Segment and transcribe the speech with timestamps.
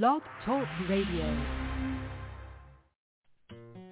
[0.00, 1.36] Blog Talk Radio.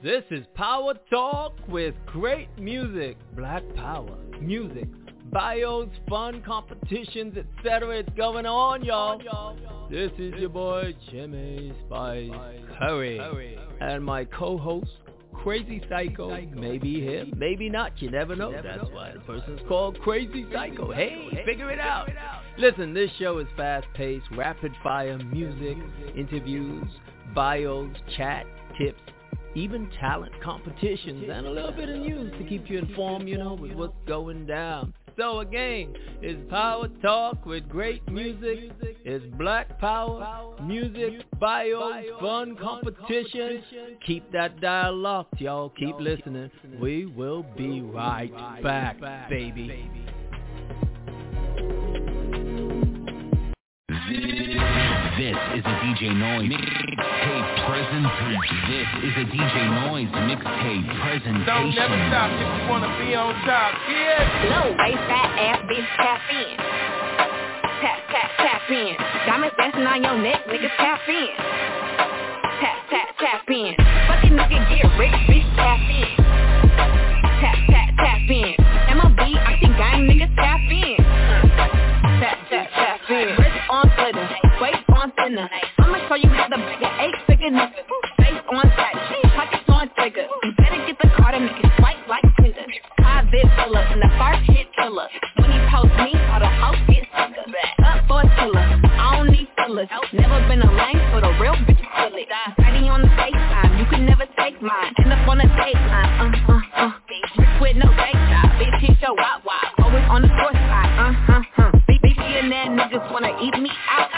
[0.03, 4.89] This is Power Talk with great music, black power, music,
[5.31, 7.99] bios, fun competitions, etc.
[7.99, 9.59] It's going on, y'all.
[9.91, 12.31] This is your boy Jimmy Spice
[12.79, 14.89] Curry and my co-host
[15.35, 16.31] Crazy Psycho.
[16.55, 18.01] Maybe him, maybe not.
[18.01, 18.53] You never know.
[18.53, 20.93] That's why the person's called Crazy Psycho.
[20.93, 22.09] Hey, figure it out.
[22.61, 25.79] Listen, this show is fast-paced, rapid-fire music,
[26.15, 26.85] interviews,
[27.35, 28.45] bios, chat,
[28.77, 29.01] tips,
[29.55, 33.55] even talent competitions, and a little bit of news to keep you informed, you know,
[33.55, 34.93] with what's going down.
[35.17, 38.73] So again, it's Power Talk with great music.
[39.07, 43.63] It's Black Power, music, bios, fun competition.
[44.07, 45.71] Keep that dial locked, y'all.
[45.71, 46.51] Keep listening.
[46.79, 48.31] We will be right
[48.63, 49.89] back, baby.
[53.91, 58.57] This is a DJ Noise mixtape presentation.
[58.71, 61.43] This is a DJ Noise mixtape presentation.
[61.43, 64.47] Don't never stop if you wanna be on top, yeah.
[64.47, 66.55] Low waist, fat ass, bitch, tap in.
[67.83, 68.95] Tap, tap, tap in.
[69.27, 71.35] Diamonds dancing on your neck, nigga, tap in.
[72.63, 73.75] Tap, tap, tap in.
[74.07, 76.15] Fucking nigga get rich, bitch, tap in.
[77.43, 78.55] Tap, tap, tap in.
[78.87, 81.00] MLB, I think gang, nigga, tap in.
[85.23, 85.49] Thinner.
[85.79, 87.85] I'ma show you how to make an eight figure nigga.
[88.19, 88.97] Face on tight,
[89.37, 90.27] pockets on trigger.
[90.43, 92.65] You better get the card and make it swipe like Tinder.
[92.99, 95.09] High vid filler, and the first hit killer.
[95.41, 97.45] When he post me, all the house get sicker.
[97.85, 99.89] Up for a killer, I don't need fillers.
[100.13, 102.29] Never been a lane for the real bitch feel it.
[102.59, 104.93] Ready on the FaceTime, you can never take mine.
[105.05, 106.93] End up on a dateline, uh, uh, uh.
[107.09, 109.69] Rich with no fake job, bitch hit your wop wop.
[109.85, 111.71] Always on the source side, uh, huh, huh.
[111.87, 114.09] Big billionaire niggas wanna eat me out.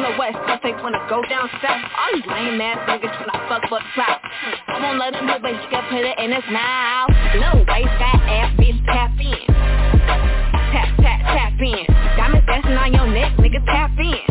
[0.00, 1.84] From the west, cause they wanna go down south.
[1.92, 4.20] All these lame ass niggas tryna fuck for clout.
[4.66, 7.10] I won't let them know, but you can put it in his mouth.
[7.34, 9.44] Little waist, fat ass, bitch, tap in.
[10.72, 11.84] Tap, tap, tap in.
[12.16, 14.24] Diamonds dancing on your neck, nigga, tap in.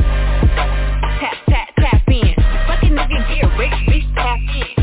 [1.21, 2.33] Tap, tap, tap in.
[2.65, 4.78] Fucking nigga get rich, bitch, tap in.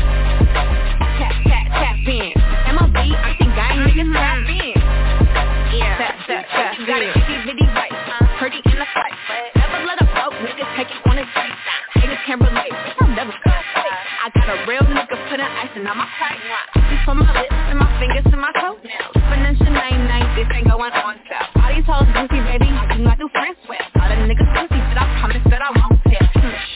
[15.85, 16.41] On my pipe.
[16.89, 19.13] This from my lips and my fingers to my toenails.
[19.61, 21.53] Nine nine, this ain't going on south.
[21.61, 23.77] All these hoes goofy, baby, I do not do friends with.
[24.01, 26.25] All the niggas goofy, but I promise that I won't tell.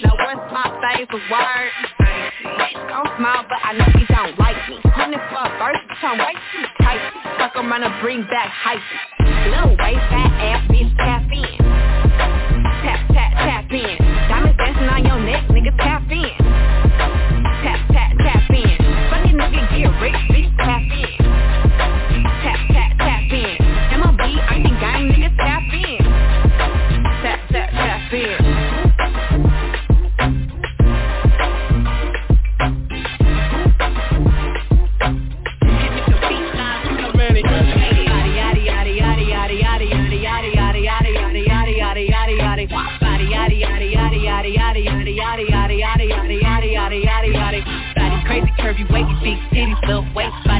[0.05, 1.69] No one's my favorite word.
[2.93, 4.77] Don't smile, but I know you don't like me.
[4.93, 7.01] Hundred for a verse, trying way too tight.
[7.41, 8.85] Fuck around and bring back hype.
[9.49, 11.57] Little waist, fat ass, bitch, tap in.
[12.85, 14.00] Tap, tap, tap in.
[48.71, 50.50] Curvy wavy big titties, little waist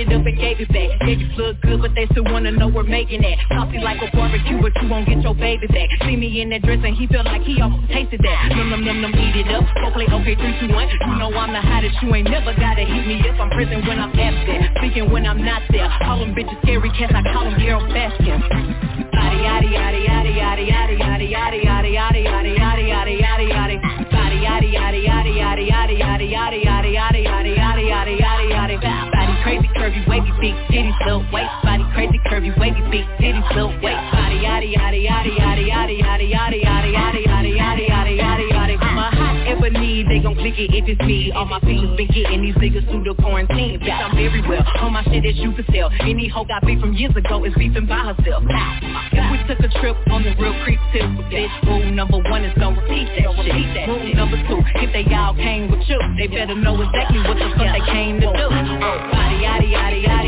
[0.00, 0.88] it up and gave it back.
[1.04, 3.36] Niggas look good, but they still wanna know we're making that.
[3.52, 5.88] Saucy like a barbecue, but you won't get your baby back.
[6.08, 8.56] See me in that dress and he feel like he almost tasted that.
[8.56, 9.64] Num num num num, eat it up.
[9.76, 10.88] Go play okay, three two one.
[10.88, 12.00] You know I'm the hottest.
[12.02, 13.36] You ain't never gotta hit me up.
[13.40, 15.88] I'm prison when I'm absent, speaking when I'm not there.
[16.00, 17.12] Call them bitches scary cats.
[17.14, 18.40] I call them Carole Baskin.
[19.12, 24.10] Body yaddy yaddy yaddy yaddy yaddy yaddy yaddy yaddy yaddy yaddy yaddy yaddy yaddy yaddy
[24.10, 27.29] body yaddy yaddy yaddy yaddy yaddy yaddy yaddy
[29.90, 34.38] curvy wavy big titties little waist body crazy curvy wavy big titties little waist body
[34.38, 38.98] yaddy yaddy yaddy yaddy yaddy yaddy yaddy yaddy yaddy yaddy yaddy yaddy yaddy yaddy I'm
[38.98, 42.42] a hot ebony they gon' click it if it's me all my features been getting
[42.42, 45.66] these niggas through the quarantine bitch I'm very well on my shit that you can
[45.72, 49.58] sell any hoe got beef from years ago is beefing by herself if we took
[49.58, 52.69] a trip on the real creep tip bitch rule number one is don't
[56.20, 58.48] they better know exactly what the fuck they came to do.
[58.52, 60.19] Body yaddy yaddy yaddy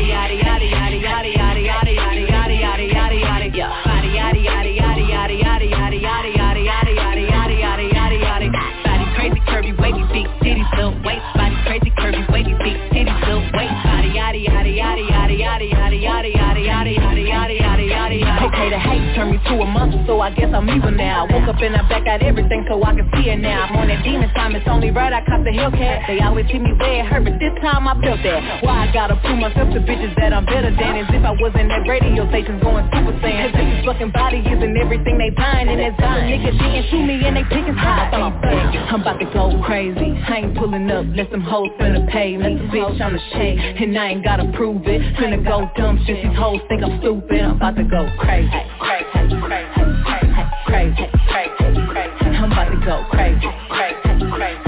[20.07, 21.27] so I guess I'm evil now.
[21.27, 23.67] Woke up and I back out everything so I can see it now.
[23.67, 26.07] I'm on that demon time, it's only right I caught the Hellcat.
[26.07, 28.63] They always hit me where it hurt, but this time I felt that.
[28.63, 30.93] Why I gotta prove myself to bitches that I'm better than?
[31.03, 33.51] As if I wasn't at radio stations going super saiyan.
[33.51, 37.19] Cause this fucking body isn't everything they buying, and that's why niggas didn't shoot me
[37.25, 38.13] and they picking sides.
[38.13, 40.13] I'm about to go crazy.
[40.27, 42.61] I ain't pulling up, let some hoes finna pay me.
[42.71, 45.01] Bitch, I'm the shit, and I ain't gotta prove it.
[45.17, 47.41] Finna go dumb shit, these hoes think I'm stupid.
[47.41, 48.49] I'm about to go crazy.
[49.23, 49.71] Crazy, crazy,
[50.65, 52.35] crazy, crazy, crazy.
[52.35, 54.62] I'm about to go crazy.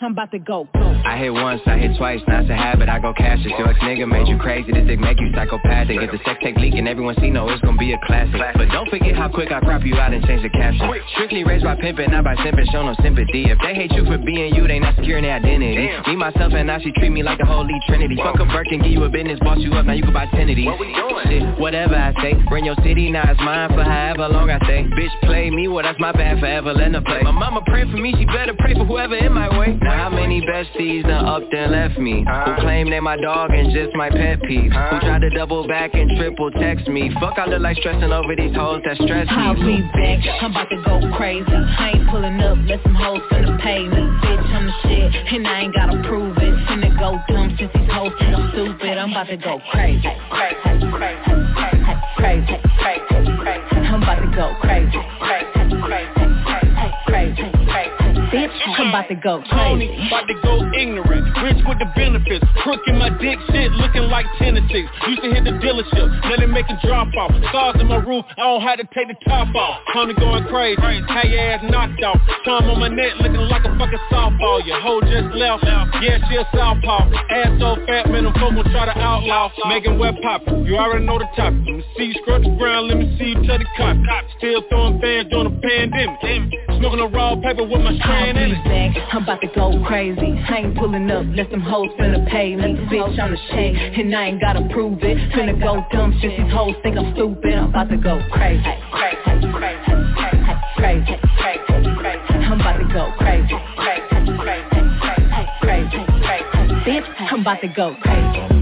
[0.00, 0.68] I'm about to go.
[0.74, 3.54] I hit once, I hit twice, now it's a habit, I go cash it.
[3.56, 6.00] Your ex nigga made you crazy, this dick make you psychopathic.
[6.00, 8.34] Get the sex tape leaking, everyone see no, it's gonna be a classic.
[8.34, 10.90] But don't forget how quick I crop you out and change the caption.
[11.14, 13.48] Strictly raised by pimping, not by simping, show no sympathy.
[13.48, 15.88] If they hate you for being you, they not securing their identity.
[16.06, 18.16] Me, myself, and now she treat me like the holy trinity.
[18.16, 20.50] Fuck a Birkin, give you a business, boss you up, now you can buy ten
[20.50, 20.68] of these.
[21.30, 24.84] Shit, whatever I say, bring your city, now it's mine for however long I stay.
[24.98, 27.22] Bitch, play me, well that's my bad, forever let her play.
[27.22, 29.78] My mama pray for me, she better pray for whoever in my way.
[29.86, 32.24] Now how many besties done then left me?
[32.24, 34.70] Who claim they my dog and just my pet peeve?
[34.70, 37.10] Who tried to double back and triple text me?
[37.20, 39.34] Fuck, I look like stressing over these hoes that stress me.
[39.34, 43.20] I'll be back, I'm about to go crazy I ain't pulling up, let some hoes
[43.30, 47.18] finna pay me Bitch, I'm the shit, and I ain't gotta prove it Finna go
[47.28, 51.86] dumb since these hoes think I'm stupid I'm about to go crazy Crazy, crazy, crazy,
[52.16, 55.35] crazy, crazy I'm about to go crazy Crazy, crazy,
[58.36, 62.44] Bitch, I'm about to go Tony, crazy about to go ignorant, rich with the benefits.
[62.60, 64.76] Crook in my dick shit, looking like 10 to 6.
[64.76, 67.32] Used to hit the dealership, let it make a drop off.
[67.48, 69.80] Stars in my roof, I don't have to take the top off.
[69.94, 70.76] Tony going crazy,
[71.08, 72.20] how your ass knocked off.
[72.44, 74.60] Time on my neck, looking like a fucking softball.
[74.68, 75.64] Your hoe just left,
[76.04, 77.08] yeah, she a southpaw.
[77.32, 79.48] Ass so fat, man, them folk gon' try to outlaw.
[79.64, 81.64] Making wet pop, you already know the topic.
[81.64, 83.96] Let me see you scrub the ground, let me see you touch the cop.
[84.36, 86.52] Still throwing fans during the pandemic.
[86.76, 88.64] Smoking a raw paper with my I'll strand in it.
[88.64, 90.34] back, I'm about to go crazy.
[90.48, 92.74] I ain't pulling up, let some hoes finna pay me.
[92.90, 95.16] Bitch, I'm the shit, and I ain't gotta prove it.
[95.32, 96.18] Finna go dumb.
[96.20, 97.54] Shit, these hoes think I'm stupid.
[97.54, 98.62] I'm about to go crazy.
[98.90, 99.86] Crazy, crazy,
[100.16, 100.46] crazy,
[100.76, 101.16] crazy,
[101.98, 102.34] crazy.
[102.46, 103.54] I'm about to go crazy.
[103.76, 106.56] Crazy, crazy, crazy, crazy
[106.86, 108.56] Bitch, I'm about to go crazy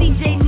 [0.00, 0.38] DJ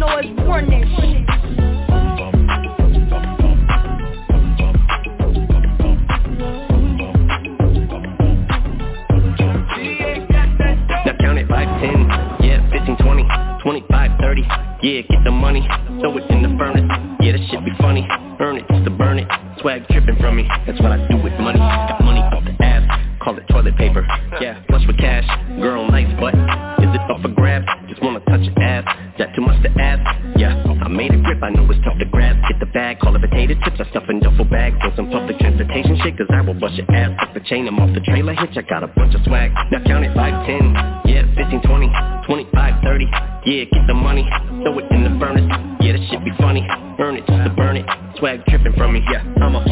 [14.83, 15.63] Yeah, get the money,
[16.03, 16.83] throw it in the furnace.
[17.23, 18.03] Yeah, that shit be funny,
[18.43, 19.31] earn it just to burn it.
[19.63, 21.63] Swag dripping from me, that's what I do with money.
[21.63, 22.83] Got money off the ass,
[23.23, 24.03] call it toilet paper.
[24.43, 25.23] Yeah, flush with cash,
[25.63, 26.35] girl nice but
[26.83, 27.71] Is it off for grabs?
[27.87, 28.83] Just wanna touch your ass.
[29.23, 30.03] That too much to ask?
[30.35, 32.43] Yeah, I made a grip, I know it's tough to grab.
[32.51, 34.83] Get the bag, call it potato chips I stuff in duffel bags.
[34.83, 37.15] On some public transportation shit Cause I will bust your ass.
[37.23, 39.79] Off the chain, I'm off the trailer hitch I got a bunch of swag, now
[39.87, 40.75] count it 5, 10
[41.07, 41.87] Yeah, 15, 20,
[42.27, 43.05] 25, 30
[43.45, 44.29] Yeah, get the money,
[44.63, 45.45] throw it in the furnace.
[45.81, 46.67] Yeah, that shit be funny,
[46.97, 47.87] burn it just to burn it.
[48.19, 49.65] Swag dripping from me, yeah, I'm a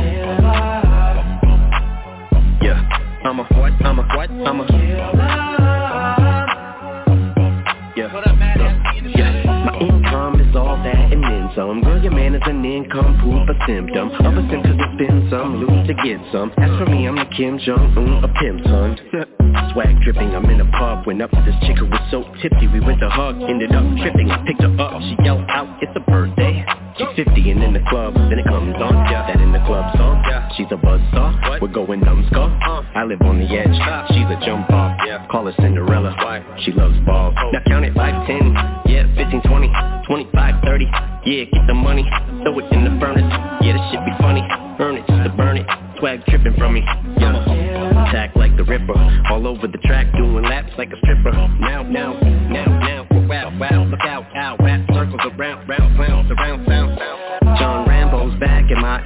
[2.63, 2.83] Yeah,
[3.25, 5.30] I'm a what, I'm a what, I'm a
[11.57, 11.83] that and then some.
[11.83, 15.57] Girl, your man is an income proof, a symptom Of a cause it's been some
[15.57, 16.53] loot to get some.
[16.59, 18.99] As for me, I'm the Kim Jong-un, a pimp son
[19.73, 22.67] Swag dripping, I'm in a pub Went up to this chick who was so tipsy.
[22.69, 24.31] We went to hug, ended up tripping.
[24.31, 26.65] I picked her up, she yelled out, it's a birthday.
[26.99, 29.27] She's 50 and in the club, then it comes on yeah.
[29.27, 30.51] That in the club song, yeah.
[30.57, 33.73] she's a buzzsaw We're going numbskull, uh, I live on the edge
[34.13, 35.27] She's a jump off, yeah.
[35.31, 36.45] call her Cinderella Why?
[36.65, 38.55] She loves ball, now count it 5, 10
[38.87, 39.73] Yeah, 15, 20,
[40.07, 40.85] 25, 30
[41.25, 42.05] Yeah, get the money,
[42.43, 43.25] throw it in the furnace.
[43.63, 44.43] Yeah, this shit be funny,
[44.81, 45.67] earn it just to burn it.
[45.99, 46.83] Swag tripping from me,
[47.19, 48.97] yeah Attack like the Ripper,
[49.31, 51.33] all over the track Doing laps like a stripper.
[51.33, 53.07] Now, now, now, now.
[53.29, 56.90] Wow, wow, look out, ow, rap circles around, round, clowns, around, sound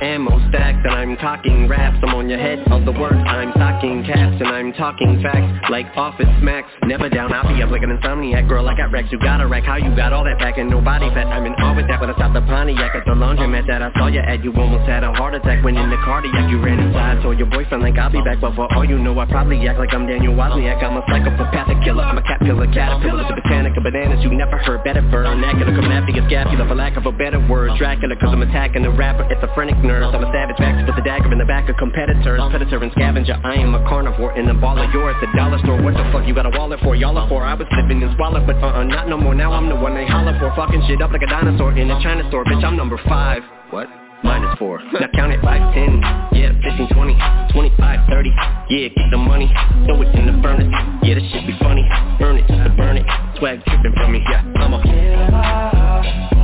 [0.02, 4.04] ammo stacked And I'm talking raps, I'm on your head of the work I'm talking
[4.04, 5.70] caps and I'm talking facts.
[5.70, 8.48] Like office smacks Never down, I'll be up like an insomniac.
[8.48, 10.58] Girl, I got racks, you got a rack How you got all that back?
[10.58, 11.26] And no body fat.
[11.26, 13.92] I'm in awe with that when I stopped the Pontiac At the laundromat that I
[13.94, 14.44] saw you at.
[14.44, 17.48] You almost had a heart attack when in the cardiac You ran inside, told your
[17.48, 20.06] boyfriend like I'll be back But for all you know, I probably act like I'm
[20.06, 20.82] Daniel Wozniak.
[20.82, 24.24] I'm a psychopathic killer, I'm a cat killer Caterpillar, the botanic of bananas.
[24.24, 25.02] You never heard better.
[25.02, 27.76] Vernacular Come at me, scapula for lack of a better word.
[27.78, 29.26] Dracula, cause I'm attacking the rapper.
[29.30, 31.76] It's a phrenic nurse, I'm a savage Max with the dagger in the back of
[31.76, 32.40] competitors.
[32.50, 35.80] Predator and scavenger, I am a carnivore In the ball of yours, the dollar store.
[35.82, 36.96] What the fuck you got a wallet for?
[36.96, 37.44] Y'all are for.
[37.44, 39.34] I was living in squalor, but uh-uh, not no more.
[39.34, 40.50] Now I'm the one they holler for.
[40.56, 42.44] Fucking shit up like a dinosaur in a China store.
[42.44, 43.42] Bitch, I'm number five.
[43.70, 43.88] What?
[44.24, 44.80] minus four.
[44.94, 46.00] Now count it 5, 10,
[46.32, 47.18] yeah, 15, 20,
[47.52, 48.30] 25, 30,
[48.70, 49.52] yeah, get the money,
[49.84, 50.72] throw it in the furnace,
[51.02, 51.84] yeah, this shit be funny,
[52.18, 53.06] burn it just to burn it,
[53.38, 56.43] swag tripping from me, yeah, I'm a,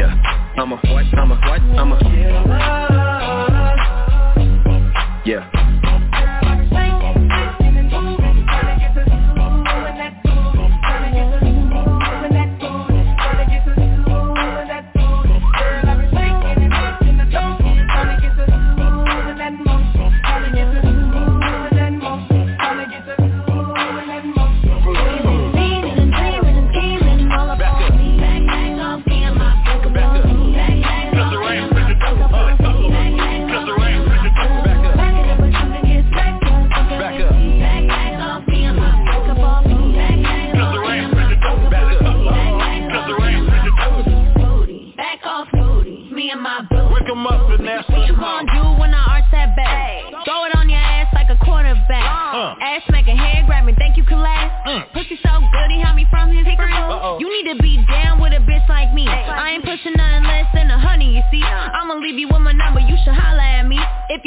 [0.00, 0.80] yeah, I'm a,
[1.14, 1.34] I'm a,
[1.76, 1.98] I'm a,
[5.26, 5.69] yeah.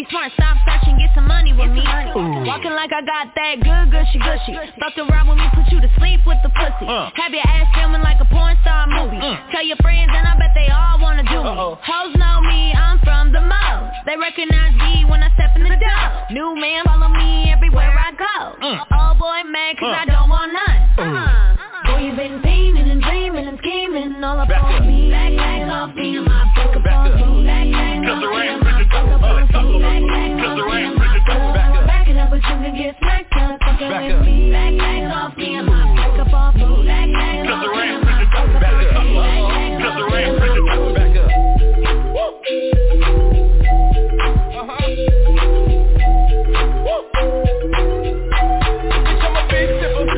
[0.04, 1.80] She smart, stop searching, get some money with me.
[1.80, 2.44] Ooh.
[2.44, 4.52] Walking like I got that good, gushy, gushy.
[4.76, 6.84] Fuck around with me, put you to sleep with the pussy.
[6.84, 7.08] Uh.
[7.16, 9.16] Have your ass filming like a porn star movie.
[9.16, 9.40] Mm.
[9.56, 11.80] Tell your friends and I bet they all wanna do Uh-oh.
[11.80, 11.88] me.
[11.88, 13.88] Hoes know me, I'm from the mall.
[14.04, 16.04] They recognize me when I step in the door.
[16.36, 18.60] New man follow me everywhere I go.
[18.60, 18.84] Mm.
[18.84, 20.04] Oh boy, man, cause uh.
[20.04, 20.80] I don't want none.
[21.00, 21.73] Uh.
[22.04, 24.86] You've been painting and dreaming and scheming all up back on up.
[24.86, 25.10] me.
[25.10, 26.26] Back, back off me, up.
[26.26, 27.46] Back, back off me, up.
[27.48, 28.84] Back, back off me, my
[29.14, 29.22] up.
[29.24, 30.12] Back up, you up.
[33.00, 33.60] Back, back up.
[33.64, 34.26] Back, back up.
[34.52, 35.00] Back, back
[40.52, 40.94] up.
[40.94, 41.64] Back up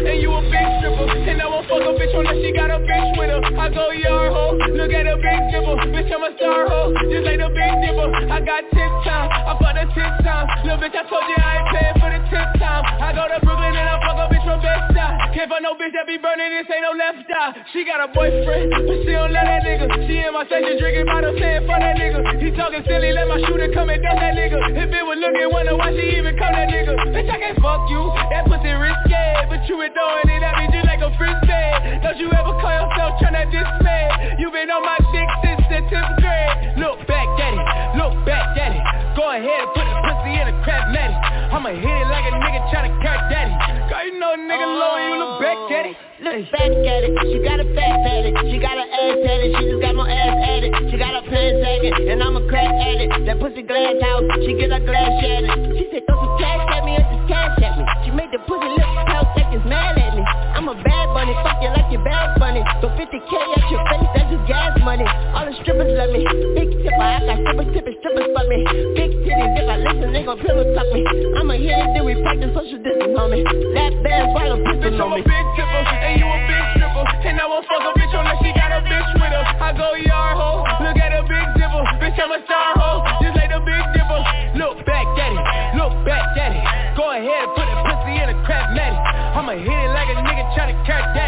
[0.05, 2.79] and you a big dribble, And I won't fuck a bitch unless she got a
[2.79, 3.41] bitch with her.
[3.57, 5.77] I go yard ho, look at a big dribble.
[5.91, 8.09] Bitch I'm a star ho, just like a big dribble.
[8.29, 10.45] I got tip time, I fuck the tip time.
[10.63, 12.83] Little bitch I told you I ain't paying for the tip time.
[13.01, 14.93] I go to Brooklyn and I fuck a bitch from Best
[15.35, 17.65] Can't find no bitch that be burning, this ain't no left eye.
[17.73, 19.89] She got a boyfriend, but she don't let that nigga.
[20.07, 22.39] She in my section drinking bottles, saying for that nigga.
[22.39, 24.59] He talking silly, let my shooter come and dust that nigga.
[24.79, 26.93] If it was looking, wonder why she even come that nigga.
[27.11, 27.99] Bitch I can't fuck you,
[28.31, 32.19] that pussy risky, But you in throwing it at me just like a frisbee Don't
[32.19, 33.99] you ever call yourself tryna diss me
[34.43, 37.65] You been on my dick since 10th grade Look back at it,
[37.97, 38.83] look back at it.
[39.15, 41.15] Go ahead and put the pussy in a crab natty
[41.55, 43.55] I'ma hit it like a nigga tryna catch daddy.
[43.87, 45.95] Girl, you know nigga low you look back at it.
[46.19, 49.39] Look back at it, she got a fat at it She got a ass at
[49.39, 50.71] it, she just got more ass at it.
[50.91, 53.09] She got her pants at it, and I'm a crack at it.
[53.23, 54.27] That pussy glass out.
[54.43, 55.79] she get her glass shattered.
[55.79, 57.83] She said throw some cash at me and some cash at me.
[58.03, 60.23] She made the pussy look how like it's mad at me.
[60.59, 62.67] I'm a bad bunny, fuck you like your bad bunny.
[62.83, 65.07] Throw 50k at your face, that's just gas money.
[65.31, 66.21] All the strippers love me.
[66.57, 68.59] Big tip, I got strippers tipping, strippers fuck me.
[68.97, 71.01] Big titties, if I listen, they gon' pillow talk me.
[71.39, 73.43] I'ma hit it, then we practice social distance, homie
[73.77, 75.21] That band's right on pistol on me.
[75.21, 77.91] Bitch, I'm a big tipper, and you a big stripper And I won't fuck a
[77.95, 79.45] bitch unless she got a bitch with her.
[79.61, 80.49] I go yard ho,
[80.83, 82.89] look at a big dipper Bitch, I'm a star ho,
[83.23, 84.21] just like the big dipper.
[84.59, 85.45] Look back at it,
[85.79, 86.65] look back at it.
[86.99, 88.95] Go ahead, put the pussy in a crap matty
[89.35, 91.24] I'ma hit it like a nigga tryna catch that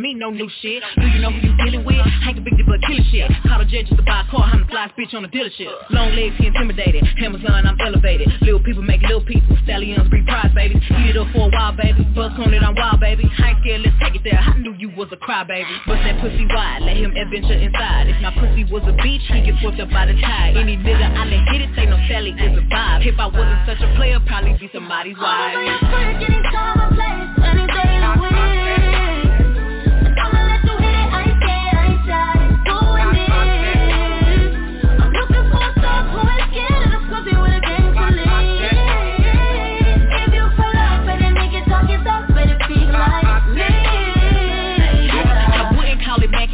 [0.00, 0.82] me no new shit.
[0.96, 1.98] Do you know who you dealing with?
[2.26, 3.30] Ain't the big but killing shit.
[3.46, 5.72] Call a jet just to buy a car, I'm the flyest bitch on the dealership.
[5.90, 7.04] Long legs, he intimidated.
[7.18, 8.28] Amazon, I'm elevated.
[8.42, 9.56] Little people make little people.
[9.64, 10.82] Stallions prize babies.
[11.02, 12.04] Eat it up for a while, baby.
[12.14, 13.24] Bust on it, I'm wild, baby.
[13.24, 14.38] I ain't scared, let's take it there.
[14.38, 15.64] I knew you was a crybaby.
[15.88, 18.08] Bust that pussy wide, let him adventure inside.
[18.08, 20.56] If my pussy was a beach, he get swept up by the tide.
[20.56, 23.06] Any nigga I let hit it, say no Sally is a vibe.
[23.08, 25.56] If I wasn't such a player, probably be somebody's wife.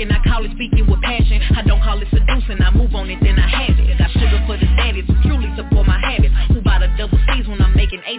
[0.05, 1.41] working, I call it speaking with passion.
[1.57, 3.74] I don't call it seducing, I move on it, then I hash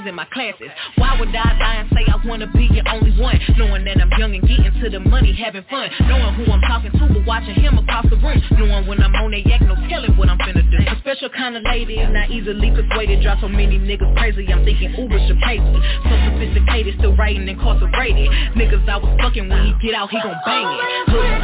[0.07, 0.69] in my classes.
[0.95, 3.39] Why would I die and say I wanna be your only one?
[3.57, 5.89] Knowing that I'm young and getting to the money, having fun.
[6.07, 8.41] Knowing who I'm talking to, but watching him across the room.
[8.51, 10.77] Knowing when I'm on that yak, no telling what I'm finna do.
[10.77, 13.21] A special kind of lady, not easily persuaded.
[13.21, 15.79] Drive so many niggas crazy, I'm thinking Uber should pay me.
[16.03, 18.29] So sophisticated, still writing incarcerated.
[18.55, 20.81] Niggas I was fucking when he get out, he gon' bang it.
[21.09, 21.35] Hood.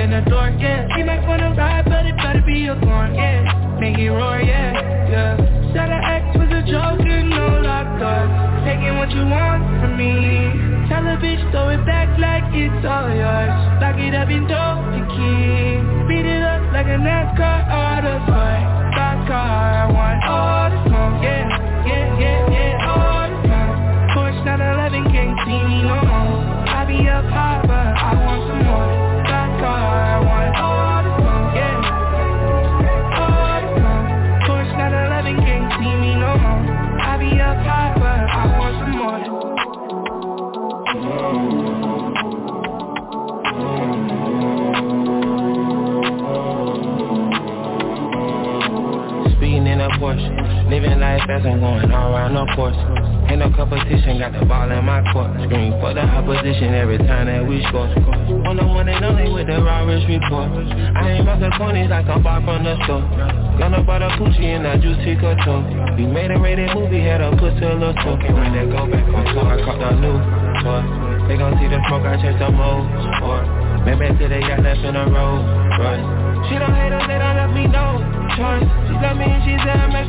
[0.00, 0.88] in the door, yeah.
[0.96, 3.44] T-Max wanna ride, but it better be a thorn, yeah.
[3.78, 4.72] Make it roar, yeah,
[5.12, 5.36] yeah.
[5.76, 8.24] Shout out X was a joke and no locked door
[8.64, 10.88] Taking what you want from me.
[10.88, 13.54] Tell a bitch, throw it back like it's all yours.
[13.78, 15.84] Lock it up and throw the key.
[16.08, 18.56] Beat it up like a NASCAR auto toy
[18.96, 21.44] Box car, I want all the smoke, yeah
[21.84, 23.76] Yeah, yeah, yeah, all the smoke.
[24.16, 26.09] Porsche 911 can't see me no
[50.70, 52.78] Living life fast, I'm going all around the course.
[53.26, 55.34] Ain't no competition, got the ball in my court.
[55.42, 57.90] Scream for the opposition every time that we score.
[58.46, 60.46] On the one and only with the rawest report.
[60.94, 63.02] I ain't about the corners like I'm far from the store.
[63.58, 65.58] Gonna about the Gucci and that juicy couture.
[65.98, 68.14] We made a rated movie, had a pussy little toe.
[68.22, 70.22] Can't go back on tour, I caught the new
[70.62, 70.80] tour.
[71.26, 72.86] They gon' see the smoke, I chase the mold.
[73.26, 73.42] Or
[73.82, 75.34] maybe back to they got left in a row,
[75.82, 76.46] right?
[76.46, 79.60] She don't hate us, they don't love me, no choice She love me and she's
[79.60, 79.99] a man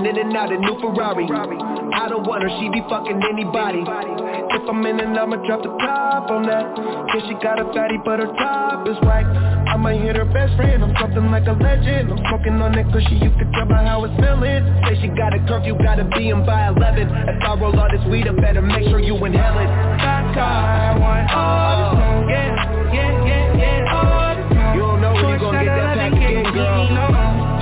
[0.00, 1.28] in and out a new Ferrari.
[1.28, 3.84] I don't want her, she be fucking anybody.
[3.84, 6.64] If I'm in and I'ma drop the top on that.
[7.12, 9.28] Cause she got a fatty but her top is whack.
[9.68, 12.08] I'ma hit her best friend, I'm something like a legend.
[12.08, 14.64] I'm smoking on that cushy, you can tell by how it's feeling.
[14.88, 17.08] Say she got a curfew, gotta be in by 11.
[17.28, 19.70] If I roll all this weed, I better make sure you inhale it.
[20.00, 25.76] Back I want all this yeah, yeah, yeah, You don't know when you gon' get
[25.76, 26.88] that package girl.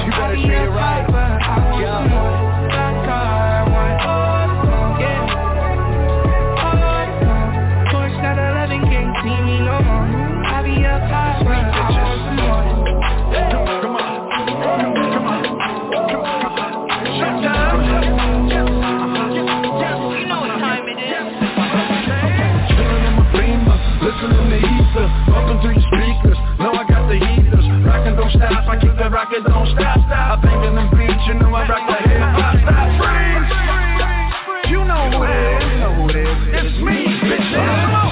[0.04, 1.10] You better treat it right.
[29.30, 29.98] niggas don't stop.
[30.06, 30.38] stop.
[30.38, 32.54] I think in the beat, you know I rock the hip hop.
[32.66, 34.70] Stop, freeze.
[34.70, 36.38] You know who it is.
[36.50, 36.72] It is.
[36.82, 37.50] Me, bitch.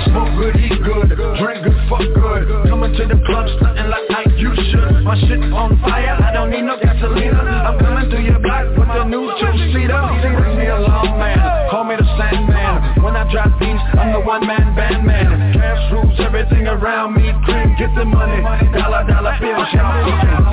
[0.06, 2.70] Smoke good, eat good, drink good, fuck good.
[2.70, 5.02] Coming to the club, stunting like I you should.
[5.02, 7.34] My shit on fire, I don't need no gasoline.
[7.34, 10.02] I'm coming through your block with the new two-seater.
[10.22, 11.38] Bring me a long man,
[11.70, 13.02] call me the Sandman.
[13.02, 15.52] When I drop these, I'm the one-man band man.
[15.54, 17.32] Cash rules everything around me.
[17.44, 18.42] Cream, get the money,
[18.78, 20.47] dollar dollar bills, y'all.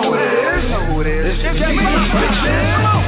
[0.00, 1.36] You know who it is.
[1.40, 1.86] It's me,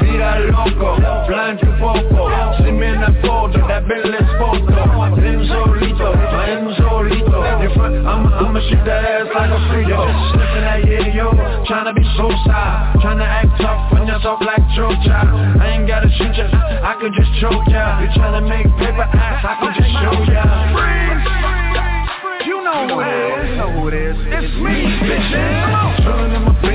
[0.03, 2.29] Vida loco, blind you poco
[2.59, 6.13] Si me la foto, that Bentley photo En solito,
[6.47, 10.01] en solito I'ma, I'ma shoot that ass like a frito
[10.33, 11.31] Sniffing that yeah, yo
[11.65, 16.35] Tryna be so shy Tryna act tough on yourself like Child I ain't gotta shoot
[16.37, 20.17] ya I could just choke ya You tryna make paper ass I could just show
[20.29, 20.45] ya
[20.77, 24.77] Freeze You know who it is You know who it is It's me,
[25.09, 26.72] bitches Chillin' in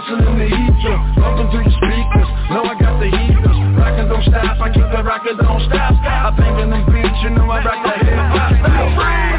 [0.00, 2.28] Listening to Ether Bumping through your speakers.
[2.48, 3.58] Know I got the heat heaters.
[3.76, 4.56] Rockin' don't stop.
[4.56, 5.92] I keep the rockin' don't stop.
[6.00, 7.20] I bang in them beats.
[7.22, 9.29] You know I rock the hip hop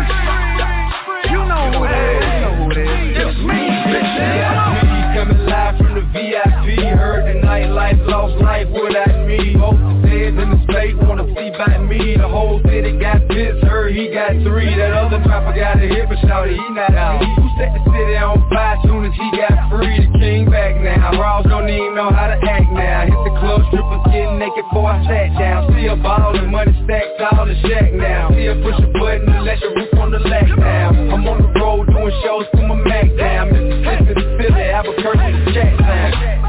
[11.57, 14.75] by me The whole city got pissed, heard he got three.
[14.75, 17.19] That other rapper got a hit but shouted he not out.
[17.19, 20.05] Who set the city on fire soon as he got free.
[20.05, 23.05] The king back now, Raws don't even know how to act now.
[23.05, 25.71] Hit the club, strippers getting naked before I sat down.
[25.75, 28.31] See a ball and money stacked all the shack now.
[28.31, 30.89] See a push a button and let your roof on the leg now.
[30.91, 35.53] I'm on the road doing shows through my Mac down Mississippi to Philly, Albuquerque to
[35.53, 36.41] Jackson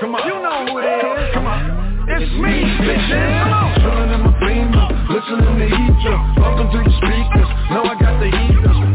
[0.00, 1.34] Come on, you know who it is.
[1.34, 2.54] Come on, it's me,
[2.84, 3.63] bitches.
[5.24, 7.48] Listening to Ether, bumping through the speakers.
[7.84, 8.28] I got the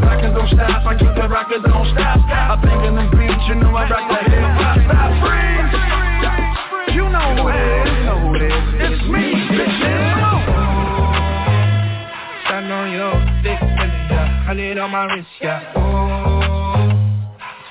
[0.01, 0.85] rockin' don't stop.
[0.85, 2.19] I keep the rockin' don't stop.
[2.29, 4.77] I in them beats, you know I rock the hip hop.
[4.85, 5.09] Stop.
[6.93, 7.89] You know it is.
[7.89, 9.01] You know it is.
[9.09, 9.23] Me,
[10.21, 10.45] on.
[12.45, 13.13] Stand on your
[13.43, 14.45] dick, yeah.
[14.47, 15.73] I on my wrist, yeah.
[15.75, 16.89] Oh,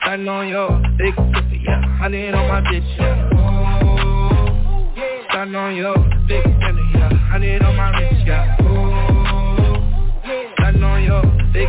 [0.02, 1.14] stand on your dick,
[1.64, 1.98] yeah.
[2.00, 3.28] I on my bitch, yeah.
[3.34, 3.46] Oh,
[5.30, 6.87] stand on your dick, yeah.
[7.30, 8.56] I need on my wrist, yeah.
[8.60, 11.68] Oh, stand on your dick,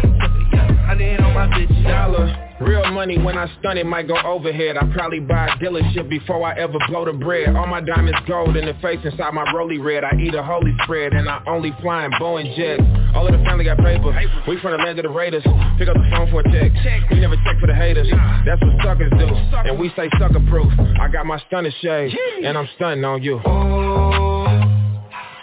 [0.53, 0.87] yeah.
[0.89, 1.83] I need on my bitch.
[1.83, 2.49] Dollar.
[2.61, 4.75] Real money when I stun it might go overhead.
[4.75, 7.55] I probably buy a dealership before I ever blow the bread.
[7.55, 10.03] All my diamonds gold in the face inside my rolly red.
[10.03, 12.83] I eat a holy spread and I only fly in Boeing jets.
[13.15, 14.11] All of the family got paper
[14.45, 15.43] We from the land of the Raiders.
[15.77, 17.09] Pick up the phone for a check.
[17.09, 18.09] We never check for the haters.
[18.45, 19.27] That's what suckers do.
[19.63, 20.71] And we say sucker proof.
[20.99, 23.39] I got my stunner shade And I'm stunting on you.
[23.45, 24.68] Oh,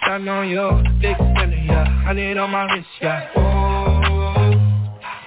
[0.07, 2.05] stand on your dick, yeah.
[2.07, 3.29] I on my wrist, yeah.
[3.35, 4.53] Oh,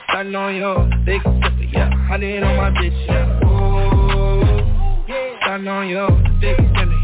[0.09, 1.21] stand on your dick,
[1.73, 1.89] yeah.
[2.09, 3.39] I on my bitch, yeah.
[3.43, 4.39] Oh,
[5.43, 6.57] stand on your dick,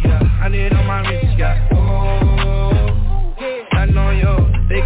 [0.06, 0.20] yeah.
[0.42, 1.70] I on my wrist, yeah.
[1.74, 2.88] Oh,
[3.74, 4.86] stand on your dick,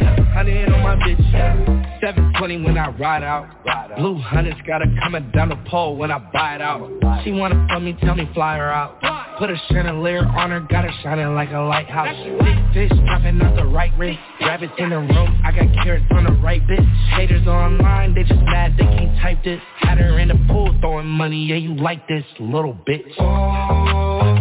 [0.00, 0.36] yeah.
[0.36, 2.00] I on my bitch, yeah.
[2.00, 3.48] 720 when I ride out.
[3.96, 6.88] Blue hunters got her coming down the pole when I buy it out.
[7.24, 9.27] She wanna fuck me, tell me fly her out.
[9.38, 12.16] Put a chandelier on her, got her shining like a lighthouse.
[12.42, 14.18] Big fish dropping out the right wrist.
[14.40, 16.80] Rabbits in the room, I got carrots on the right bit.
[17.10, 19.60] Haters online, they just mad they can't type this.
[19.78, 23.12] Had her in the pool throwing money, yeah you like this little bitch.
[23.20, 24.34] Oh,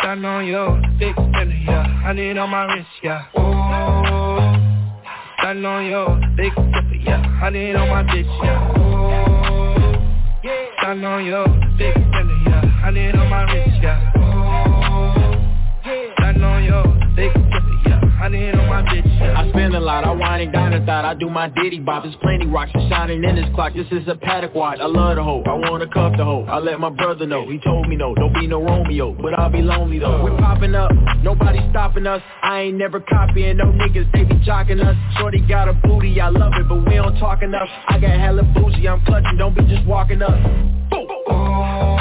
[0.00, 1.14] stand on your dick,
[1.66, 2.02] yeah.
[2.06, 3.26] I need on my wrist, yeah.
[3.36, 4.56] Oh.
[5.40, 6.54] Stand on your dick,
[7.04, 7.20] yeah.
[7.42, 8.72] I need on my bitch, yeah.
[8.78, 12.25] Oh, stand on your dick, yeah.
[12.86, 14.12] I need on my wrist, yeah.
[14.14, 16.84] Oh, stand on your
[17.16, 17.34] dick,
[17.84, 17.98] yeah.
[18.22, 18.76] I need on my.
[18.86, 22.04] I spend a lot, I wine and dine and I do my ditty bop.
[22.04, 23.74] There's plenty rocks and shining in this clock.
[23.74, 25.42] This is a Patek watch, I love the hoe.
[25.46, 27.50] I wanna cuff the hoe, I let my brother know.
[27.50, 30.22] He told me no, don't be no Romeo But I'll be lonely though.
[30.22, 30.92] We popping up,
[31.24, 32.22] nobody stopping us.
[32.44, 34.94] I ain't never copying no niggas, they be jocking us.
[35.18, 37.68] Shorty got a booty, I love it, but we don't talk enough.
[37.88, 40.38] I got hella bougie, I'm clutching, don't be just walking up.
[40.88, 41.08] Boom.
[41.28, 41.95] Oh,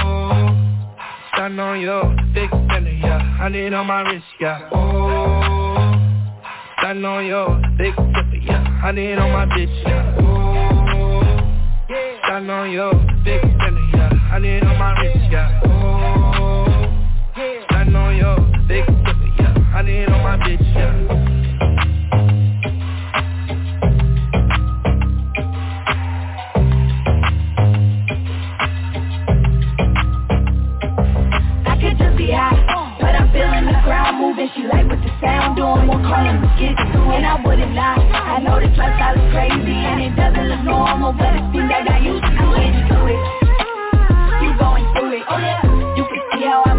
[1.45, 3.37] stand on your dick, yeah.
[3.39, 4.67] I need on my wrist, yeah.
[4.73, 5.93] Oh,
[6.79, 7.93] stand on your dick,
[8.41, 8.81] yeah.
[8.83, 10.15] I need on my bitch, yeah.
[10.21, 11.21] Oh,
[12.25, 13.43] stand on your dick,
[13.93, 14.09] yeah.
[14.31, 15.61] I need on my wrist, yeah.
[15.65, 16.65] Oh,
[17.69, 18.85] stand on your dick,
[19.39, 19.75] yeah.
[19.75, 21.34] I need on my bitch, yeah.
[34.35, 34.49] Crowd.
[34.55, 36.47] She like what the sound doing, won't call him to
[37.15, 41.13] And I wouldn't lie, I know this lifestyle is crazy and it doesn't look normal,
[41.13, 42.75] but it's thing that I used to it.
[44.43, 45.63] You going through it, oh yeah.
[45.95, 46.74] You can see how I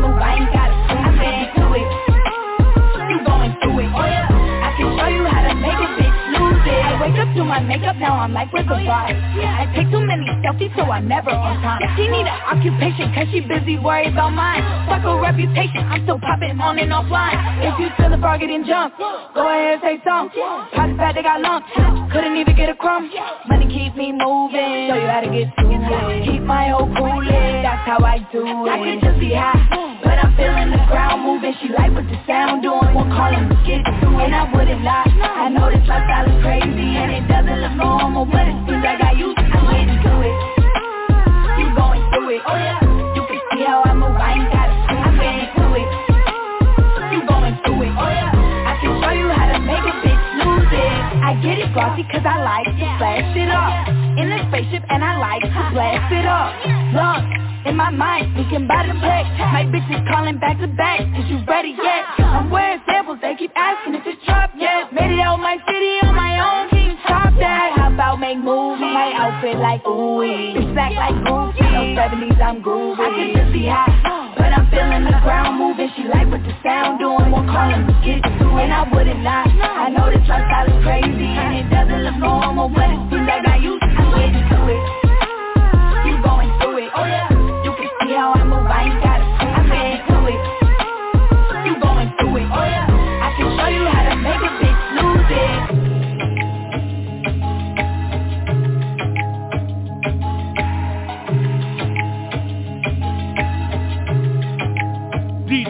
[7.36, 9.12] to my makeup, now I'm like, where's the vibe?
[9.12, 11.80] I take too many selfies, so I'm never on time.
[11.96, 14.64] She need an occupation cause she busy worried about mine.
[14.88, 17.36] Fuck her reputation, I'm still popping on and offline.
[17.60, 20.40] If you feel the bar getting jumped, go ahead and say something.
[20.72, 21.68] Pockets fat, they got lumps,
[22.12, 23.12] couldn't even get a crumb.
[23.48, 26.24] Money keep me moving, show you how to get to it.
[26.24, 28.68] Keep my whole cool that's how I do it.
[28.70, 31.52] I could just be high, but I'm feeling the ground moving.
[31.60, 34.82] She like what the sound doing, won't call him get to it And I wouldn't
[34.82, 38.82] lie, I know this lifestyle is crazy And it doesn't look normal, but it seems
[38.82, 40.36] like I used to get to it.
[41.58, 42.80] You going through it, oh yeah.
[43.14, 45.88] You can see how I move, I ain't gotta I'm getting to it.
[47.12, 48.70] You going through it, oh yeah.
[48.70, 50.98] I can show you how to make a bitch lose it.
[51.22, 53.88] I get it glossy cause I like to flash it up.
[54.16, 56.52] In the spaceship and I like to blast it up.
[56.94, 61.00] Look in my mind, thinking about the check My bitch is calling back to back,
[61.18, 62.04] is you ready yet?
[62.18, 64.92] I'm wearing samples, they keep asking if it's dropped yet.
[64.92, 66.75] Made it out my city on my own,
[67.06, 67.78] stop that?
[67.78, 68.82] How about make movies?
[68.82, 73.00] My outfit like ooey, it's black like goofy No 70s, I'm groovy.
[73.00, 75.90] I can just be hot, but I'm feeling the ground moving.
[75.96, 79.46] She like what the sound doing, won't call him get to And I wouldn't lie,
[79.46, 83.46] I know this lifestyle is crazy And it doesn't look normal, but it seems like
[83.46, 84.82] I used to get to it.
[86.06, 87.30] You going through it, oh yeah.
[87.64, 89.05] You can see how I move, I ain't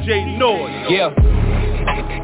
[0.07, 0.87] Noise.
[0.89, 1.11] Yeah.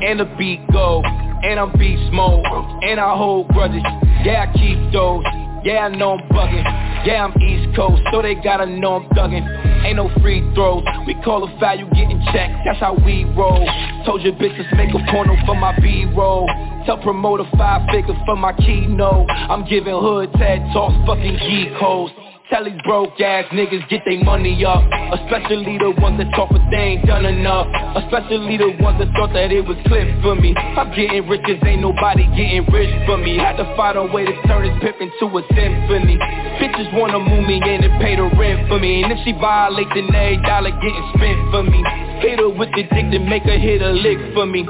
[0.03, 2.45] And the beat go, and I'm beast mode,
[2.85, 3.83] and I hold grudges.
[4.25, 5.25] Yeah, I keep those.
[5.65, 6.65] Yeah, I know I'm bugging.
[7.07, 9.43] Yeah, I'm East Coast, so they gotta know I'm thugging.
[9.85, 10.85] Ain't no free throws.
[11.07, 12.65] We call a foul, you getting checked.
[12.65, 13.67] That's how we roll.
[14.07, 16.47] Told your bitches make a porno for my B-roll.
[16.87, 19.27] Tell promoter five figures for my keynote.
[19.31, 22.11] I'm giving hood TED talks, fucking geek hoes.
[22.53, 24.85] Tell these broke ass niggas get their money up.
[25.17, 27.65] Especially the ones that talk but they ain't done enough.
[27.97, 30.53] Especially the ones that thought that it was clipped for me.
[30.77, 33.41] I'm getting rich cause ain't nobody getting rich for me.
[33.41, 36.21] Had to find a way to turn this pip into a symphony.
[36.61, 39.01] Bitches wanna move me in and pay the rent for me.
[39.03, 41.81] And if she violate then every dollar getting spent for me.
[42.21, 44.69] Hit her with the dick to make her hit a lick for me.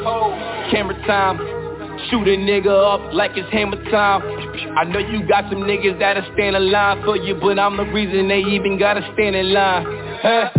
[0.70, 1.62] Camera time
[2.10, 4.22] Shoot a nigga up like it's hammer time.
[4.76, 7.84] I know you got some niggas that'll stand in line for you But I'm the
[7.84, 9.84] reason they even gotta stand in line.
[10.22, 10.50] Huh?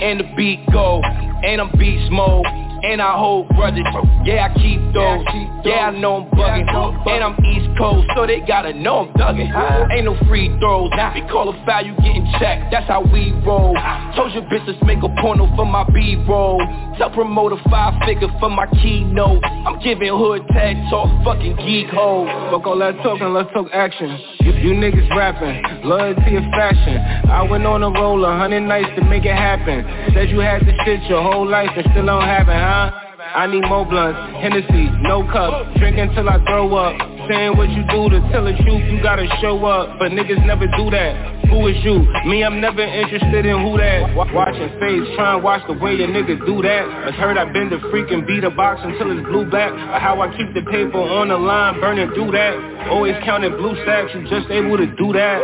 [0.00, 2.46] And the beat go, and I'm beast mode
[2.82, 3.84] and I hold grudges.
[4.24, 5.24] Yeah, I keep those.
[5.64, 6.68] Yeah, I know I'm bugging.
[7.08, 9.50] And I'm East Coast, so they gotta know I'm thugging.
[9.92, 10.90] Ain't no free throws.
[11.14, 12.70] We call a foul, you getting checked.
[12.70, 13.74] That's how we roll.
[14.16, 16.60] Told your bitches make a porno for my B-roll.
[16.98, 19.42] Tell promoter five figure for my keynote.
[19.44, 22.28] I'm giving hood tag talk, fucking geek hoes.
[22.50, 24.18] Fuck all that talking, let's talk action.
[24.40, 26.96] You, you niggas rapping, loyalty of fashion.
[27.30, 29.84] I went on a roll, a hundred nights to make it happen.
[30.14, 33.64] Said you had to shit your whole life and still don't have it, I need
[33.64, 35.74] more blunts, Hennessy, no cup.
[35.76, 36.96] Drinking till I throw up.
[37.28, 39.98] Saying what you do to tell the truth, you gotta show up.
[39.98, 41.48] But niggas never do that.
[41.48, 42.04] Who is you?
[42.28, 44.14] Me, I'm never interested in who that.
[44.14, 46.84] Watching face, trying to watch the way a nigga do that.
[47.08, 50.20] I heard I've been the freaking beat a box until it's blue black Or how
[50.20, 52.88] I keep the paper on the line, burning through that.
[52.90, 55.40] Always counting blue stacks, you just able to do that.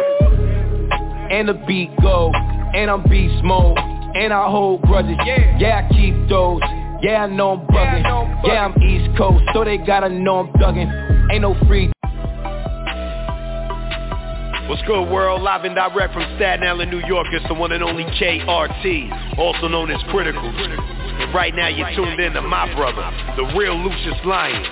[1.30, 2.32] And the beat go,
[2.74, 3.78] and I'm beast mode.
[4.14, 5.16] And I hold grudges.
[5.24, 6.60] Yeah, yeah I keep those.
[7.02, 8.46] Yeah, I know I'm bugging.
[8.46, 11.30] Yeah, I'm East Coast, so they gotta know I'm thugging.
[11.30, 11.92] Ain't no free.
[14.68, 15.42] What's good, world?
[15.42, 17.26] Live and direct from Staten Island, New York.
[17.33, 20.42] It's the one and only KRT, also known as Critical.
[20.42, 23.04] And right now, you're tuned in to my brother,
[23.37, 24.64] the real Lucious Lyon,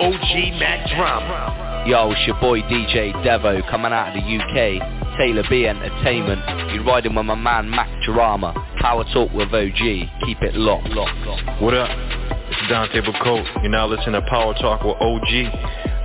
[0.00, 1.84] OG Mac Drama.
[1.86, 4.99] Yo, it's your boy DJ Devo coming out of the UK.
[5.16, 6.42] Taylor B Entertainment.
[6.72, 8.54] You're riding with my man Mac Drama.
[8.80, 9.80] Power Talk with OG.
[10.26, 10.88] Keep it locked.
[10.88, 11.62] locked, locked.
[11.62, 11.88] What up?
[11.90, 13.46] It's Dante Bacote.
[13.62, 15.30] You're now listening to Power Talk with OG.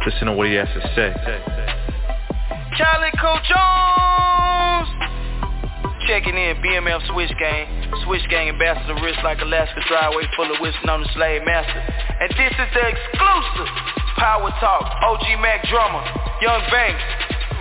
[0.06, 1.10] Listen to what he has to say.
[2.78, 4.90] Charlie Cole Jones!
[6.06, 7.66] Checking in, BMF Switch Gang.
[8.06, 11.82] Switch Gang ambassador, wrist like Alaska driveway full of whiskey on the slave master.
[12.22, 13.72] And this is the exclusive
[14.22, 16.06] Power Talk, OG Mac Drama,
[16.42, 17.02] Young Banks,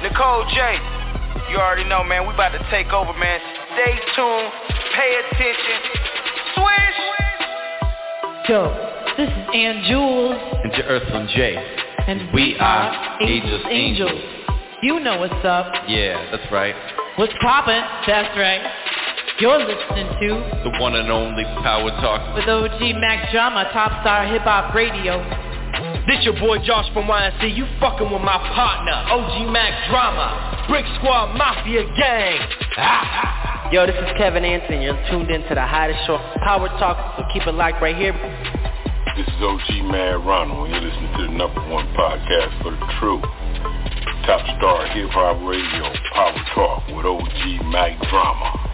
[0.02, 0.76] Nicole J,
[1.50, 2.26] you already know, man.
[2.26, 3.40] We about to take over, man.
[3.74, 4.48] Stay tuned.
[4.94, 5.78] Pay attention.
[6.54, 7.00] Swish!
[8.48, 8.60] Yo,
[9.16, 10.36] this is Ann Jules.
[10.64, 11.56] And your Earthling J.
[12.06, 14.10] And we, we are Angels, Angels.
[14.10, 14.44] Angels.
[14.82, 15.72] You know what's up.
[15.88, 16.74] Yeah, that's right.
[17.16, 17.82] What's poppin'?
[18.06, 18.60] That's right.
[19.40, 24.26] You're listening to the one and only Power Talk with OG Mac Drama, Top Star
[24.26, 25.18] Hip Hop Radio.
[26.06, 30.84] This your boy Josh from YNC, you fucking with my partner, OG Mac Drama, Brick
[31.00, 32.40] Squad Mafia Gang.
[32.76, 33.70] Ah.
[33.72, 34.82] Yo, this is Kevin Anson.
[34.82, 38.12] You're tuned in to the hottest show, Power Talk, so keep it locked right here.
[39.16, 42.84] This is OG Mad Ronald, and you're listening to the number one podcast for the
[43.00, 43.24] truth.
[44.28, 48.73] Top Star Hip Hop Radio, Power Talk with OG Mac Drama.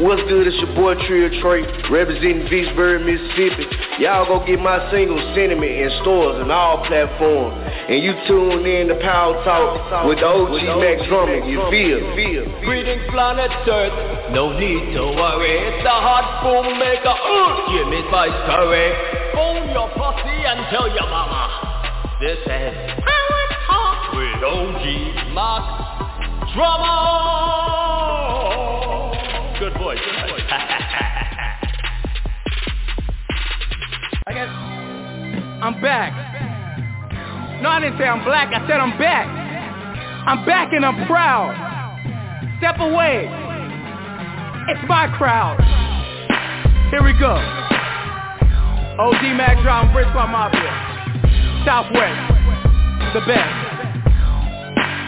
[0.00, 0.48] What's good?
[0.48, 3.68] It's your boy Trio Trey, representing Vicksburg, Mississippi.
[4.00, 7.60] Y'all go get my single Sentiment in stores and all platforms.
[7.92, 11.44] And you tune in to Power Talk with the OG Mac Drama.
[11.44, 12.00] You feel?
[12.16, 12.48] Feel?
[12.64, 14.32] Greetings, planet Earth.
[14.32, 15.60] No need to worry.
[15.60, 17.12] It's the hot boom maker.
[17.12, 18.96] Uh, give me spice curry.
[19.36, 22.16] Phone your pussy and tell your mama.
[22.16, 25.62] This is Power Talk with OG Mac
[26.56, 28.41] Drama.
[34.26, 34.48] I guess
[35.62, 36.14] I'm back.
[37.60, 38.54] No, I didn't say I'm black.
[38.54, 39.26] I said I'm back.
[40.26, 41.50] I'm back and I'm proud.
[42.58, 43.26] Step away.
[44.70, 45.58] It's my crowd.
[46.90, 47.34] Here we go.
[49.02, 50.70] OG Mac Drama, Brick Squad Mafia.
[51.66, 52.22] Southwest.
[53.14, 53.54] The best.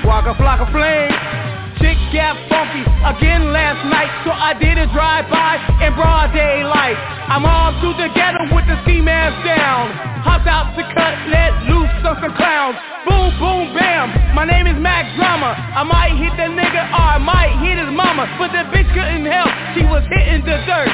[0.04, 1.63] Waka Flocka Flame.
[1.80, 6.94] Chick got funky again last night, so I did a drive-by in broad daylight.
[7.26, 9.90] I'm all through together with the ski mask down.
[10.22, 12.78] Hopped out to cut, let loose on some clowns.
[13.08, 14.10] Boom, boom, bam.
[14.34, 15.52] My name is Mac Drama.
[15.52, 19.26] I might hit the nigga or I might hit his mama, but the bitch couldn't
[19.26, 19.50] help.
[19.74, 20.90] She was hitting the dirt.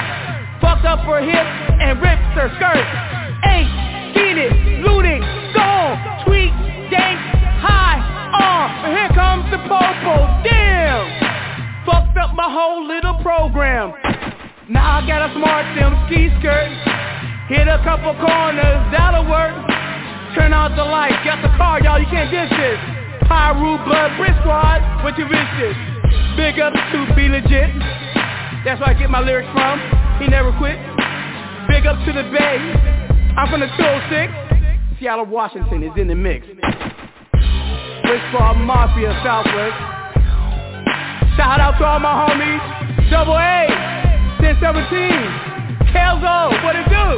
[0.65, 1.47] Fucked up her hip
[1.81, 2.87] and ripped her skirt.
[3.47, 3.71] Ain't
[4.17, 4.53] seen it,
[4.85, 5.21] looted,
[5.55, 6.53] gone, tweet,
[6.89, 7.17] dank,
[7.61, 8.01] high,
[8.37, 8.71] on.
[8.71, 10.60] Uh, here comes the popo.
[11.91, 13.91] Fucked up my whole little program.
[14.71, 16.71] Now I got a smart sim ski skirt.
[17.51, 19.59] Hit a couple corners, that'll work.
[20.39, 22.79] Turn out the lights, got the car, y'all, you can't dish this.
[23.27, 25.75] Pyru Blood Brick Squad, what you this?
[26.39, 27.75] Big up to B-Legit.
[28.63, 29.83] That's where I get my lyrics from.
[30.23, 30.79] He never quit.
[31.67, 32.59] Big up to the Bay.
[33.35, 35.03] I'm from the 206.
[35.03, 36.47] Seattle, Washington is in the mix.
[36.47, 39.90] Brick Squad Mafia Southwest.
[41.41, 42.61] Shout out to all my homies.
[43.09, 43.65] Double A,
[44.45, 45.89] 1017.
[45.89, 47.17] Kelzo, what it do?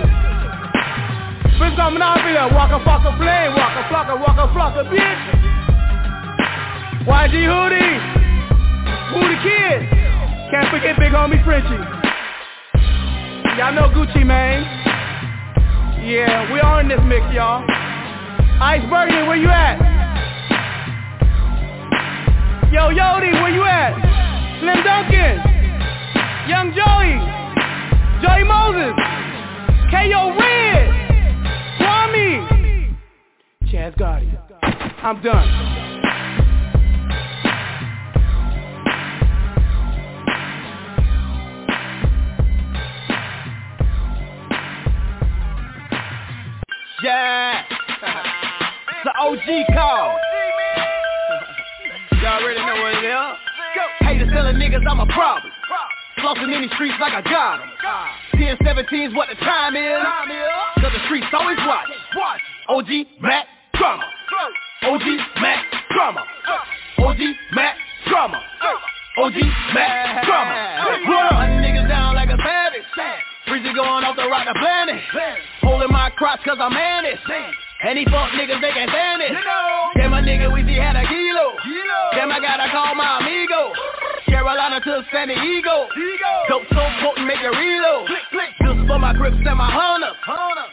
[1.59, 5.23] Brick Squad Mafia, Waka Flocka Flame, walk a Waka Flocka, Waka Flocka, bitch.
[7.03, 7.99] YG Hoodie,
[9.11, 9.91] Hoodie Kid.
[10.55, 11.83] Can't forget big homie Frenchie.
[13.59, 14.63] Y'all know Gucci Mane.
[16.07, 17.67] Yeah, we all in this mix, y'all.
[18.63, 19.83] Iceberg, where you at?
[22.71, 24.12] Yo, Yodi, where you at?
[24.63, 25.43] Slim Duncan,
[26.47, 27.19] Young Joey,
[28.23, 28.95] Joey Moses,
[29.91, 30.39] K.O.
[30.39, 30.87] Red,
[31.81, 32.95] Kwame,
[33.65, 34.31] Chaz Gotti.
[35.03, 35.49] I'm done.
[47.03, 47.65] Yeah.
[48.95, 50.17] It's the OG call.
[52.23, 53.32] Y'all already know what it is.
[54.23, 55.51] Haters telling niggas I'm a problem.
[56.19, 57.71] Flossing in these streets like I got got 'em.
[58.39, 59.99] 10, 17's what the time is.
[60.79, 61.89] Cause the streets always watch.
[62.69, 64.05] OG Mac Drama.
[64.83, 65.03] OG
[65.41, 66.25] Mac Drama.
[66.99, 67.21] OG
[67.53, 68.43] Mac Drama.
[69.19, 69.35] OG
[69.75, 70.55] Mac Drama.
[71.35, 72.87] Hunting niggas down like a savage.
[73.49, 75.03] Breezy going off the rock the planet.
[75.63, 77.21] Holding my crotch cause I'm managed.
[77.83, 79.35] And he fuck niggas, they can't stand it.
[79.35, 79.91] You know.
[79.99, 81.59] Damn, my nigga, we see had a kilo.
[82.15, 83.75] Damn, I gotta call my amigo.
[84.31, 85.91] Carolina to San Diego.
[86.49, 88.07] Dope so potent, make it reload.
[88.07, 90.15] Just for my grips and my hunters.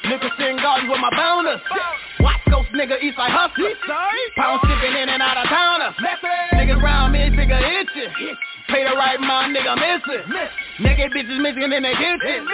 [0.05, 1.61] Nicholson Gardens with my bounders.
[2.21, 3.73] West Coast nigga, East Side hustlers.
[4.37, 5.97] Pound shipping in and out of towners.
[6.53, 8.37] Niggas round me, figure itching.
[8.69, 10.29] Pay the right mind, nigga missing.
[10.77, 12.45] Naked bitches missing in the kitchen.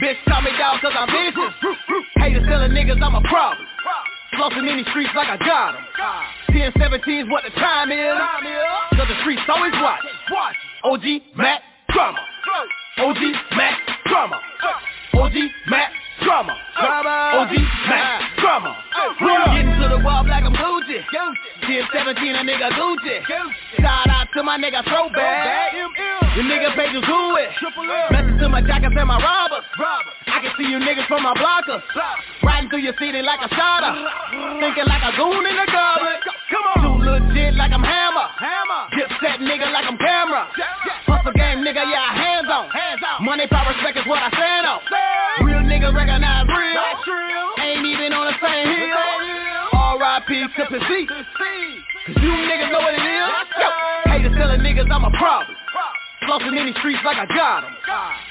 [0.00, 1.52] Bitch call me down cause I'm vicious.
[2.16, 3.68] Haters telling niggas I'm a problem.
[4.34, 5.84] Flossing in these streets like I got 'em.
[6.52, 8.14] 10, 17's what the time is.
[8.96, 10.56] Cause the streets always watch.
[10.84, 12.18] OG Mac Drama.
[12.98, 13.18] OG
[13.56, 14.40] Mac Drama.
[15.14, 15.34] OG
[15.66, 16.54] Mac Drama.
[16.78, 17.52] OG
[17.88, 18.72] Mac Drama.
[19.20, 20.98] When I'm getting to the wall like I'm Gucci.
[21.10, 21.76] Gucci.
[21.92, 23.16] 17, a nigga Gucci.
[23.78, 25.72] Shout out to my nigga Throwback.
[26.36, 27.50] The nigga pages who it.
[28.10, 29.64] Message to my jackets and my robbers.
[30.26, 31.82] I can see you niggas from my blockers.
[32.42, 33.94] Riding through your city like a shotter.
[34.60, 36.22] Thinking like a goon in the garbage.
[36.50, 36.80] Come on.
[36.82, 38.28] Too legit like I'm hammer.
[38.38, 38.82] Hammer.
[38.94, 40.46] Dip set nigga like I'm Cam'ron.
[41.06, 42.70] Hustle game nigga, yeah, hands on.
[42.70, 43.24] Hands on.
[43.24, 44.78] Money, power, respect is what I stand on.
[45.42, 45.62] Real
[46.08, 47.64] niggas recognize real.
[47.64, 48.96] Ain't even on the same hill.
[49.72, 50.30] R.I.P.
[50.56, 51.06] to P.C.
[51.08, 53.28] Cause you niggas know what it is.
[53.60, 53.68] Yo,
[54.12, 55.56] haters telling niggas I'm a problem.
[56.24, 57.72] Flossing in these streets like I got them.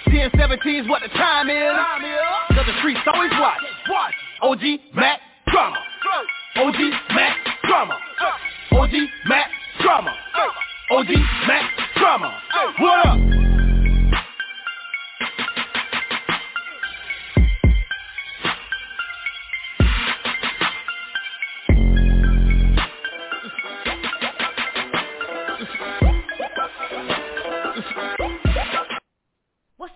[0.09, 1.73] 10, 17 is what the time is.
[2.49, 3.61] Cause the streets always watch.
[3.89, 4.13] Watch.
[4.41, 4.61] OG
[4.95, 5.78] Mac Drama.
[6.57, 6.80] OG
[7.13, 7.97] Mac Drama.
[8.71, 8.93] OG
[9.28, 9.49] Mac
[9.82, 10.13] Drama.
[10.91, 11.09] OG
[11.47, 11.63] Mac
[11.97, 12.41] Drama.
[12.80, 13.17] What up?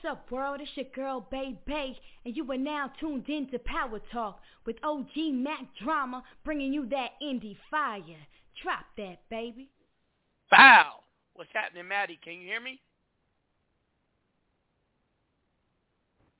[0.04, 0.62] What's up, world?
[0.62, 1.96] It's your girl, Bay Bay,
[2.26, 6.88] and you are now tuned in to Power Talk with OG Mac Drama, bringing you
[6.90, 8.02] that indie fire.
[8.64, 9.70] Drop that, baby.
[10.50, 11.02] Bow.
[11.36, 12.20] What's happening, Maddie?
[12.24, 12.80] Can you hear me?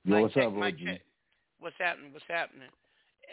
[0.06, 0.74] Yo, Mic what's check, up, OG?
[0.84, 1.02] check.
[1.60, 2.14] What's happening?
[2.14, 2.70] What's happening?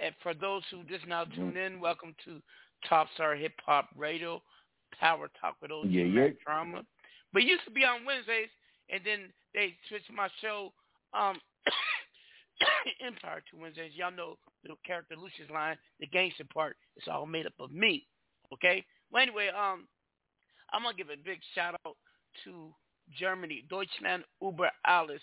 [0.02, 1.34] And for those who just now Mm-hmm.
[1.40, 2.42] tuned in, welcome to
[2.86, 4.42] Top Star Hip Hop Radio,
[5.00, 6.44] Power Talk with OG Yeah, Mac yeah.
[6.44, 6.82] Drama.
[7.32, 8.48] But it used to be on Wednesdays,
[8.90, 10.72] and then they switched my show,
[11.12, 11.38] um,
[13.06, 13.92] Empire to Wednesdays.
[13.94, 16.76] Y'all know the character Lucious Lyon, the gangster part.
[16.96, 18.06] It's all made up of me.
[18.52, 18.84] Okay.
[19.10, 19.86] Well, anyway, um,
[20.72, 21.96] I'm gonna give a big shout out
[22.44, 22.74] to
[23.18, 25.22] Germany, Deutschland über alles.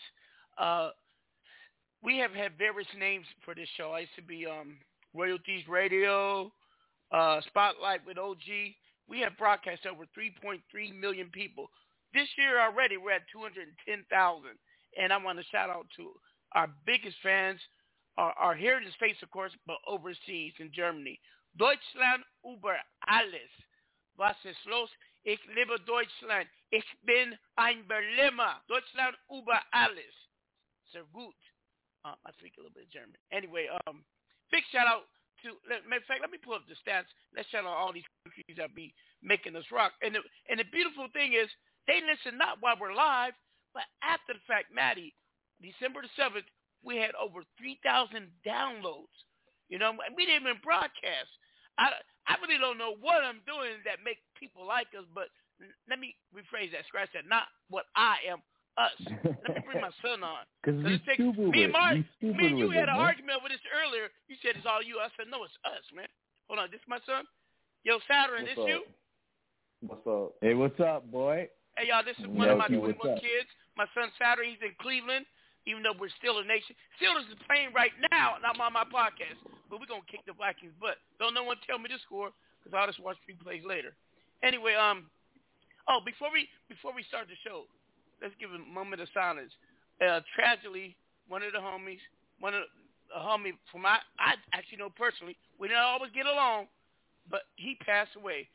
[0.57, 0.89] Uh,
[2.03, 3.91] we have had various names for this show.
[3.91, 4.77] I used to be um,
[5.13, 6.51] Royalties Radio,
[7.11, 8.73] uh, Spotlight with OG.
[9.07, 10.59] We have broadcast over 3.3
[10.99, 11.69] million people.
[12.15, 13.75] This year already, we're at 210,000.
[14.95, 16.15] And I want to shout out to
[16.55, 17.59] our biggest fans,
[18.15, 21.19] our, our here in the States, of course, but overseas in Germany.
[21.59, 22.79] Deutschland über
[23.11, 23.51] alles.
[24.15, 24.87] Was ist los?
[25.27, 26.47] Ich liebe Deutschland.
[26.71, 28.63] Ich bin ein Berliner.
[28.71, 30.15] Deutschland über alles.
[30.93, 31.35] Sehr gut.
[32.05, 33.19] Um, I speak a little bit of German.
[33.33, 34.05] Anyway, um,
[34.51, 35.11] big shout out
[35.43, 35.59] to.
[35.67, 37.11] Let, matter of fact, let me pull up the stats.
[37.35, 39.91] Let's shout out all these countries that be making us rock.
[39.99, 41.49] And the, and the beautiful thing is,
[41.87, 43.33] they listen not while we're live,
[43.73, 44.73] but after the fact.
[44.73, 45.13] Maddie,
[45.61, 46.45] December the seventh,
[46.83, 49.13] we had over three thousand downloads.
[49.69, 51.31] You know, and we didn't even broadcast.
[51.77, 51.89] I
[52.29, 55.29] I really don't know what I'm doing that make people like us, but
[55.61, 56.85] n- let me rephrase that.
[56.87, 57.25] Scratch that.
[57.29, 58.39] Not what I am.
[58.77, 58.91] Us.
[59.23, 60.43] Let me bring my son on.
[60.67, 61.71] Cause we it takes- stupid me with and it.
[61.71, 63.07] Mark, We stupid me and you had it, an man.
[63.07, 64.11] argument over this earlier.
[64.27, 64.99] You said it's all you.
[64.99, 66.11] I said no, it's us, man.
[66.51, 67.23] Hold on, this is my son.
[67.87, 68.67] Yo, Saturn, What's this up?
[68.67, 68.79] you?
[69.87, 70.33] What's up?
[70.41, 71.47] Hey, what's up, boy?
[71.75, 73.51] Hey y'all, this is one of my Nephew, what's 21 kids.
[73.75, 75.27] My son Saturn, he's in Cleveland.
[75.67, 78.87] Even though we're still a nation, Steelers is playing right now, and I'm on my
[78.87, 79.35] podcast.
[79.67, 81.01] But we're gonna kick the Vikings' butt.
[81.19, 83.91] Don't no one tell me the score, because I'll just watch replays later.
[84.39, 85.11] Anyway, um,
[85.91, 87.67] oh, before we before we start the show,
[88.23, 89.51] let's give a moment of silence.
[89.99, 90.95] Uh, tragically,
[91.27, 91.99] one of the homies,
[92.39, 92.63] one of
[93.11, 95.35] a homie from my I actually know personally.
[95.59, 96.71] We didn't always get along,
[97.27, 98.47] but he passed away.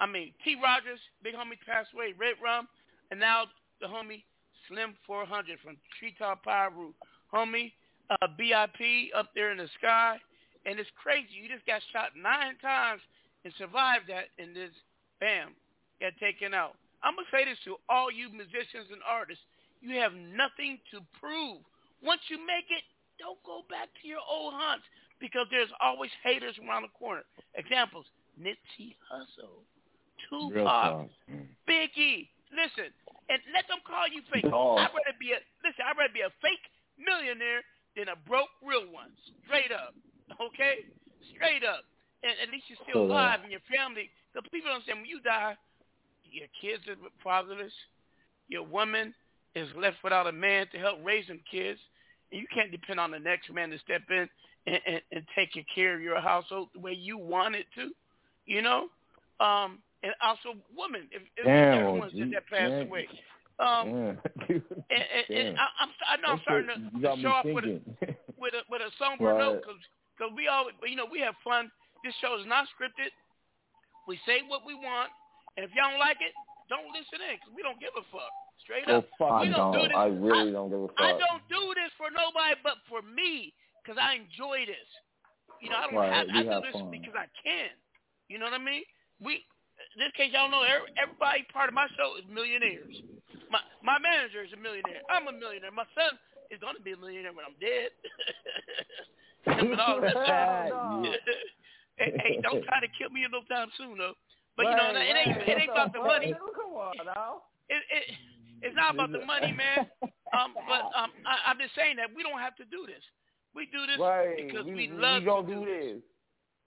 [0.00, 0.56] I mean, T.
[0.62, 2.12] Rogers, big homie, passed away.
[2.18, 2.68] Red Rum,
[3.10, 3.44] and now
[3.80, 4.22] the homie
[4.68, 6.92] Slim 400 from Treetop Pyru.
[7.32, 7.72] Homie,
[8.10, 10.18] uh, BIP up there in the sky,
[10.64, 11.28] and it's crazy.
[11.32, 13.00] You just got shot nine times
[13.44, 14.70] and survived that, and this,
[15.20, 15.54] bam,
[16.00, 16.74] got taken out.
[17.02, 19.42] I'm gonna say this to all you musicians and artists:
[19.80, 21.62] you have nothing to prove.
[22.02, 22.82] Once you make it,
[23.18, 24.84] don't go back to your old haunts
[25.20, 27.22] because there's always haters around the corner.
[27.54, 29.62] Examples: Nipsey Hussle,
[30.28, 31.08] Tupac.
[31.30, 31.46] Mm.
[31.68, 32.28] Biggie.
[32.54, 32.94] Listen,
[33.28, 34.46] and let them call you fake.
[34.46, 34.78] Dog.
[34.78, 35.82] I'd rather be a listen.
[35.82, 36.62] I'd rather be a fake
[36.96, 37.66] millionaire
[37.98, 39.10] than a broke real one.
[39.44, 39.94] Straight up,
[40.38, 40.86] okay?
[41.34, 41.82] Straight up.
[42.22, 44.10] And at least you're still So, alive and your family.
[44.32, 45.56] Because people don't understand when you die,
[46.24, 47.72] your kids are fatherless.
[48.48, 49.14] Your woman
[49.54, 51.80] is left without a man to help raise them kids,
[52.30, 54.28] and you can't depend on the next man to step in
[54.66, 57.90] and, and, and take care of your household the way you want it to.
[58.46, 58.86] You know.
[59.40, 61.10] Um, and also women.
[61.10, 62.30] If, if Damn, everyone's OG.
[62.30, 62.86] that passed Yeah.
[62.86, 63.10] away.
[63.58, 63.86] Um,
[64.94, 65.48] and, and, and.
[65.58, 67.82] I, I'm, I know I'm starting to, to show off with a,
[68.38, 69.42] with a with a somber Right.
[69.42, 69.82] note because
[70.14, 71.66] cause we always, you know, we have fun.
[72.06, 73.10] This show is not scripted.
[74.06, 75.10] We say what we want,
[75.58, 76.30] and if y'all don't like it,
[76.70, 78.30] don't listen in because we don't give a fuck.
[78.62, 79.10] Straight Oh up,
[79.42, 79.90] we don't, do no!
[79.90, 79.98] this.
[79.98, 81.02] I really don't give a fuck.
[81.02, 83.50] I don't do this for nobody but for me
[83.82, 84.86] because I enjoy this.
[85.62, 86.90] You know, I don't Right, have, we I do this fun.
[86.92, 87.72] because I can.
[88.28, 88.82] You know what I mean?
[89.22, 89.44] We,
[89.96, 92.94] this case, y'all know everybody part of my show is millionaires.
[93.50, 95.02] My my manager is a millionaire.
[95.08, 95.72] I'm a millionaire.
[95.72, 96.16] My son
[96.50, 97.90] is going to be a millionaire when I'm dead.
[99.46, 100.16] and all that
[101.96, 104.14] hey, hey, don't try to kill me no time soon, though.
[104.56, 106.32] But you know, it ain't it ain't about the money.
[106.32, 107.42] Come on now.
[107.68, 108.04] It, it
[108.62, 109.86] it's not about the money, man.
[110.32, 113.04] Um, but um, I, I'm just saying that we don't have to do this.
[113.54, 114.36] We do this right.
[114.36, 116.02] because we, we love we don't to do do this.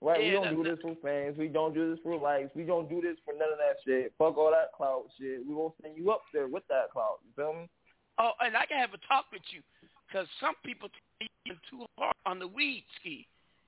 [0.02, 1.36] Right, Yeah, we don't do this for fans.
[1.36, 2.50] We don't do this for likes.
[2.54, 4.14] We don't do this for none of that shit.
[4.16, 5.44] Fuck all that clout shit.
[5.46, 7.20] We won't send you up there with that clout.
[7.24, 7.68] You feel me?
[8.18, 9.60] Oh, and I can have a talk with you
[10.08, 10.88] because some people
[11.20, 13.26] take you too hard on the weed ski.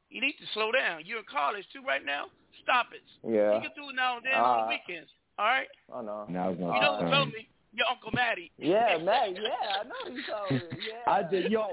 [0.08, 1.02] You need to slow down.
[1.04, 2.26] You're in college too right now.
[2.62, 3.04] Stop it.
[3.24, 3.56] Yeah.
[3.56, 5.10] You can do it now and then Uh, on the weekends.
[5.38, 5.68] All right.
[5.94, 6.24] I know.
[6.28, 7.10] Now it's You know who fun.
[7.10, 7.48] told me?
[7.74, 8.50] Your uncle Matty.
[8.58, 9.32] Yeah, Matt.
[9.36, 9.48] Yeah,
[9.80, 10.78] I know you told me.
[10.88, 11.12] Yeah.
[11.12, 11.68] I did, yo.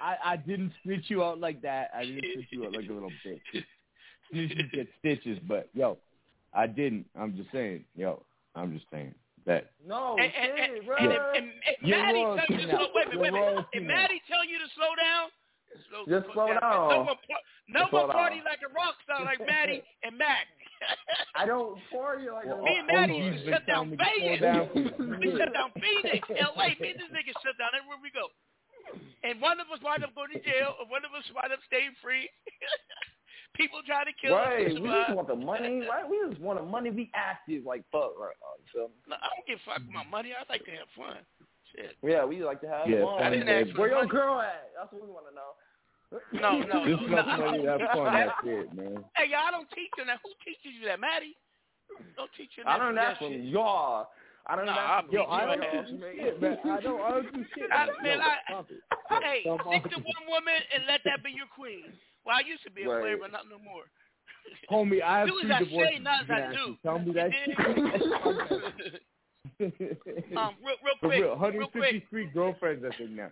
[0.00, 1.90] I, I didn't spit you out like that.
[1.94, 3.40] I didn't spit you out like a little bitch.
[4.32, 5.98] Snitches get stitches, but yo,
[6.52, 7.06] I didn't.
[7.18, 8.22] I'm just saying, yo.
[8.56, 9.12] I'm just saying
[9.46, 9.72] that.
[9.84, 10.96] No, And, and, and, shit, bro.
[10.96, 13.18] and if, and, if Maddie royalty tell you to slow, wait a minute, wait a
[13.18, 13.50] You're minute.
[13.50, 13.82] royalty If.
[13.82, 15.24] Maddie tell you to slow down,
[15.90, 16.62] slow, Just slow down.
[16.62, 17.18] No one,
[17.66, 18.46] no Just one party down.
[18.46, 20.46] like a rock star like Maddie and Mac.
[21.34, 23.98] I don't pour you like Well, a Me and Maddie used to shut down telling
[23.98, 24.70] me Vegas.
[25.18, 26.78] we shut down Phoenix, LA.
[26.78, 28.30] Me and this nigga shut down everywhere we go.
[29.26, 31.58] And one of us wind up going to jail, and one of us wind up
[31.66, 32.30] staying free.
[33.54, 34.78] People try to kill Right, us.
[34.82, 36.02] we just want the money, right?
[36.08, 36.90] We just want the money.
[36.90, 38.34] Be active, like fuck, right?
[38.42, 38.90] now, You?
[39.08, 40.34] No, I don't give a fuck about money.
[40.34, 41.22] I like to have fun.
[41.74, 41.96] Shit.
[42.02, 43.22] Yeah, we like to have Yeah, fun.
[43.22, 44.10] I didn't ask for Where your money.
[44.10, 44.70] girl at?
[44.76, 45.50] That's what we want to know.
[46.34, 47.18] No, no, Just no.
[47.18, 48.12] enough money to have fun.
[48.12, 49.04] That's it, man.
[49.16, 50.18] Hey, y'all don't teach you that.
[50.22, 51.34] Who teaches you that, Maddie?
[52.18, 52.70] Don't teach you that.
[52.70, 53.38] I learned that shit.
[53.38, 54.10] from y'all.
[54.46, 55.86] I learned No, that I'm Yo, I don't man.
[55.88, 56.58] do shit, man.
[56.66, 57.70] I don't, I don't do shit.
[57.72, 57.94] I, man.
[58.02, 58.82] man, I, stop it.
[59.24, 61.94] hey, Stop stick to one woman and let that be your queen.
[62.24, 63.00] Well, I used to be a Right.
[63.02, 63.84] player, but not no more.
[64.70, 65.94] Homie, I have Do as three I divorces.
[65.96, 66.76] say, not as I do.
[66.82, 67.30] Tell me that
[70.36, 72.04] um, real, real quick, real, real quick.
[72.10, 73.30] 153 girlfriends, I think now.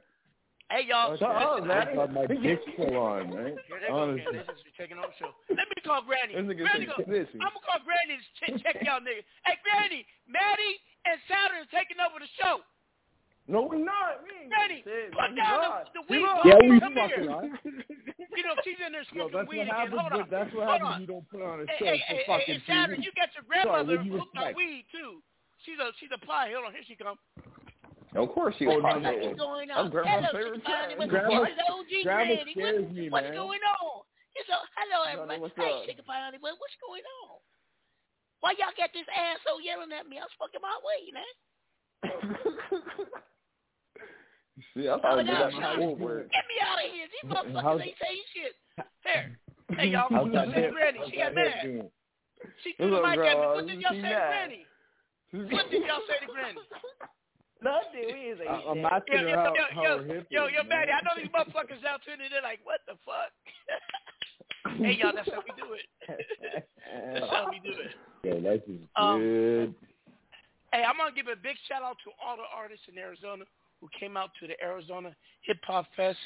[0.70, 1.16] Hey, y'all.
[1.20, 3.56] Shut up, listen, I got my dick full on, man.
[3.68, 4.24] Here go Honestly.
[4.32, 5.28] This is taking over show.
[5.52, 6.32] Let me call Granny.
[6.32, 6.56] Granny
[6.88, 6.96] go.
[6.96, 9.28] I'm gonna call Granny to check, check y'all niggas.
[9.44, 12.64] Hey, Granny, Maddie and Saturn is taking over the show.
[13.48, 14.24] No, we're not.
[14.24, 14.80] We ain't Granny,
[15.12, 16.24] put down the, the weed.
[16.24, 16.40] not.
[16.46, 16.72] Yeah, bottle.
[16.72, 17.44] we fucking are.
[18.32, 19.76] You know, she's in there Yo, smoking that's weed what again.
[19.76, 20.00] happens.
[20.00, 20.26] Hold on.
[20.32, 20.92] That's what Hold happens on.
[20.92, 23.04] when you don't put on a Hey, show hey, for hey, fucking hey, Saturn, two
[23.04, 25.20] you got your grandmother what you hooked on weed too.
[25.68, 26.50] She's a she's a pie.
[26.56, 27.20] Hold on, here she comes.
[28.16, 28.84] Of course she Oh, was.
[28.84, 29.92] no, hot What's going I'm on?
[29.92, 30.96] grandma's Hello, favorite child.
[31.00, 31.80] What's Grandma- going on?
[31.80, 32.52] OG grandma Granny.
[32.52, 33.36] scares What- me, What's man.
[33.36, 34.00] going on?
[34.36, 35.40] It's a, hello, everybody.
[35.44, 35.84] what's hey, up?
[35.84, 37.36] Chicken Pie Honey, what's going on?
[38.40, 40.16] Why y'all got this asshole yelling at me?
[40.18, 41.32] I was fucking my way, man.
[44.74, 45.86] See, I Oh, thought no, that no.
[45.88, 46.30] was word.
[46.30, 47.06] Get me out of here.
[47.08, 48.54] These How's- motherfuckers ain't saying shit.
[49.04, 49.38] There.
[49.72, 50.08] Hey, y'all.
[50.12, 50.72] How's Y'all that say hip?
[50.76, 50.98] Granny.
[51.00, 51.62] How's She got mad.
[51.64, 51.90] doing?
[52.62, 53.46] She threw the What's mic at me.
[53.46, 54.28] What did y'all say to mad.
[54.28, 54.66] Granny?
[55.48, 56.58] What did y'all say to Granny?
[57.62, 58.04] Nothing.
[58.04, 58.92] We ain't say I- I'm shit.
[58.92, 60.68] asking Yo, her yo, how, yo, yo, yo, yo, man.
[60.68, 62.32] Maddie, I know these motherfuckers out tuning in.
[62.36, 63.32] They're like, what the fuck?
[64.76, 65.88] hey, y'all, that's how we do it.
[66.04, 67.92] That's how we do it.
[68.28, 69.74] Yeah, that's just Um, good.
[70.74, 73.44] Hey, I'm gonna give a big shout out to all the artists in Arizona
[73.82, 76.16] who came out to the Arizona Hip Hop Fest.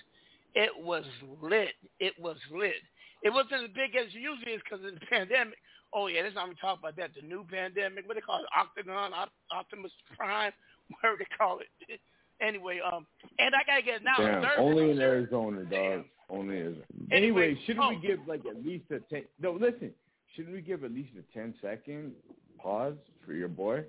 [0.55, 1.05] It was
[1.43, 1.75] lit.
[1.99, 2.75] It was lit.
[3.23, 5.57] It wasn't as big as it usually is because of the pandemic.
[5.95, 7.11] Oh yeah, let's not even talk about that.
[7.19, 10.53] The new pandemic, what they call it, Octagon, Op- Optimus Prime,
[11.01, 12.01] whatever they call it.
[12.47, 13.07] anyway, um,
[13.39, 14.17] and I gotta get now.
[14.19, 16.05] Damn, only in Arizona, dog.
[16.29, 16.85] Only in Arizona.
[17.11, 18.01] Anyway, Anyway, shouldn't we oh.
[18.01, 19.25] give like at least a ten?
[19.41, 19.93] No, listen.
[20.35, 22.13] Shouldn't we give at least a ten second
[22.59, 23.85] pause for your boy?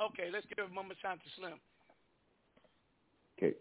[0.00, 1.58] Okay, let's give a moment time to Slim.
[3.38, 3.54] Okay.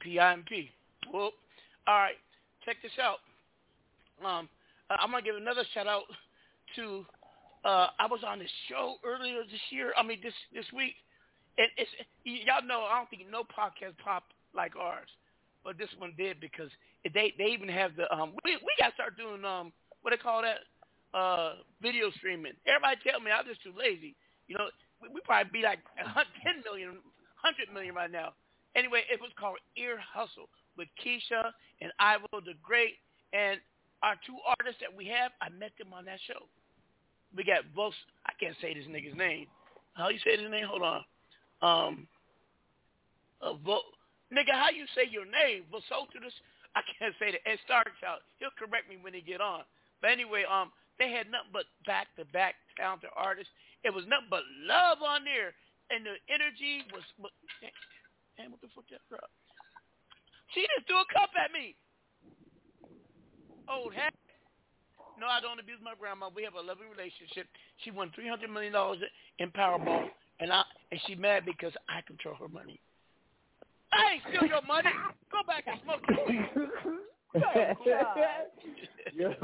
[0.00, 0.70] P-I-M-P.
[1.12, 1.34] Whoop.
[1.86, 2.14] All right,
[2.64, 3.18] check this out.
[4.24, 4.48] Um,
[4.90, 6.04] uh, I'm gonna give another shout out
[6.76, 7.04] to.
[7.64, 9.92] Uh, I was on this show earlier this year.
[9.96, 10.94] I mean this this week,
[11.56, 11.90] and it's
[12.24, 15.08] y'all know I don't think no podcast pop like ours,
[15.64, 16.70] but this one did because
[17.04, 20.16] they they even have the um we we got to start doing um what they
[20.16, 20.64] call that
[21.16, 22.52] uh video streaming.
[22.66, 24.14] Everybody tell me I'm just too lazy.
[24.46, 24.68] You know
[25.02, 27.00] we, we probably be like 10 million,
[27.42, 28.34] 100 million right now.
[28.76, 33.00] Anyway, it was called Ear Hustle with Keisha and Ivo the Great
[33.32, 33.58] and
[34.02, 35.32] our two artists that we have.
[35.42, 36.46] I met them on that show.
[37.34, 37.96] We got both.
[38.26, 39.46] I can't say this nigga's name.
[39.94, 40.66] How you say his name?
[40.66, 41.02] Hold on.
[41.60, 42.06] Um.
[43.42, 43.54] Uh,
[44.30, 45.66] nigga, how you say your name?
[45.70, 46.34] Vosotus?
[46.74, 47.42] I can't say that.
[47.46, 48.22] It starts out.
[48.38, 49.62] He'll correct me when he get on.
[50.00, 53.50] But anyway, um, they had nothing but back-to-back talented artists.
[53.84, 55.54] It was nothing but love on there,
[55.90, 57.02] and the energy was.
[58.36, 59.26] Damn, what the fuck that girl?
[60.54, 61.74] She just threw a cup at me.
[63.68, 64.14] Old heck.
[65.20, 66.30] No, I don't abuse my grandma.
[66.34, 67.46] We have a loving relationship.
[67.82, 68.98] She won three hundred million dollars
[69.38, 70.06] in Powerball,
[70.40, 72.80] and I and she mad because I control her money.
[73.92, 74.90] I ain't steal your money.
[75.30, 76.02] Go back and smoke.
[79.14, 79.34] Yo,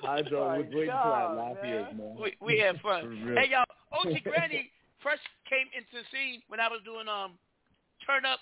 [0.00, 2.16] Hydro was waiting for that laugh man.
[2.20, 3.34] We, we had fun.
[3.36, 4.70] Hey, y'all, OG Granny
[5.02, 7.32] first came into the scene when I was doing um
[8.06, 8.38] turn up.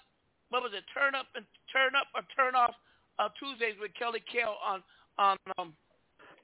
[0.50, 0.84] What was it?
[0.92, 2.74] Turn up and turn up or turn off
[3.18, 4.82] uh, Tuesdays with Kelly Kale on
[5.18, 5.72] on um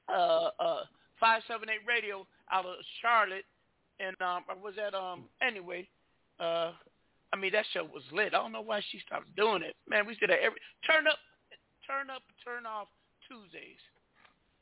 [0.09, 0.85] uh uh
[1.21, 3.45] five seven eight radio out of Charlotte,
[4.01, 5.87] and um or was that um anyway
[6.41, 6.73] uh.
[7.33, 8.35] I mean that show was lit.
[8.35, 9.77] I don't know why she stopped doing it.
[9.89, 11.15] Man, we did that every turn up,
[11.91, 12.87] turn up, turn off
[13.27, 13.81] Tuesdays.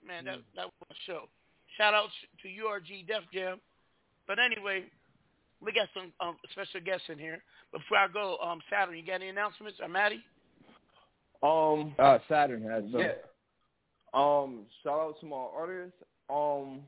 [0.06, 1.28] Man, that that was a show.
[1.76, 2.08] Shout out
[2.42, 3.60] to URG Def Jam.
[4.26, 4.84] But anyway,
[5.60, 7.42] we got some um, special guests in here.
[7.72, 9.78] Before I go, um, Saturn, you got any announcements?
[9.82, 10.22] Or Maddie?
[11.42, 13.00] Um, Uh, Saturn has some.
[13.00, 13.12] yeah.
[14.14, 15.96] Um, shout out to my artists.
[16.30, 16.80] Um,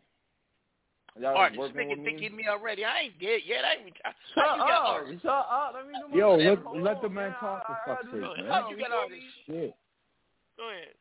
[1.21, 2.05] y'all Artist, working nigga with me.
[2.05, 2.85] thinking me already.
[2.85, 3.65] I ain't dead yet.
[3.65, 4.15] I ain't retired.
[4.35, 4.89] Shut How up!
[4.89, 5.23] artists?
[5.23, 5.73] Shut up!
[5.77, 6.65] Let me do my Yo, shit.
[6.75, 8.47] let, let the man talk for fuck's sake, man.
[8.49, 9.25] How you got artists?
[9.47, 9.75] Shit.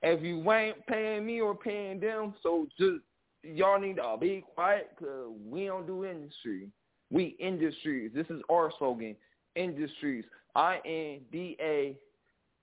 [0.10, 3.01] If you ain't paying me or paying them, so just
[3.43, 6.70] y'all need to be quiet because we don't do industry.
[7.12, 8.12] We industries.
[8.14, 9.16] This is our slogan.
[9.55, 10.26] Industries.
[10.55, 11.95] I N D A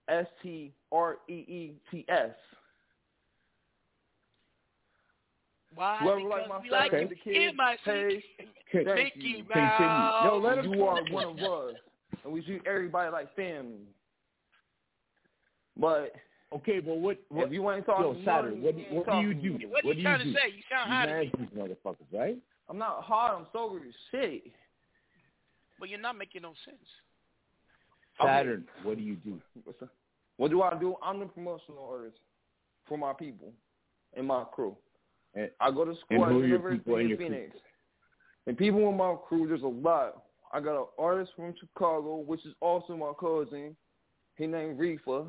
[0.09, 2.31] S T R E E T S.
[5.75, 5.99] Why?
[6.01, 7.09] Whoever because like my we like you.
[7.23, 7.97] kids, my thank
[8.73, 9.45] Mickey you.
[9.55, 10.25] Mouse.
[10.25, 11.75] Yo, let You are one of us,
[12.25, 13.87] and we treat everybody like family.
[15.77, 16.13] But
[16.55, 17.19] Okay, but what?
[17.29, 19.53] what if you ain't talking, yo, Saturn, what, you ain't what do you do?
[19.53, 19.67] to me.
[19.67, 20.55] What are you trying you to say?
[20.55, 22.39] You sound You to manage these motherfuckers, right?
[22.69, 23.39] I'm not hard.
[23.39, 24.45] I'm sober as shit.
[25.79, 26.79] But you're not making no sense.
[28.23, 29.39] Saturn, what do you do?
[29.65, 29.91] What's up?
[30.39, 30.97] What do I do?
[31.03, 32.19] I'm the promotional artist
[32.89, 33.53] for my people
[34.17, 34.77] and my crew.
[35.35, 37.19] And, I go to school at who the are your University people and of your
[37.19, 37.29] crew?
[37.29, 37.57] Phoenix.
[38.47, 40.23] And people in my crew, there's a lot.
[40.53, 43.77] I got an artist from Chicago, which is also my cousin.
[44.37, 45.27] He named Reefa.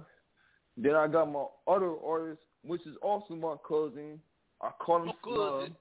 [0.77, 4.19] Then I got my other artist, which is also my cousin.
[4.61, 5.71] I call him Slug.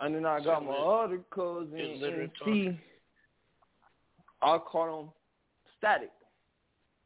[0.00, 2.78] And then I got my other cousin, It's literally MC.
[4.42, 5.08] I call him
[5.78, 6.10] Static.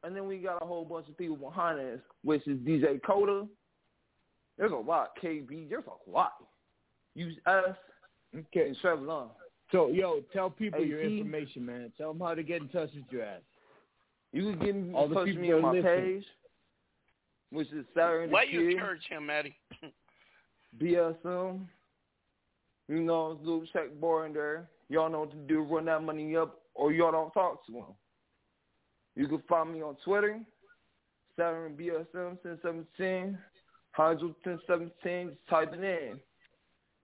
[0.03, 3.47] And then we got a whole bunch of people behind us, which is DJ Coda.
[4.59, 5.11] There's a lot.
[5.23, 6.33] KB, there's a lot.
[7.15, 7.77] Use us
[8.37, 8.69] Okay.
[8.69, 9.31] and Trevor Long.
[9.73, 11.93] So, yo, tell people your information, man.
[11.97, 13.43] Tell them how to get in touch with your ass.
[14.33, 16.05] You can get in All the touch with people me on that my listen.
[16.05, 16.25] page,
[17.51, 19.57] which is Saturn Why you encourage him, Maddie?
[20.81, 21.67] BSM.
[22.89, 24.69] You know, little check bar in there.
[24.89, 25.63] Y'all know what to do.
[25.63, 27.85] Run that money up, or y'all don't talk to him.
[29.15, 30.41] You can find me on Twitter,
[31.37, 33.39] Saturn BSM 1017,
[33.93, 35.29] Hydro 1017.
[35.31, 36.19] Just type it in.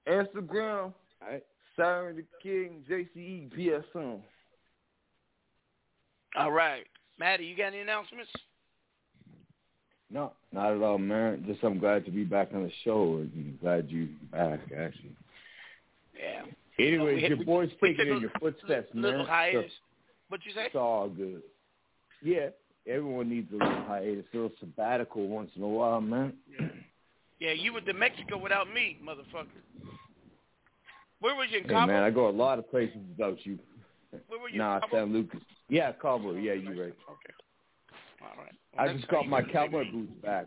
[0.08, 0.92] Instagram,
[1.22, 1.44] Alright.
[1.76, 4.20] Saturn the King, JCE BSM.
[6.38, 6.86] All right.
[7.18, 8.30] Maddie, you got any announcements?
[10.10, 11.44] No, not at all, man.
[11.46, 13.16] Just I'm glad to be back on the show.
[13.16, 15.16] and glad you back, actually.
[16.18, 16.42] Yeah.
[16.78, 19.02] Anyways, hit- your boy's we taking in your footsteps, man.
[19.02, 19.72] Little So hiatus.
[20.28, 20.66] What you say?
[20.66, 21.42] it's all good.
[22.22, 22.48] Yeah,
[22.86, 26.34] everyone needs a little hiatus, a little sabbatical once in a while, man.
[27.38, 29.46] Yeah, you went to Mexico without me, motherfucker.
[31.20, 33.58] Where was you in Hey, man, I go a lot of places without you.
[34.28, 34.58] Where were you?
[34.58, 34.96] Nah, Cabo?
[34.96, 35.40] San Lucas.
[35.68, 36.32] Yeah, Cabo.
[36.34, 36.94] Yeah, you're right.
[37.10, 37.34] Okay.
[38.26, 38.54] All right.
[38.78, 40.46] I just next got my you go to cowboy boots back.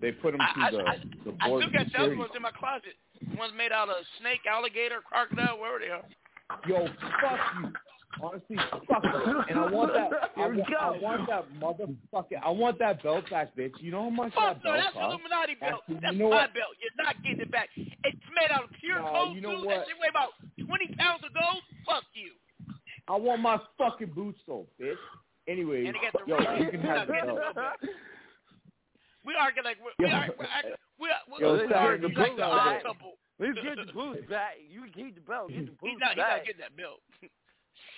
[0.00, 2.16] They put them I, through I, the, I, the I still got the other security.
[2.16, 2.96] ones in my closet.
[3.36, 6.04] Ones made out of snake, alligator, crocodile, wherever they are.
[6.66, 6.88] Yo,
[7.20, 7.72] fuck you.
[8.22, 8.56] Honestly,
[8.88, 9.42] fuck you.
[9.50, 10.10] And I want that.
[10.36, 12.40] I, Here we want, I want that motherfucker.
[12.42, 13.72] I want that belt back, bitch.
[13.78, 15.14] You know how much Fuck that no, belt that's costs?
[15.14, 15.80] Illuminati belt.
[15.84, 16.54] Actually, That's you know my what?
[16.54, 16.72] belt.
[16.80, 17.68] You're not getting it back.
[17.76, 19.66] It's made out of pure Nah, gold you know too.
[19.68, 19.84] what?
[19.84, 21.62] That shit weigh about 20 pounds of gold.
[21.86, 22.32] Fuck you.
[23.06, 24.96] I want my fucking boots though, bitch.
[25.50, 26.62] Anyways, And he got the yo, ring.
[26.62, 27.54] you can You're have not the getting the belt.
[27.54, 27.90] belt back.
[29.24, 30.16] We argue like we're, we Yo.
[30.16, 31.74] are, we're, act- we're, we're, Yo, we're Saturn,
[32.06, 32.82] arguing the like the belt odd back.
[32.84, 33.12] couple.
[33.40, 34.54] Let's get the boots back.
[34.70, 35.48] You can keep the belt.
[35.50, 36.36] Get the boots He's not, he's back.
[36.38, 37.00] not getting that belt.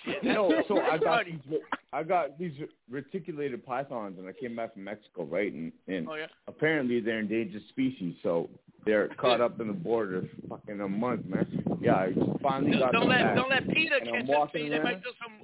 [0.23, 1.39] No, so I got these,
[1.93, 2.51] I got these
[2.89, 5.51] reticulated pythons, and I came back from Mexico, right?
[5.53, 6.25] And, and Oh, yeah?
[6.47, 8.49] apparently they're endangered species, so
[8.85, 11.47] they're caught up in the border fucking a month, man.
[11.79, 13.35] Yeah, I finally got Don't them let back.
[13.37, 14.69] don't let PETA catch up to walking you.
[14.71, 15.39] They might throw some,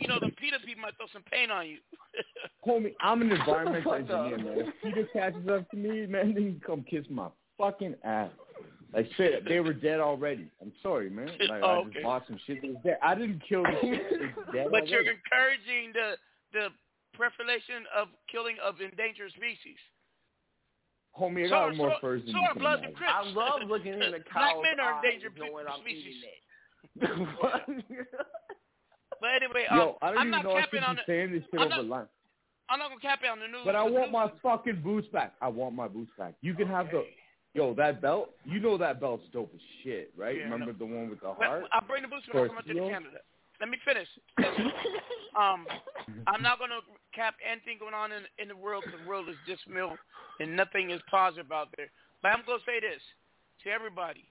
[0.00, 1.78] you know, the PETA people might throw some paint on you.
[2.66, 4.58] Homie, I'm an environmental engineer, man.
[4.58, 7.26] If PETA catches up to me, man, then he come kiss my
[7.58, 8.30] fucking ass.
[8.94, 10.46] Like straight up, they were dead already.
[10.62, 11.28] I'm sorry, man.
[11.48, 11.92] Like Oh, I okay.
[11.94, 12.98] just bought some shit that was dead.
[13.02, 14.02] I didn't kill the shit.
[14.10, 16.14] It's dead But you're encouraging the
[16.52, 16.68] the
[17.14, 19.78] proliferation of killing of endangered species.
[21.18, 22.94] Homie, I So got are- more so- furs than so you are can Bloods and
[23.06, 26.14] I love looking in the Black cow's men are endangered knowing I'm species.
[27.02, 27.26] eating.
[29.20, 31.02] But anyway, Yo, um, I don't I'm even not know I capping should on the.
[31.06, 32.06] saying this shit I'm over not- line.
[32.68, 33.60] I'm not gonna cap it on the news.
[33.64, 35.34] But I want news my fucking boots back.
[35.42, 36.34] I want my boots back.
[36.40, 37.04] You can have the
[37.54, 38.30] yo that belt.
[38.44, 40.36] You know that belt's dope as shit, right?
[40.36, 40.78] Yeah, Remember know.
[40.78, 41.64] the one with the Well, heart?
[41.72, 42.90] I'll bring the boots when I come out to Scorpio?
[42.90, 43.18] Canada.
[43.60, 44.08] Let me finish.
[45.38, 45.66] um,
[46.26, 46.82] I'm not going to
[47.14, 49.96] cap anything going on in, in the world because the world is dismal
[50.40, 51.86] and nothing is positive out there.
[52.20, 53.00] But I'm going to say this
[53.62, 54.24] to everybody.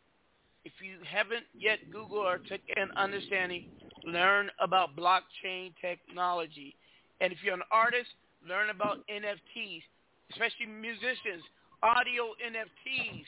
[0.65, 3.67] If you haven't yet Google or took an understanding,
[4.05, 6.75] learn about blockchain technology.
[7.21, 8.11] And if you're an artist,
[8.47, 9.83] learn about NFTs,
[10.31, 11.43] especially musicians,
[11.83, 13.27] audio NFTs.